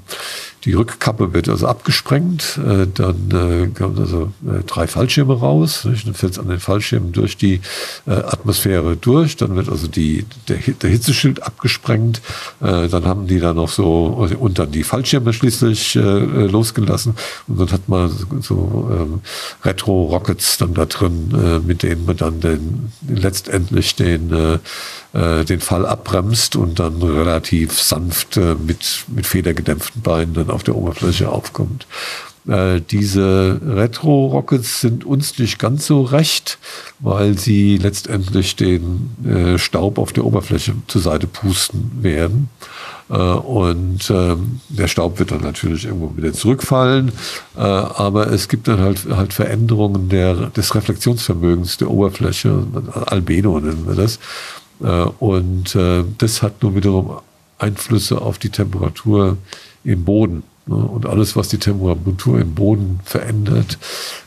die 0.64 0.72
Rückkappe 0.72 1.32
wird 1.32 1.48
also 1.48 1.66
abgesprengt, 1.66 2.58
äh, 2.58 2.86
dann 2.92 3.30
äh, 3.30 3.66
kommen 3.78 3.98
also 3.98 4.32
drei 4.66 4.86
Fallschirme 4.86 5.34
raus, 5.34 5.84
nicht? 5.84 6.06
dann 6.06 6.14
fällt 6.14 6.32
es 6.32 6.38
an 6.38 6.48
den 6.48 6.60
Fallschirmen 6.60 7.12
durch 7.12 7.36
die 7.36 7.60
Atmosphäre 8.06 8.96
durch, 8.96 9.36
dann 9.36 9.54
wird 9.56 9.68
also 9.68 9.86
die, 9.86 10.24
der, 10.48 10.56
der 10.56 10.90
Hitzeschild 10.90 11.42
abgesprengt, 11.42 12.20
dann 12.60 13.04
haben 13.04 13.26
die 13.26 13.40
da 13.40 13.54
noch 13.54 13.68
so, 13.68 14.28
und 14.38 14.58
dann 14.58 14.70
die 14.70 14.84
Fallschirme 14.84 15.32
schließlich 15.32 15.94
losgelassen 15.94 17.14
und 17.46 17.60
dann 17.60 17.70
hat 17.70 17.88
man 17.88 18.10
so, 18.40 18.90
ähm, 18.92 19.20
Retro-Rockets 19.64 20.58
dann 20.58 20.74
da 20.74 20.86
drin, 20.86 21.62
mit 21.66 21.82
denen 21.82 22.06
man 22.06 22.16
dann 22.16 22.40
den, 22.40 22.92
letztendlich 23.08 23.94
den 23.96 24.58
äh, 25.12 25.44
den 25.44 25.60
Fall 25.60 25.86
abbremst 25.86 26.56
und 26.56 26.78
dann 26.78 27.02
relativ 27.02 27.80
sanft 27.80 28.36
äh, 28.36 28.54
mit, 28.54 29.04
mit 29.08 29.26
federgedämpften 29.26 30.02
Beinen 30.02 30.34
dann 30.34 30.50
auf 30.50 30.62
der 30.62 30.76
Oberfläche 30.76 31.30
aufkommt. 31.30 31.86
Äh, 32.48 32.80
diese 32.80 33.60
Retro-Rockets 33.64 34.80
sind 34.80 35.04
uns 35.04 35.38
nicht 35.38 35.58
ganz 35.58 35.86
so 35.86 36.02
recht, 36.02 36.58
weil 36.98 37.38
sie 37.38 37.76
letztendlich 37.76 38.56
den 38.56 39.10
äh, 39.24 39.58
Staub 39.58 39.98
auf 39.98 40.12
der 40.12 40.24
Oberfläche 40.24 40.74
zur 40.86 41.02
Seite 41.02 41.26
pusten 41.26 41.90
werden. 42.00 42.48
Äh, 43.10 43.14
und 43.14 44.10
ähm, 44.10 44.60
der 44.68 44.88
Staub 44.88 45.18
wird 45.18 45.30
dann 45.30 45.42
natürlich 45.42 45.84
irgendwo 45.84 46.16
wieder 46.16 46.32
zurückfallen. 46.32 47.12
Äh, 47.56 47.60
aber 47.60 48.32
es 48.32 48.48
gibt 48.48 48.68
dann 48.68 48.80
halt, 48.80 49.06
halt 49.10 49.34
Veränderungen 49.34 50.08
der, 50.08 50.34
des 50.50 50.74
Reflexionsvermögens 50.74 51.76
der 51.76 51.90
Oberfläche, 51.90 52.62
Albedo 53.06 53.60
nennen 53.60 53.86
wir 53.86 53.94
das. 53.94 54.18
Äh, 54.82 55.04
und 55.18 55.74
äh, 55.74 56.04
das 56.18 56.42
hat 56.42 56.62
nun 56.62 56.74
wiederum 56.74 57.18
Einflüsse 57.58 58.20
auf 58.20 58.38
die 58.38 58.50
Temperatur 58.50 59.36
im 59.84 60.04
Boden. 60.04 60.44
Ne? 60.66 60.76
Und 60.76 61.06
alles, 61.06 61.34
was 61.34 61.48
die 61.48 61.58
Temperatur 61.58 62.40
im 62.40 62.54
Boden 62.54 63.00
verändert, 63.04 63.78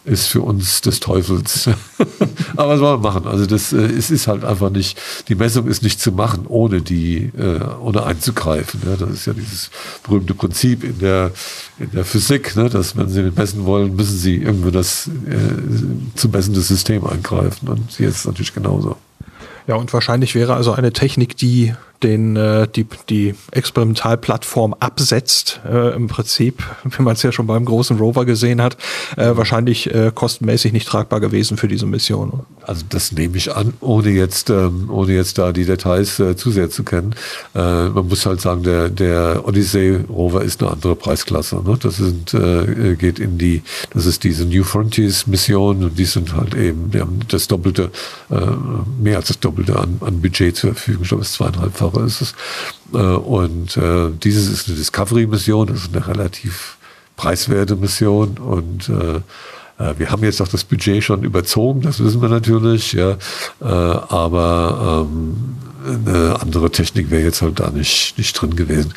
ist 0.03 0.27
für 0.27 0.41
uns 0.41 0.81
des 0.81 0.99
Teufels. 0.99 1.69
Aber 2.57 2.69
was 2.71 2.79
soll 2.79 2.97
man 2.97 3.01
machen? 3.01 3.27
Also 3.27 3.45
das, 3.45 3.71
äh, 3.71 3.77
es 3.77 4.11
ist 4.11 4.27
halt 4.27 4.43
einfach 4.43 4.69
nicht, 4.69 4.99
die 5.29 5.35
Messung 5.35 5.67
ist 5.67 5.81
nicht 5.81 6.01
zu 6.01 6.11
machen, 6.11 6.45
ohne 6.47 6.81
die, 6.81 7.31
ohne 7.81 8.03
einzugreifen. 8.03 8.81
Das 8.99 9.09
ist 9.09 9.27
ja 9.27 9.33
dieses 9.33 9.69
berühmte 10.03 10.33
Prinzip 10.33 10.83
in 10.83 10.99
der, 10.99 11.31
in 11.79 11.91
der 11.91 12.03
Physik, 12.03 12.55
ne? 12.55 12.69
dass 12.69 12.97
wenn 12.97 13.07
Sie 13.07 13.21
messen 13.21 13.65
wollen, 13.65 13.95
müssen 13.95 14.17
Sie 14.17 14.37
irgendwo 14.37 14.71
das 14.71 15.07
äh, 15.07 16.15
zu 16.15 16.27
messende 16.29 16.61
System 16.61 17.05
eingreifen. 17.05 17.69
Und 17.69 17.91
hier 17.91 18.09
ist 18.09 18.17
es 18.17 18.25
natürlich 18.25 18.53
genauso. 18.53 18.97
Ja, 19.71 19.77
und 19.77 19.93
wahrscheinlich 19.93 20.35
wäre 20.35 20.53
also 20.55 20.73
eine 20.73 20.91
Technik, 20.91 21.37
die 21.37 21.73
den, 22.03 22.35
äh, 22.35 22.67
die, 22.67 22.85
die 23.09 23.35
Experimentalplattform 23.51 24.75
absetzt, 24.79 25.61
äh, 25.67 25.95
im 25.95 26.07
Prinzip, 26.07 26.63
wie 26.83 27.01
man 27.01 27.13
es 27.13 27.23
ja 27.23 27.31
schon 27.31 27.47
beim 27.47 27.65
großen 27.65 27.97
Rover 27.97 28.25
gesehen 28.25 28.61
hat, 28.61 28.77
äh, 29.17 29.35
wahrscheinlich 29.35 29.93
äh, 29.93 30.11
kostenmäßig 30.13 30.73
nicht 30.73 30.87
tragbar 30.87 31.19
gewesen 31.19 31.57
für 31.57 31.67
diese 31.67 31.85
Mission. 31.85 32.41
Also 32.63 32.83
das 32.89 33.11
nehme 33.11 33.37
ich 33.37 33.55
an, 33.55 33.73
ohne 33.79 34.09
jetzt, 34.09 34.49
ähm, 34.49 34.89
ohne 34.89 35.13
jetzt 35.13 35.37
da 35.37 35.51
die 35.51 35.65
Details 35.65 36.19
äh, 36.19 36.35
zu 36.35 36.51
sehr 36.51 36.69
zu 36.69 36.83
kennen. 36.83 37.15
Äh, 37.55 37.89
man 37.89 38.07
muss 38.07 38.25
halt 38.25 38.41
sagen, 38.41 38.63
der, 38.63 38.89
der 38.89 39.47
Odyssey 39.47 39.99
Rover 40.09 40.43
ist 40.43 40.61
eine 40.61 40.71
andere 40.71 40.95
Preisklasse. 40.95 41.61
Ne? 41.63 41.77
Das 41.81 41.97
sind, 41.97 42.33
äh, 42.33 42.95
geht 42.95 43.19
in 43.19 43.37
die, 43.37 43.63
das 43.93 44.05
ist 44.05 44.23
diese 44.23 44.45
New 44.45 44.63
Frontiers 44.63 45.27
Mission 45.27 45.83
und 45.83 45.97
die 45.97 46.05
sind 46.05 46.35
halt 46.35 46.55
eben, 46.55 46.91
die 46.91 47.01
haben 47.01 47.19
das 47.27 47.47
Doppelte, 47.47 47.91
äh, 48.29 48.35
mehr 49.01 49.17
als 49.17 49.27
das 49.27 49.39
Doppelte 49.39 49.77
an, 49.77 49.97
an 50.01 50.21
Budget 50.21 50.55
zur 50.55 50.73
Verfügung. 50.73 51.03
Ich 51.03 51.09
glaube, 51.09 51.23
es 51.23 51.29
ist 51.29 51.35
zweieinhalbfach 51.35 51.90
Jahre 51.91 52.05
ist 52.05 52.21
es. 52.21 52.35
Äh, 52.93 52.97
und 52.97 53.77
äh, 53.77 54.09
dieses 54.23 54.49
ist 54.49 54.67
eine 54.67 54.77
Discovery-Mission, 54.77 55.67
das 55.67 55.83
ist 55.83 55.95
eine 55.95 56.07
relativ 56.07 56.77
preiswerte 57.15 57.75
Mission 57.75 58.37
und 58.39 58.89
äh, 58.89 59.21
wir 59.97 60.11
haben 60.11 60.23
jetzt 60.23 60.39
auch 60.43 60.47
das 60.47 60.63
Budget 60.63 61.03
schon 61.03 61.23
überzogen, 61.23 61.81
das 61.81 62.03
wissen 62.03 62.21
wir 62.21 62.29
natürlich, 62.29 62.93
ja. 62.93 63.17
aber 63.59 65.07
ähm, 65.07 65.55
eine 66.05 66.39
andere 66.39 66.69
Technik 66.69 67.09
wäre 67.09 67.23
jetzt 67.23 67.41
halt 67.41 67.59
da 67.59 67.71
nicht, 67.71 68.15
nicht 68.15 68.33
drin 68.33 68.55
gewesen 68.55 68.93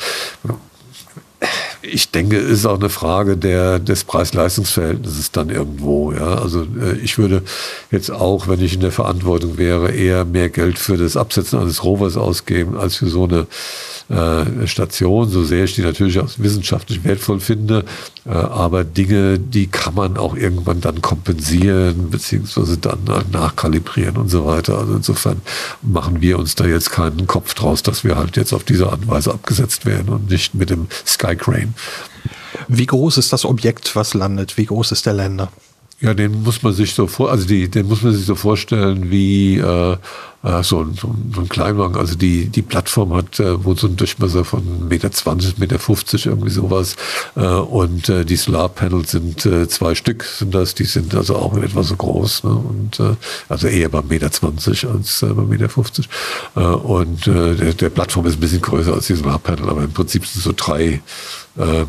ich 1.91 2.11
denke, 2.11 2.37
es 2.37 2.59
ist 2.59 2.65
auch 2.65 2.79
eine 2.79 2.89
Frage 2.89 3.37
der, 3.37 3.79
des 3.79 4.03
Preis-Leistungs-Verhältnisses 4.03 5.31
dann 5.31 5.49
irgendwo. 5.49 6.11
Ja? 6.11 6.35
Also 6.35 6.63
äh, 6.63 6.97
ich 7.03 7.17
würde 7.17 7.43
jetzt 7.91 8.11
auch, 8.11 8.47
wenn 8.47 8.61
ich 8.61 8.73
in 8.73 8.79
der 8.81 8.91
Verantwortung 8.91 9.57
wäre, 9.57 9.91
eher 9.91 10.25
mehr 10.25 10.49
Geld 10.49 10.79
für 10.79 10.97
das 10.97 11.17
Absetzen 11.17 11.59
eines 11.59 11.83
Rovers 11.83 12.17
ausgeben, 12.17 12.77
als 12.77 12.95
für 12.95 13.07
so 13.07 13.25
eine 13.25 13.47
äh, 14.09 14.67
Station, 14.67 15.29
so 15.29 15.43
sehr 15.43 15.63
ich 15.63 15.75
die 15.75 15.81
natürlich 15.81 16.19
auch 16.19 16.29
wissenschaftlich 16.37 17.03
wertvoll 17.03 17.39
finde. 17.39 17.85
Äh, 18.25 18.31
aber 18.31 18.83
Dinge, 18.83 19.39
die 19.39 19.67
kann 19.67 19.95
man 19.95 20.17
auch 20.17 20.35
irgendwann 20.35 20.81
dann 20.81 21.01
kompensieren, 21.01 22.09
beziehungsweise 22.09 22.77
dann 22.77 22.99
halt 23.07 23.31
nachkalibrieren 23.31 24.17
und 24.17 24.29
so 24.29 24.45
weiter. 24.45 24.79
Also 24.79 24.95
insofern 24.95 25.41
machen 25.81 26.21
wir 26.21 26.39
uns 26.39 26.55
da 26.55 26.65
jetzt 26.65 26.91
keinen 26.91 27.27
Kopf 27.27 27.53
draus, 27.53 27.83
dass 27.83 28.03
wir 28.03 28.15
halt 28.15 28.37
jetzt 28.37 28.53
auf 28.53 28.63
diese 28.63 28.89
Art 28.89 29.01
und 29.01 29.07
Weise 29.07 29.31
abgesetzt 29.31 29.85
werden 29.85 30.09
und 30.09 30.29
nicht 30.29 30.55
mit 30.55 30.69
dem 30.69 30.87
Sky 31.05 31.35
Crane. 31.35 31.74
Wie 32.67 32.85
groß 32.85 33.17
ist 33.17 33.33
das 33.33 33.45
Objekt, 33.45 33.95
was 33.95 34.13
landet? 34.13 34.57
Wie 34.57 34.65
groß 34.65 34.91
ist 34.91 35.05
der 35.05 35.13
Länder? 35.13 35.51
Ja, 36.01 36.13
den 36.13 36.43
muss 36.43 36.61
man 36.61 36.73
sich 36.73 36.93
so 36.93 37.07
vor, 37.07 37.31
also 37.31 37.47
die, 37.47 37.69
den 37.69 37.87
muss 37.87 38.01
man 38.01 38.13
sich 38.13 38.25
so 38.25 38.35
vorstellen 38.35 39.11
wie 39.11 39.57
äh, 39.57 39.97
äh, 40.45 40.63
so, 40.63 40.81
ein, 40.81 40.93
so, 40.93 41.07
ein 41.41 41.49
Kleinwagen. 41.49 41.97
Also 41.97 42.15
die, 42.15 42.47
die 42.49 42.61
Plattform 42.61 43.13
hat 43.13 43.39
äh, 43.39 43.63
wohl 43.63 43.77
so 43.77 43.87
einen 43.87 43.97
Durchmesser 43.97 44.45
von 44.45 44.61
1,20 44.89 44.89
Meter, 44.89 45.09
1,50 45.09 45.59
Meter, 45.59 46.29
irgendwie 46.29 46.49
sowas. 46.51 46.95
Äh, 47.35 47.41
und 47.41 48.09
äh, 48.09 48.23
die 48.25 48.35
Solarpanels 48.35 49.11
sind 49.11 49.45
äh, 49.45 49.67
zwei 49.67 49.95
Stück, 49.95 50.23
sind 50.23 50.53
das. 50.53 50.75
Die 50.75 50.85
sind 50.85 51.15
also 51.15 51.35
auch 51.35 51.55
in 51.55 51.63
etwa 51.63 51.83
so 51.83 51.95
groß. 51.95 52.43
Ne? 52.43 52.51
Und 52.51 52.99
äh, 52.99 53.15
also 53.49 53.67
eher 53.67 53.89
beim 53.89 54.07
Meter 54.07 54.31
20 54.31 54.87
als 54.87 55.23
äh, 55.23 55.27
beim 55.27 55.49
Meter 55.49 55.67
50. 55.67 56.07
Äh, 56.55 56.59
und 56.59 57.27
äh, 57.27 57.55
der, 57.55 57.73
der 57.73 57.89
Plattform 57.89 58.27
ist 58.27 58.35
ein 58.35 58.39
bisschen 58.39 58.61
größer 58.61 58.93
als 58.93 59.07
die 59.07 59.15
Solarpanel, 59.15 59.69
aber 59.69 59.83
im 59.83 59.93
Prinzip 59.93 60.25
sind 60.25 60.43
so 60.43 60.53
drei 60.55 61.01
ähm, 61.57 61.87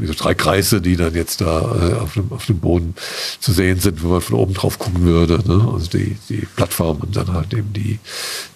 so 0.00 0.14
drei 0.14 0.34
Kreise, 0.34 0.80
die 0.80 0.96
dann 0.96 1.14
jetzt 1.14 1.40
da 1.40 1.60
äh, 1.60 1.94
auf, 1.94 2.14
dem, 2.14 2.30
auf 2.30 2.46
dem 2.46 2.60
Boden 2.60 2.94
zu 3.40 3.52
sehen 3.52 3.80
sind, 3.80 4.02
wo 4.02 4.08
man 4.08 4.20
von 4.20 4.36
oben 4.36 4.54
drauf 4.54 4.78
gucken 4.78 5.02
würde. 5.02 5.40
Ne? 5.44 5.68
Also 5.72 5.90
die, 5.90 6.16
die 6.28 6.46
Plattform 6.54 6.98
und 6.98 7.16
dann 7.16 7.32
halt 7.32 7.52
eben 7.52 7.72
die, 7.72 7.97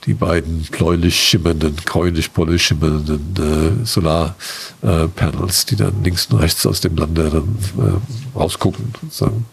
die 0.07 0.15
beiden 0.15 0.63
bläulich 0.71 1.17
schimmernden, 1.17 1.77
gräulich-bläulich 1.85 2.63
schimmernden 2.63 3.83
äh, 3.83 3.87
Solarpanels, 3.87 5.63
äh, 5.63 5.67
die 5.71 5.77
dann 5.77 6.03
links 6.03 6.27
und 6.27 6.39
rechts 6.39 6.67
aus 6.67 6.81
dem 6.81 6.97
Lande 6.97 7.31
dann 7.31 7.59
äh, 7.79 8.39
rausgucken. 8.39 8.93
Sozusagen. 9.03 9.47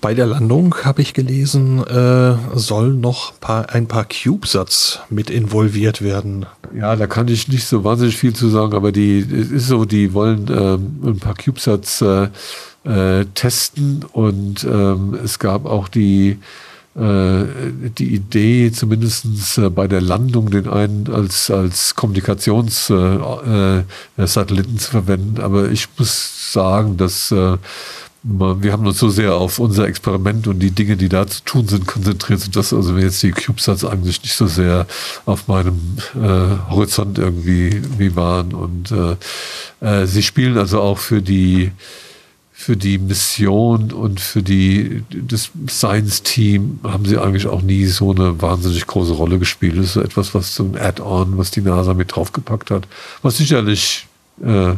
Bei 0.00 0.12
der 0.12 0.26
Landung 0.26 0.74
habe 0.82 1.00
ich 1.00 1.14
gelesen, 1.14 1.82
äh, 1.86 2.36
soll 2.54 2.92
noch 2.92 3.40
paar, 3.40 3.70
ein 3.70 3.88
paar 3.88 4.04
CubeSats 4.04 5.00
mit 5.08 5.30
involviert 5.30 6.02
werden. 6.02 6.44
Ja, 6.78 6.94
da 6.94 7.06
kann 7.06 7.28
ich 7.28 7.48
nicht 7.48 7.66
so 7.66 7.84
wahnsinnig 7.84 8.16
viel 8.16 8.34
zu 8.34 8.48
sagen, 8.48 8.74
aber 8.74 8.92
die 8.92 9.20
es 9.20 9.50
ist 9.50 9.68
so, 9.68 9.86
die 9.86 10.12
wollen 10.12 10.46
ähm, 10.50 11.00
ein 11.04 11.18
paar 11.20 11.34
CubeSats 11.34 12.02
äh, 12.02 12.28
äh, 12.84 13.24
testen 13.34 14.04
und 14.12 14.64
ähm, 14.64 15.18
es 15.24 15.38
gab 15.38 15.64
auch 15.64 15.88
die 15.88 16.38
die 16.96 18.14
Idee, 18.14 18.70
zumindest 18.70 19.58
äh, 19.58 19.68
bei 19.68 19.88
der 19.88 20.00
Landung 20.00 20.50
den 20.50 20.68
einen 20.68 21.12
als, 21.12 21.50
als 21.50 21.96
Kommunikationssatelliten 21.96 24.76
äh, 24.76 24.78
zu 24.78 24.90
verwenden. 24.90 25.40
Aber 25.40 25.70
ich 25.70 25.88
muss 25.98 26.52
sagen, 26.52 26.96
dass 26.96 27.34
wir 28.26 28.72
haben 28.72 28.86
uns 28.86 28.98
so 28.98 29.10
sehr 29.10 29.34
auf 29.34 29.58
unser 29.58 29.86
Experiment 29.86 30.46
und 30.46 30.58
die 30.58 30.70
Dinge, 30.70 30.96
die 30.96 31.10
da 31.10 31.26
zu 31.26 31.44
tun 31.44 31.68
sind, 31.68 31.86
konzentriert, 31.86 32.56
dass 32.56 32.72
also 32.72 32.96
jetzt 32.96 33.22
die 33.22 33.32
CubeSats 33.32 33.84
eigentlich 33.84 34.22
nicht 34.22 34.34
so 34.34 34.46
sehr 34.46 34.86
auf 35.26 35.46
meinem 35.46 35.98
äh, 36.14 36.70
Horizont 36.70 37.18
irgendwie 37.18 37.82
wie 37.98 38.16
waren. 38.16 38.54
Und 38.54 38.92
äh, 38.92 39.16
äh, 39.86 40.06
sie 40.06 40.22
spielen 40.22 40.56
also 40.56 40.80
auch 40.80 40.96
für 40.96 41.20
die 41.20 41.72
für 42.64 42.78
die 42.78 42.96
Mission 42.96 43.92
und 43.92 44.20
für 44.20 44.42
die 44.42 45.02
das 45.10 45.50
Science-Team 45.68 46.80
haben 46.82 47.04
sie 47.04 47.18
eigentlich 47.18 47.46
auch 47.46 47.60
nie 47.60 47.84
so 47.84 48.10
eine 48.10 48.40
wahnsinnig 48.40 48.86
große 48.86 49.12
Rolle 49.12 49.38
gespielt. 49.38 49.76
Das 49.76 49.84
ist 49.84 49.92
so 49.92 50.00
etwas, 50.00 50.34
was 50.34 50.54
so 50.54 50.64
ein 50.64 50.78
Add-on, 50.78 51.36
was 51.36 51.50
die 51.50 51.60
NASA 51.60 51.92
mit 51.92 52.16
draufgepackt 52.16 52.70
hat, 52.70 52.88
was 53.20 53.36
sicherlich 53.36 54.06
äh, 54.42 54.76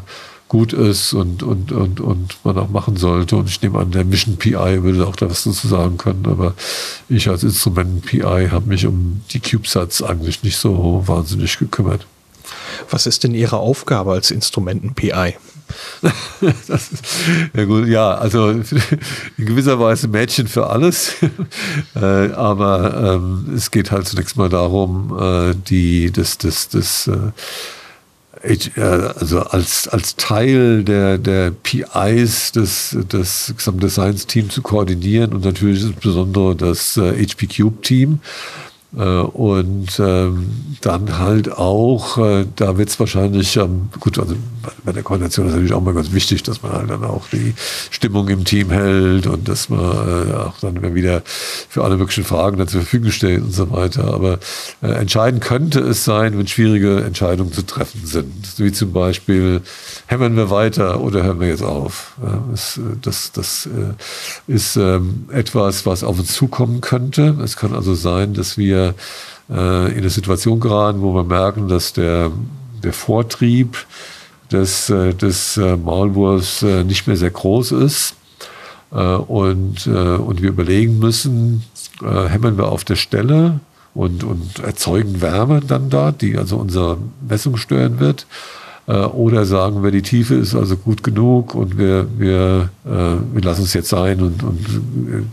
gut 0.49 0.73
ist 0.73 1.13
und, 1.13 1.45
und, 1.45 1.71
und, 1.71 2.01
und 2.01 2.37
man 2.43 2.59
auch 2.59 2.71
machen 2.71 2.97
sollte. 2.97 3.37
Und 3.37 3.49
ich 3.49 3.63
nehme 3.63 3.79
an, 3.79 3.93
der 3.93 4.05
Mission 4.05 4.37
PI 4.37 4.83
würde 4.83 5.07
auch 5.07 5.15
da 5.15 5.31
was 5.31 5.45
dazu 5.45 5.69
sagen 5.69 5.97
können. 5.97 6.27
Aber 6.27 6.55
ich 7.09 7.29
als 7.29 7.45
Instrumenten-PI 7.45 8.49
habe 8.51 8.69
mich 8.69 8.85
um 8.85 9.23
die 9.31 9.39
CubeSats 9.39 10.03
eigentlich 10.03 10.43
nicht 10.43 10.57
so 10.57 11.05
wahnsinnig 11.07 11.57
gekümmert. 11.57 12.05
Was 12.91 13.07
ist 13.07 13.23
denn 13.23 13.33
Ihre 13.33 13.59
Aufgabe 13.59 14.11
als 14.11 14.33
Instrumenten-PI? 16.41 17.51
ja 17.55 17.65
gut, 17.65 17.87
ja, 17.89 18.15
also 18.15 18.51
in 18.51 18.65
gewisser 19.37 19.79
Weise 19.79 20.09
Mädchen 20.09 20.47
für 20.47 20.69
alles. 20.69 21.15
äh, 21.95 22.31
aber 22.33 23.15
ähm, 23.15 23.55
es 23.55 23.71
geht 23.71 23.91
halt 23.91 24.07
zunächst 24.07 24.37
mal 24.37 24.49
darum, 24.49 25.17
äh, 25.19 25.55
die, 25.69 26.11
das, 26.11 26.39
das, 26.39 26.69
das, 26.69 27.09
äh, 27.09 27.33
äh, 28.43 28.81
also 28.81 29.41
als, 29.41 29.89
als 29.89 30.17
Teil 30.17 30.85
der, 30.85 31.19
der 31.19 31.51
PIs 31.51 32.53
des, 32.53 32.97
des 33.13 33.55
gesamten 33.57 33.91
Science-Team 33.91 34.51
zu 34.51 34.63
koordinieren 34.63 35.33
und 35.33 35.45
natürlich 35.45 35.83
insbesondere 35.83 36.55
das 36.55 36.97
äh, 36.97 37.25
HP 37.25 37.47
Cube-Team. 37.47 38.21
Äh, 38.95 39.03
und 39.03 39.99
ähm, 39.99 40.77
dann 40.81 41.19
halt 41.19 41.53
auch, 41.53 42.19
äh, 42.19 42.47
da 42.57 42.79
wird 42.79 42.89
es 42.89 43.01
wahrscheinlich, 43.01 43.57
ähm, 43.57 43.89
gut, 43.99 44.19
also 44.19 44.37
bei 44.85 44.93
der 44.93 45.03
Koordination 45.03 45.47
ist 45.47 45.53
natürlich 45.53 45.73
auch 45.73 45.83
mal 45.83 45.95
ganz 45.95 46.13
wichtig, 46.13 46.43
dass 46.43 46.63
man 46.63 46.73
halt 46.73 46.91
dann 46.91 47.05
auch 47.05 47.29
die 47.29 47.55
Stimmung 47.91 48.29
im 48.29 48.45
Team 48.45 48.71
hält 48.71 49.27
und 49.27 49.49
dass 49.49 49.69
man 49.69 49.81
äh, 49.81 50.33
auch 50.35 50.59
dann 50.61 50.95
wieder 50.95 51.23
für 51.25 51.85
alle 51.85 51.97
möglichen 51.97 52.25
Fragen 52.25 52.59
dann 52.59 52.69
zur 52.69 52.83
Verfügung 52.83 53.11
steht 53.11 53.43
und 53.43 53.53
so 53.53 53.71
weiter. 53.71 54.13
Aber 54.15 54.39
entscheidend 54.81 55.43
könnte 55.43 55.81
es 55.81 56.05
sein, 56.05 56.39
wenn 56.39 56.47
schwierige 56.47 57.03
Entscheidungen 57.03 57.53
zu 57.53 57.63
treffen 57.63 58.03
sind. 58.05 58.59
Wie 58.59 58.73
zum 58.73 58.93
Beispiel, 58.93 59.63
hämmern 60.07 60.37
wir 60.37 60.51
weiter 60.51 61.01
oder 61.01 61.23
hören 61.23 61.41
wir 61.41 61.49
jetzt 61.49 61.63
auf? 61.63 62.17
Das, 62.51 62.81
das, 63.03 63.33
das 63.33 63.69
ist 64.47 64.77
ähm, 64.77 65.27
etwas, 65.33 65.87
was 65.87 66.05
auf 66.05 66.19
uns 66.19 66.33
zukommen 66.33 66.81
könnte. 66.81 67.37
Es 67.43 67.57
kann 67.57 67.75
also 67.75 67.95
sein, 67.95 68.35
dass 68.35 68.59
wir 68.59 68.76
äh, 69.49 69.91
in 69.93 69.99
eine 69.99 70.11
Situation 70.11 70.61
geraten, 70.61 71.03
wo 71.03 71.15
wir 71.15 71.25
merken, 71.25 71.69
dass 71.69 71.93
der, 71.93 72.31
der 72.83 72.93
Vortrieb 72.93 73.87
des, 74.53 74.91
äh, 74.91 75.15
des 75.15 75.57
äh, 75.57 75.77
Maulwurfs 75.77 76.63
äh, 76.63 76.85
nicht 76.85 77.07
mehr 77.07 77.17
sehr 77.17 77.31
groß 77.31 77.73
ist. 77.73 78.15
Und, 78.89 79.89
und 79.89 80.43
wir 80.43 80.49
überlegen 80.49 81.01
müssen, 81.01 81.65
hämmern 82.01 82.57
wir 82.57 82.69
auf 82.69 82.85
der 82.85 82.95
Stelle 82.95 83.59
und, 83.95 84.23
und 84.23 84.61
erzeugen 84.61 85.21
Wärme 85.21 85.61
dann 85.61 85.91
da, 85.91 86.13
die 86.13 86.39
also 86.39 86.57
unsere 86.57 86.97
Messung 87.29 87.57
stören 87.57 87.99
wird. 87.99 88.27
Oder 88.87 89.45
sagen 89.45 89.83
wir, 89.83 89.91
die 89.91 90.03
Tiefe 90.03 90.37
ist 90.37 90.55
also 90.55 90.77
gut 90.77 91.03
genug 91.03 91.57
und 91.57 91.77
wir, 91.77 92.07
wir, 92.17 92.71
wir 92.85 93.43
lassen 93.43 93.65
es 93.65 93.75
jetzt 93.75 93.89
sein 93.89 94.23
und, 94.23 94.45
und, 94.45 94.65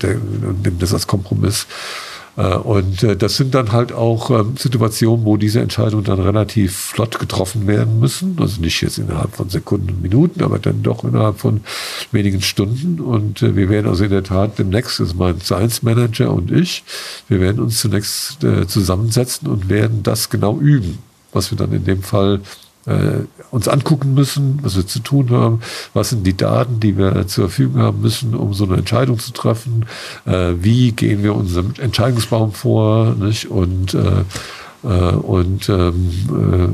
und 0.02 0.64
nehmen 0.64 0.80
das 0.80 0.94
als 0.94 1.06
Kompromiss. 1.06 1.68
Äh, 2.36 2.56
und 2.56 3.04
äh, 3.04 3.16
das 3.16 3.38
sind 3.38 3.54
dann 3.54 3.72
halt 3.72 3.92
auch 3.92 4.32
ähm, 4.32 4.56
Situationen, 4.58 5.26
wo 5.26 5.38
diese 5.38 5.62
Entscheidungen 5.62 6.04
dann 6.04 6.20
relativ 6.20 6.76
flott 6.76 7.20
getroffen 7.20 7.68
werden 7.68 8.00
müssen. 8.00 8.38
Also 8.40 8.62
nicht 8.62 8.82
jetzt 8.82 8.98
innerhalb 8.98 9.36
von 9.36 9.50
Sekunden 9.50 9.90
und 9.90 10.02
Minuten, 10.02 10.44
aber 10.44 10.60
dann 10.60 10.84
doch 10.84 11.04
innerhalb 11.04 11.40
von 11.40 11.62
wenigen 12.12 12.42
Stunden. 12.42 13.00
Und 13.00 13.42
äh, 13.42 13.56
wir 13.56 13.70
werden 13.70 13.88
also 13.88 14.04
in 14.04 14.12
der 14.12 14.24
Tat 14.24 14.58
demnächst, 14.58 15.00
das 15.00 15.10
ist 15.10 15.16
mein 15.16 15.40
Science 15.42 15.84
Manager 15.84 16.32
und 16.34 16.52
ich, 16.52 16.84
wir 17.28 17.40
werden 17.40 17.62
uns 17.62 17.80
zunächst 17.80 18.40
zusammensetzen 18.68 19.48
und 19.48 19.70
werden 19.70 20.04
das 20.04 20.30
genau 20.30 20.58
üben, 20.60 21.00
was 21.32 21.52
wir 21.52 21.58
dann 21.58 21.72
in 21.72 21.86
dem 21.86 22.04
Fall 22.04 22.42
äh, 22.86 23.26
uns 23.52 23.68
angucken 23.68 24.14
müssen, 24.14 24.60
was 24.62 24.76
wir 24.76 24.86
zu 24.86 25.00
tun 25.00 25.30
haben, 25.32 25.62
was 25.94 26.10
sind 26.10 26.26
die 26.26 26.36
Daten, 26.36 26.80
die 26.80 26.98
wir 26.98 27.28
zur 27.28 27.50
Verfügung 27.50 27.82
haben 27.82 28.02
müssen, 28.02 28.36
um 28.36 28.54
so 28.54 28.66
eine 28.66 28.78
Entscheidung 28.78 29.20
zu 29.20 29.32
treffen, 29.32 29.86
äh, 30.26 30.54
wie 30.60 30.92
gehen 30.92 31.24
wir 31.24 31.36
unserem 31.36 31.74
Entscheidungsbaum 31.80 32.52
vor 32.52 33.16
nicht? 33.16 33.50
und 33.50 33.94
äh, 33.94 34.24
und 34.88 35.70
ähm, 35.70 36.10
äh, 36.30 36.68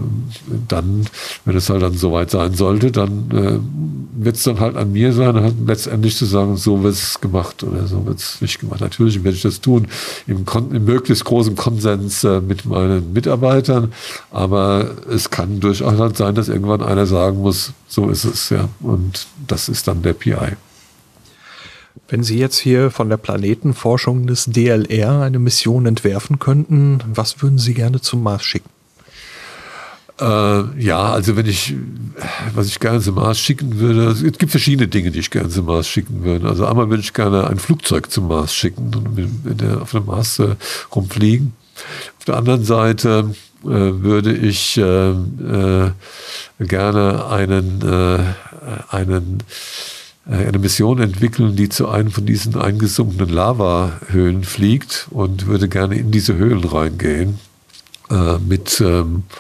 dann, 0.68 1.06
wenn 1.46 1.56
es 1.56 1.70
halt 1.70 1.84
dann 1.84 1.94
soweit 1.96 2.32
sein 2.32 2.56
sollte, 2.56 2.92
dann 2.92 3.30
äh, 3.32 4.24
wird 4.24 4.36
es 4.36 4.44
dann 4.44 4.60
halt 4.60 4.76
an 4.78 4.92
mir 4.92 5.14
sein, 5.14 5.36
halt 5.36 5.56
letztendlich 5.66 6.18
zu 6.18 6.26
sagen, 6.26 6.58
so 6.58 6.82
wird 6.82 6.96
es 6.96 7.22
gemacht 7.22 7.64
oder 7.64 7.86
so 7.86 8.06
wird 8.06 8.20
es 8.20 8.42
nicht 8.42 8.60
gemacht. 8.60 8.82
Natürlich 8.82 9.24
werde 9.24 9.36
ich 9.36 9.44
das 9.44 9.62
tun 9.62 9.88
im, 10.26 10.44
im 10.72 10.86
möglichst 10.86 11.24
großen 11.24 11.56
Konsens 11.56 12.24
äh, 12.24 12.42
mit 12.42 12.66
meinen 12.66 13.14
Mitarbeitern, 13.14 13.94
aber 14.32 14.90
es 15.10 15.30
kann 15.30 15.60
durchaus 15.60 16.00
halt 16.00 16.18
sein, 16.18 16.34
dass 16.34 16.50
irgendwann 16.50 16.82
einer 16.82 17.06
sagen 17.06 17.42
muss, 17.42 17.74
so 17.88 18.10
ist 18.10 18.26
es, 18.26 18.50
ja. 18.50 18.70
Und 18.82 19.28
das 19.48 19.70
ist 19.70 19.88
dann 19.88 20.02
der 20.02 20.14
PI. 20.14 20.58
Wenn 22.08 22.24
Sie 22.24 22.40
jetzt 22.40 22.58
hier 22.58 22.92
von 22.92 23.10
der 23.10 23.18
Planetenforschung 23.18 24.26
des 24.28 24.46
DLR 24.46 25.22
eine 25.22 25.40
Mission 25.40 25.86
entwerfen 25.86 26.40
könnten, 26.40 27.00
was 27.14 27.42
würden 27.42 27.60
Sie 27.60 27.74
gerne 27.74 28.02
zum 28.02 28.24
Mars 28.24 28.44
schicken? 28.44 28.70
Äh, 30.20 30.82
ja, 30.82 31.12
also 31.12 31.38
wenn 31.38 31.46
ich, 31.46 31.76
was 32.54 32.68
ich 32.68 32.80
gerne 32.80 33.00
zum 33.00 33.16
Mars 33.16 33.40
schicken 33.40 33.80
würde, 33.80 34.08
also 34.08 34.26
es 34.26 34.38
gibt 34.38 34.52
verschiedene 34.52 34.88
Dinge, 34.88 35.12
die 35.12 35.20
ich 35.20 35.30
gerne 35.30 35.50
zum 35.50 35.66
Mars 35.66 35.88
schicken 35.88 36.24
würde. 36.24 36.50
Also 36.50 36.66
einmal 36.66 36.90
würde 36.90 37.02
ich 37.02 37.14
gerne 37.14 37.48
ein 37.48 37.58
Flugzeug 37.58 38.12
zum 38.12 38.28
Mars 38.28 38.54
schicken 38.54 38.94
und 38.94 39.16
mit, 39.16 39.62
der, 39.62 39.82
auf 39.82 39.92
dem 39.92 40.06
Mars 40.06 40.40
äh, 40.40 40.56
rumfliegen. 40.94 41.54
Auf 42.18 42.26
der 42.26 42.36
anderen 42.36 42.66
Seite 42.66 43.34
äh, 43.64 43.68
würde 43.68 44.34
ich 44.34 44.78
äh, 44.78 45.12
äh, 45.12 45.92
gerne 46.60 47.26
einen, 47.28 47.82
äh, 47.82 48.20
einen 48.94 49.44
eine 50.36 50.60
Mission 50.60 51.00
entwickeln, 51.00 51.56
die 51.56 51.70
zu 51.70 51.90
einem 51.90 52.12
von 52.12 52.26
diesen 52.26 52.56
eingesunkenen 52.56 53.30
Lavahöhlen 53.30 54.44
fliegt 54.44 55.08
und 55.10 55.48
würde 55.48 55.68
gerne 55.68 55.96
in 55.96 56.12
diese 56.12 56.36
Höhlen 56.36 56.64
reingehen 56.64 57.40
äh, 58.12 58.38
mit 58.38 58.80
ähm, 58.82 59.24
äh, 59.28 59.40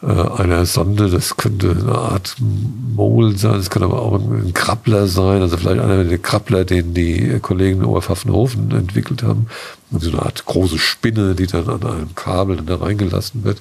einer 0.00 0.64
Sonde. 0.64 1.10
Das 1.10 1.36
könnte 1.36 1.70
eine 1.70 1.92
Art 1.92 2.36
Mol 2.38 3.36
sein, 3.36 3.54
das 3.54 3.70
kann 3.70 3.82
aber 3.82 4.00
auch 4.00 4.14
ein 4.14 4.54
Krabbler 4.54 5.08
sein, 5.08 5.42
also 5.42 5.56
vielleicht 5.56 5.80
einer 5.80 6.04
der 6.04 6.18
Krabbler, 6.18 6.64
den 6.64 6.94
die 6.94 7.38
Kollegen 7.40 7.80
in 7.80 7.84
Oberpfaffenhofen 7.84 8.70
entwickelt 8.70 9.22
haben. 9.22 9.46
Und 9.90 10.02
so 10.02 10.10
eine 10.10 10.22
Art 10.22 10.44
große 10.44 10.78
Spinne, 10.78 11.34
die 11.34 11.46
dann 11.46 11.68
an 11.68 11.82
einem 11.82 12.14
Kabel 12.14 12.58
da 12.58 12.76
reingelassen 12.76 13.42
wird. 13.44 13.58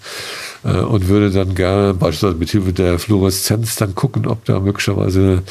Äh, 0.63 0.79
und 0.79 1.07
würde 1.07 1.31
dann 1.31 1.55
gerne 1.55 1.93
beispielsweise 1.93 2.37
mit 2.37 2.49
Hilfe 2.49 2.73
der 2.73 2.99
Fluoreszenz 2.99 3.77
dann 3.77 3.95
gucken, 3.95 4.27
ob 4.27 4.43
da 4.45 4.59
möglicherweise 4.59 5.43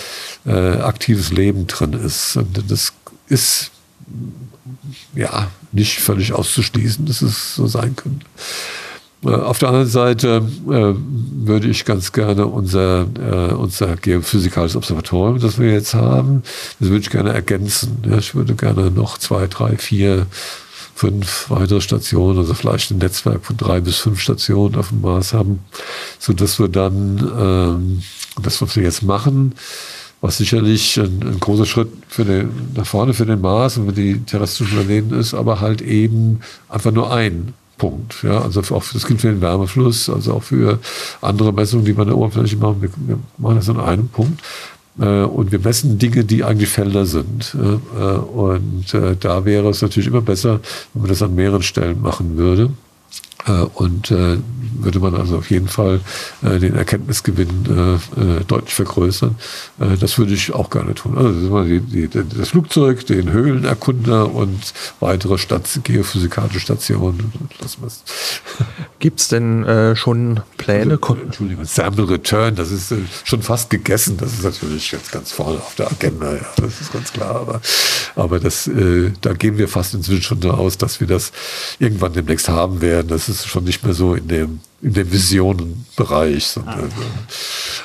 äh, 0.45 0.51
aktives 0.51 1.33
Leben 1.33 1.67
drin 1.67 1.95
ist. 1.95 2.37
Und 2.37 2.71
das 2.71 2.93
ist 3.29 3.71
ja 5.15 5.49
nicht 5.73 6.01
völlig 6.01 6.33
auszuschließen, 6.33 7.07
dass 7.07 7.23
es 7.23 7.55
so 7.55 7.67
sein 7.67 7.97
könnte. 7.97 8.27
Äh, 9.25 9.29
auf 9.31 9.59
der 9.59 9.69
anderen 9.69 9.89
Seite 9.89 10.43
äh, 10.69 10.95
würde 11.47 11.69
ich 11.69 11.85
ganz 11.85 12.13
gerne 12.13 12.47
unser, 12.47 13.07
äh, 13.19 13.55
unser 13.55 13.97
geophysikalisches 13.97 14.77
Observatorium, 14.77 15.39
das 15.39 15.59
wir 15.59 15.73
jetzt 15.73 15.95
haben, 15.95 16.43
das 16.81 16.89
würde 16.89 17.03
ich 17.03 17.11
gerne 17.11 17.33
ergänzen. 17.33 17.99
Ja, 18.09 18.19
ich 18.19 18.35
würde 18.35 18.55
gerne 18.55 18.91
noch 18.91 19.19
zwei, 19.19 19.47
drei, 19.47 19.77
vier, 19.77 20.27
fünf 20.95 21.51
weitere 21.51 21.81
Stationen, 21.81 22.39
also 22.39 22.55
vielleicht 22.55 22.91
ein 22.91 22.99
Netzwerk 22.99 23.45
von 23.45 23.57
drei 23.57 23.81
bis 23.81 23.99
fünf 23.99 24.21
Stationen 24.21 24.77
auf 24.77 24.89
dem 24.89 25.03
Mars 25.03 25.35
haben, 25.35 25.61
so 26.19 26.33
dass 26.33 26.59
wir 26.59 26.69
dann 26.69 27.33
ähm, 27.39 28.03
das, 28.43 28.63
was 28.63 28.77
wir 28.77 28.83
jetzt 28.83 29.03
machen, 29.03 29.55
was 30.23 30.39
sicherlich 30.39 30.99
ein, 30.99 31.21
ein 31.23 31.39
großer 31.39 31.67
Schritt 31.67 31.91
für 32.09 32.25
den, 32.25 32.51
nach 32.75 32.87
vorne 32.87 33.13
für 33.13 33.27
den 33.27 33.43
Mars 33.43 33.77
und 33.77 33.89
für 33.89 33.93
die 33.93 34.21
terrestrischen 34.21 34.79
Planeten 34.79 35.13
ist, 35.13 35.35
aber 35.35 35.61
halt 35.61 35.83
eben 35.83 36.41
einfach 36.71 36.93
nur 36.93 37.13
ein 37.13 37.53
Punkt. 37.79 38.23
Ja, 38.23 38.41
also 38.43 38.61
auch 38.75 38.85
das 38.93 39.07
gilt 39.07 39.21
für 39.21 39.29
den 39.29 39.41
Wärmefluss, 39.41 40.09
also 40.09 40.35
auch 40.35 40.43
für 40.43 40.79
andere 41.21 41.53
Messungen, 41.53 41.85
die 41.85 41.97
wir 41.97 42.03
an 42.03 42.09
der 42.09 42.17
Oberfläche 42.17 42.57
machen. 42.57 42.81
Wir, 42.81 42.91
wir 43.07 43.19
machen 43.39 43.57
das 43.57 43.69
an 43.69 43.81
einem 43.81 44.09
Punkt. 44.09 44.41
Äh, 44.99 45.23
und 45.23 45.53
wir 45.53 45.59
messen 45.59 45.99
Dinge, 45.99 46.25
die 46.25 46.45
eigentlich 46.45 46.71
Felder 46.71 47.07
sind. 47.07 47.55
Äh, 47.55 48.01
und 48.01 48.95
äh, 48.95 49.17
da 49.19 49.45
wäre 49.45 49.69
es 49.69 49.83
natürlich 49.83 50.09
immer 50.09 50.23
besser, 50.23 50.61
wenn 50.95 51.03
man 51.03 51.11
das 51.11 51.23
an 51.23 51.35
mehreren 51.35 51.63
Stellen 51.63 52.01
machen 52.01 52.37
würde. 52.37 52.71
Äh, 53.47 53.53
und 53.75 54.11
äh, 54.11 54.39
würde 54.79 55.01
man 55.01 55.15
also 55.15 55.39
auf 55.39 55.51
jeden 55.51 55.69
Fall 55.69 56.01
äh, 56.43 56.59
den 56.59 56.75
Erkenntnisgewinn 56.75 58.01
deutlich 58.47 58.75
vergrößern. 58.75 59.37
das 60.01 60.19
würde 60.19 60.35
ich 60.35 60.53
auch 60.53 60.71
gerne 60.71 60.95
tun. 60.95 61.17
Also 61.17 61.65
die, 61.65 61.81
die, 61.81 62.09
das 62.09 62.51
Flugzeug, 62.51 63.07
den 63.07 63.31
Höhlenerkunder 63.31 64.33
und 64.33 64.75
weitere 65.01 65.39
Station, 65.39 65.83
geophysikalische 65.85 66.61
Stationen. 66.61 67.33
Gibt 68.99 69.21
es 69.21 69.29
denn 69.29 69.65
äh, 69.65 69.97
schon 69.97 70.41
Pläne? 70.57 70.99
Also, 71.01 71.17
Entschuldigung, 71.17 71.65
Sample 71.65 72.09
Return, 72.09 72.55
das 72.55 72.71
ist 72.71 72.93
äh, 72.93 72.97
schon 73.25 73.43
fast 73.43 73.71
gegessen. 73.71 74.17
Das 74.17 74.33
ist 74.33 74.45
natürlich 74.45 74.91
jetzt 74.93 75.13
ganz 75.13 75.33
vorne 75.33 75.59
auf 75.59 75.75
der 75.75 75.91
Agenda. 75.91 76.35
Ja, 76.35 76.47
das 76.57 76.81
ist 76.81 76.93
ganz 76.93 77.13
klar. 77.13 77.37
Aber, 77.37 77.61
aber 78.15 78.41
das, 78.41 78.67
äh, 78.67 79.13
da 79.21 79.33
gehen 79.33 79.59
wir 79.59 79.69
fast 79.69 79.95
inzwischen 79.95 80.23
schon 80.23 80.51
aus, 80.51 80.79
dass 80.79 81.01
wir 81.01 81.07
das 81.07 81.33
irgendwann 81.79 82.13
demnächst 82.13 82.49
haben 82.49 82.81
werden. 82.81 83.09
Das 83.09 83.26
ist 83.29 83.47
schon 83.47 83.65
nicht 83.65 83.85
mehr 83.85 83.95
so 83.95 84.15
in 84.15 84.29
dem 84.29 84.61
in 84.83 84.93
dem 84.93 85.11
Visionenbereich. 85.11 86.59
Ah. 86.65 86.79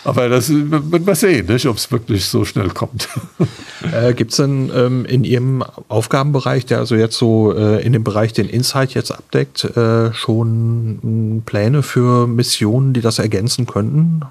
Aber 0.03 0.29
das 0.29 0.49
wird 0.49 1.05
man 1.05 1.15
sehen, 1.15 1.47
ob 1.67 1.77
es 1.77 1.91
wirklich 1.91 2.25
so 2.25 2.45
schnell 2.45 2.69
kommt. 2.69 3.09
Äh, 3.91 4.13
Gibt 4.13 4.29
es 4.29 4.37
denn 4.37 4.71
ähm, 4.75 5.05
in 5.05 5.23
Ihrem 5.23 5.63
Aufgabenbereich, 5.87 6.67
der 6.67 6.77
also 6.77 6.93
jetzt 6.93 7.17
so 7.17 7.51
äh, 7.51 7.83
in 7.83 7.93
dem 7.93 8.03
Bereich 8.03 8.31
den 8.31 8.47
Insight 8.47 8.93
jetzt 8.93 9.09
abdeckt, 9.09 9.63
äh, 9.75 10.13
schon 10.13 10.99
hm, 11.01 11.41
Pläne 11.47 11.81
für 11.81 12.27
Missionen, 12.27 12.93
die 12.93 13.01
das 13.01 13.17
ergänzen 13.17 13.65
könnten? 13.65 14.21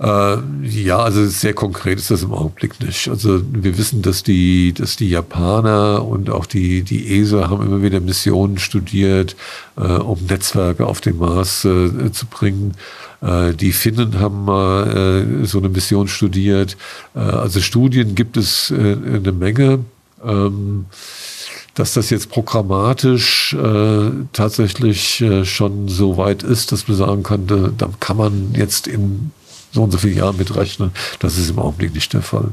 Äh, 0.00 0.36
ja, 0.62 0.98
also 0.98 1.26
sehr 1.26 1.54
konkret 1.54 1.98
ist 1.98 2.10
das 2.10 2.22
im 2.22 2.32
Augenblick 2.32 2.80
nicht. 2.80 3.08
Also 3.08 3.42
wir 3.50 3.76
wissen, 3.78 4.00
dass 4.02 4.22
die, 4.22 4.72
dass 4.72 4.96
die 4.96 5.10
Japaner 5.10 6.06
und 6.06 6.30
auch 6.30 6.46
die, 6.46 6.82
die 6.82 7.18
ESA 7.18 7.50
haben 7.50 7.66
immer 7.66 7.82
wieder 7.82 8.00
Missionen 8.00 8.58
studiert, 8.58 9.34
äh, 9.76 9.82
um 9.82 10.24
Netzwerke 10.26 10.86
auf 10.86 11.00
den 11.00 11.18
Mars 11.18 11.64
äh, 11.64 12.12
zu 12.12 12.26
bringen. 12.26 12.74
Äh, 13.22 13.54
die 13.54 13.72
Finnen 13.72 14.20
haben 14.20 14.44
mal 14.44 15.42
äh, 15.42 15.46
so 15.46 15.58
eine 15.58 15.68
Mission 15.68 16.06
studiert. 16.06 16.76
Äh, 17.16 17.18
also 17.18 17.60
Studien 17.60 18.14
gibt 18.14 18.36
es 18.36 18.72
eine 18.72 19.32
Menge. 19.32 19.80
Ähm, 20.24 20.86
dass 21.74 21.94
das 21.94 22.10
jetzt 22.10 22.30
programmatisch 22.30 23.54
äh, 23.54 24.10
tatsächlich 24.32 25.20
äh, 25.20 25.44
schon 25.44 25.86
so 25.86 26.16
weit 26.16 26.42
ist, 26.42 26.72
dass 26.72 26.88
man 26.88 26.96
sagen 26.96 27.22
könnte, 27.22 27.72
da 27.78 27.88
kann 28.00 28.16
man 28.16 28.52
jetzt 28.54 28.88
in 28.88 29.30
so 29.72 29.82
und 29.82 29.90
so 29.90 29.98
viele 29.98 30.16
Jahren 30.16 30.36
mitrechnen. 30.36 30.92
Das 31.18 31.38
ist 31.38 31.50
im 31.50 31.58
Augenblick 31.58 31.94
nicht 31.94 32.12
der 32.12 32.22
Fall. 32.22 32.52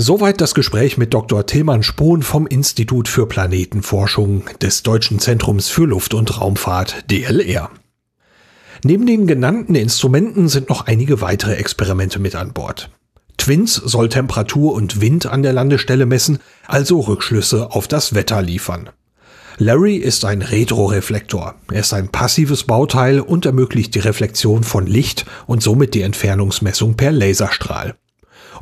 Soweit 0.00 0.40
das 0.40 0.54
Gespräch 0.54 0.96
mit 0.96 1.12
Dr. 1.12 1.44
Tilman 1.44 1.82
Spohn 1.82 2.22
vom 2.22 2.46
Institut 2.46 3.08
für 3.08 3.26
Planetenforschung 3.26 4.44
des 4.62 4.84
Deutschen 4.84 5.18
Zentrums 5.18 5.68
für 5.68 5.86
Luft- 5.86 6.14
und 6.14 6.40
Raumfahrt 6.40 7.10
DLR. 7.10 7.70
Neben 8.84 9.06
den 9.06 9.26
genannten 9.26 9.74
Instrumenten 9.74 10.48
sind 10.48 10.68
noch 10.68 10.86
einige 10.86 11.20
weitere 11.20 11.54
Experimente 11.54 12.20
mit 12.20 12.36
an 12.36 12.52
Bord. 12.52 12.90
Twins 13.38 13.74
soll 13.74 14.08
Temperatur 14.08 14.72
und 14.72 15.00
Wind 15.00 15.26
an 15.26 15.42
der 15.42 15.52
Landestelle 15.52 16.06
messen, 16.06 16.38
also 16.66 17.00
Rückschlüsse 17.00 17.72
auf 17.72 17.88
das 17.88 18.14
Wetter 18.14 18.40
liefern. 18.40 18.90
Larry 19.60 19.96
ist 19.96 20.24
ein 20.24 20.42
Retroreflektor. 20.42 21.56
Er 21.72 21.80
ist 21.80 21.92
ein 21.92 22.10
passives 22.10 22.62
Bauteil 22.62 23.18
und 23.18 23.44
ermöglicht 23.44 23.92
die 23.96 23.98
Reflexion 23.98 24.62
von 24.62 24.86
Licht 24.86 25.26
und 25.48 25.64
somit 25.64 25.94
die 25.94 26.02
Entfernungsmessung 26.02 26.94
per 26.94 27.10
Laserstrahl. 27.10 27.96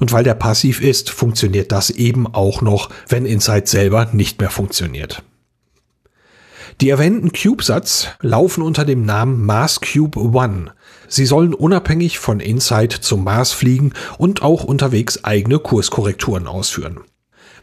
Und 0.01 0.13
weil 0.13 0.25
der 0.25 0.35
passiv 0.35 0.81
ist, 0.81 1.11
funktioniert 1.11 1.71
das 1.71 1.91
eben 1.91 2.27
auch 2.27 2.63
noch, 2.63 2.89
wenn 3.09 3.27
Insight 3.27 3.69
selber 3.69 4.09
nicht 4.13 4.41
mehr 4.41 4.49
funktioniert. 4.49 5.23
Die 6.81 6.89
erwähnten 6.89 7.31
CubeSats 7.31 8.09
laufen 8.23 8.63
unter 8.63 8.87
dem 8.87 9.05
Namen 9.05 9.45
Mars 9.45 9.83
Cube 9.83 10.19
One. 10.19 10.73
Sie 11.09 11.27
sollen 11.27 11.53
unabhängig 11.53 12.19
von 12.19 12.41
Insight 12.41 12.93
zum 12.93 13.23
Mars 13.23 13.53
fliegen 13.53 13.93
und 14.17 14.41
auch 14.41 14.65
unterwegs 14.65 15.25
eigene 15.25 15.59
Kurskorrekturen 15.59 16.47
ausführen. 16.47 17.01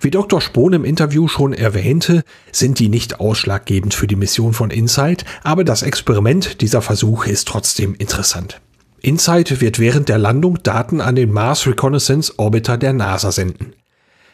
Wie 0.03 0.11
Dr. 0.11 0.41
Spohn 0.41 0.73
im 0.73 0.83
Interview 0.83 1.29
schon 1.29 1.53
erwähnte, 1.53 2.25
sind 2.51 2.79
die 2.79 2.89
nicht 2.89 3.21
ausschlaggebend 3.21 3.93
für 3.93 4.05
die 4.05 4.17
Mission 4.17 4.51
von 4.51 4.69
InSight, 4.69 5.23
aber 5.45 5.63
das 5.63 5.81
Experiment 5.81 6.59
dieser 6.59 6.81
Versuch 6.81 7.25
ist 7.25 7.47
trotzdem 7.47 7.95
interessant. 7.95 8.59
InSight 8.99 9.61
wird 9.61 9.79
während 9.79 10.09
der 10.09 10.17
Landung 10.17 10.61
Daten 10.61 10.99
an 10.99 11.15
den 11.15 11.31
Mars 11.31 11.65
Reconnaissance 11.67 12.33
Orbiter 12.35 12.77
der 12.77 12.91
NASA 12.91 13.31
senden. 13.31 13.75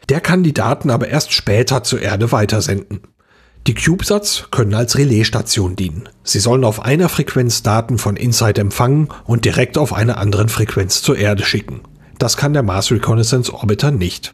Der 0.09 0.21
kann 0.21 0.41
die 0.41 0.55
Daten 0.55 0.89
aber 0.89 1.07
erst 1.07 1.33
später 1.33 1.83
zur 1.83 2.01
Erde 2.01 2.31
weitersenden. 2.31 3.01
Die 3.67 3.75
CubeSats 3.75 4.47
können 4.49 4.73
als 4.73 4.97
Relaisstation 4.97 5.75
dienen. 5.75 6.09
Sie 6.23 6.39
sollen 6.39 6.63
auf 6.63 6.81
einer 6.81 7.09
Frequenz 7.09 7.61
Daten 7.61 7.99
von 7.99 8.15
InSight 8.15 8.57
empfangen 8.57 9.09
und 9.25 9.45
direkt 9.45 9.77
auf 9.77 9.93
einer 9.93 10.17
anderen 10.17 10.49
Frequenz 10.49 11.03
zur 11.03 11.19
Erde 11.19 11.43
schicken. 11.43 11.81
Das 12.17 12.37
kann 12.37 12.53
der 12.53 12.63
Mars 12.63 12.89
Reconnaissance 12.89 13.53
Orbiter 13.53 13.91
nicht. 13.91 14.33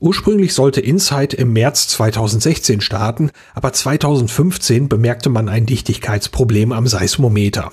Ursprünglich 0.00 0.54
sollte 0.54 0.80
Insight 0.80 1.34
im 1.34 1.52
März 1.52 1.88
2016 1.88 2.80
starten, 2.80 3.30
aber 3.54 3.72
2015 3.72 4.88
bemerkte 4.88 5.28
man 5.28 5.48
ein 5.48 5.66
Dichtigkeitsproblem 5.66 6.72
am 6.72 6.86
Seismometer. 6.86 7.72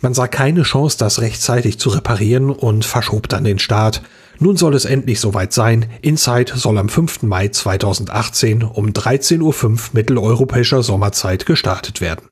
Man 0.00 0.12
sah 0.12 0.28
keine 0.28 0.62
Chance, 0.62 0.98
das 0.98 1.20
rechtzeitig 1.20 1.78
zu 1.78 1.88
reparieren 1.88 2.50
und 2.50 2.84
verschob 2.84 3.28
dann 3.28 3.44
den 3.44 3.58
Start. 3.58 4.02
Nun 4.38 4.56
soll 4.56 4.74
es 4.74 4.84
endlich 4.84 5.20
soweit 5.20 5.52
sein. 5.52 5.86
Insight 6.02 6.52
soll 6.54 6.76
am 6.76 6.88
5. 6.88 7.22
Mai 7.22 7.48
2018 7.48 8.62
um 8.64 8.88
13.05 8.88 9.40
Uhr 9.40 9.78
mitteleuropäischer 9.92 10.82
Sommerzeit 10.82 11.46
gestartet 11.46 12.00
werden. 12.00 12.28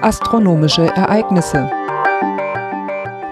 Astronomische 0.00 0.86
Ereignisse 0.86 1.70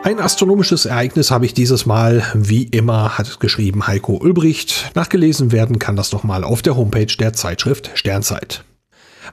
ein 0.02 0.18
astronomisches 0.18 0.86
Ereignis 0.86 1.30
habe 1.30 1.44
ich 1.46 1.54
dieses 1.54 1.86
Mal, 1.86 2.22
wie 2.34 2.64
immer, 2.64 3.18
hat 3.18 3.40
geschrieben 3.40 3.86
Heiko 3.86 4.14
Ulbricht. 4.14 4.92
Nachgelesen 4.94 5.52
werden 5.52 5.78
kann 5.78 5.96
das 5.96 6.12
nochmal 6.12 6.44
auf 6.44 6.62
der 6.62 6.76
Homepage 6.76 7.14
der 7.18 7.32
Zeitschrift 7.32 7.90
Sternzeit. 7.94 8.64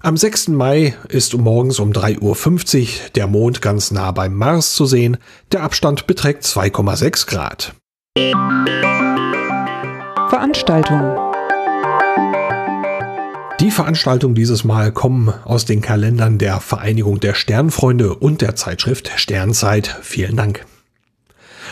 Am 0.01 0.17
6. 0.17 0.49
Mai 0.49 0.95
ist 1.09 1.35
morgens 1.37 1.79
um 1.79 1.91
3.50 1.91 2.81
Uhr 2.81 2.87
der 3.15 3.27
Mond 3.27 3.61
ganz 3.61 3.91
nah 3.91 4.11
beim 4.11 4.35
Mars 4.35 4.75
zu 4.75 4.85
sehen. 4.85 5.17
Der 5.51 5.63
Abstand 5.63 6.05
beträgt 6.05 6.43
2,6 6.43 7.27
Grad. 7.27 7.73
Veranstaltung. 10.29 11.26
Die 13.59 13.71
Veranstaltungen 13.71 14.35
dieses 14.35 14.63
Mal 14.63 14.91
kommen 14.91 15.33
aus 15.43 15.65
den 15.65 15.81
Kalendern 15.81 16.37
der 16.37 16.59
Vereinigung 16.59 17.19
der 17.19 17.33
Sternfreunde 17.33 18.13
und 18.13 18.41
der 18.41 18.55
Zeitschrift 18.55 19.09
Sternzeit. 19.15 19.97
Vielen 20.03 20.35
Dank. 20.35 20.63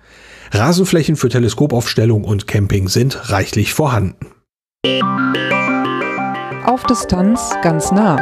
Rasenflächen 0.52 1.16
für 1.16 1.30
Teleskopaufstellung 1.30 2.24
und 2.24 2.48
Camping 2.48 2.88
sind 2.88 3.30
reichlich 3.30 3.76
vorhanden. 3.76 4.32
Auf 6.66 6.86
Distanz 6.86 7.52
ganz 7.62 7.92
nah. 7.92 8.18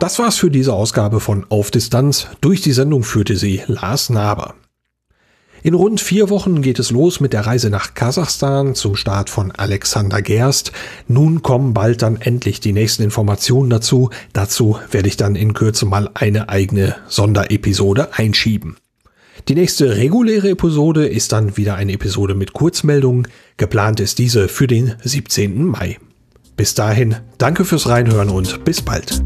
Das 0.00 0.18
war's 0.18 0.36
für 0.36 0.50
diese 0.50 0.72
Ausgabe 0.72 1.20
von 1.20 1.46
Auf 1.48 1.70
Distanz. 1.70 2.26
Durch 2.40 2.60
die 2.60 2.72
Sendung 2.72 3.04
führte 3.04 3.36
sie 3.36 3.62
Lars 3.68 4.10
Naber. 4.10 4.56
In 5.66 5.74
rund 5.74 6.00
vier 6.00 6.30
Wochen 6.30 6.62
geht 6.62 6.78
es 6.78 6.92
los 6.92 7.18
mit 7.18 7.32
der 7.32 7.44
Reise 7.44 7.70
nach 7.70 7.94
Kasachstan 7.94 8.76
zum 8.76 8.94
Start 8.94 9.28
von 9.28 9.50
Alexander 9.50 10.22
Gerst. 10.22 10.70
Nun 11.08 11.42
kommen 11.42 11.74
bald 11.74 12.02
dann 12.02 12.20
endlich 12.20 12.60
die 12.60 12.72
nächsten 12.72 13.02
Informationen 13.02 13.68
dazu. 13.68 14.10
Dazu 14.32 14.78
werde 14.92 15.08
ich 15.08 15.16
dann 15.16 15.34
in 15.34 15.54
Kürze 15.54 15.84
mal 15.84 16.08
eine 16.14 16.50
eigene 16.50 16.94
Sonderepisode 17.08 18.10
einschieben. 18.12 18.76
Die 19.48 19.56
nächste 19.56 19.96
reguläre 19.96 20.50
Episode 20.50 21.04
ist 21.04 21.32
dann 21.32 21.56
wieder 21.56 21.74
eine 21.74 21.94
Episode 21.94 22.36
mit 22.36 22.52
Kurzmeldungen. 22.52 23.26
Geplant 23.56 23.98
ist 23.98 24.20
diese 24.20 24.46
für 24.46 24.68
den 24.68 24.94
17. 25.02 25.64
Mai. 25.64 25.98
Bis 26.56 26.74
dahin, 26.74 27.16
danke 27.38 27.64
fürs 27.64 27.88
Reinhören 27.88 28.30
und 28.30 28.64
bis 28.64 28.82
bald. 28.82 29.20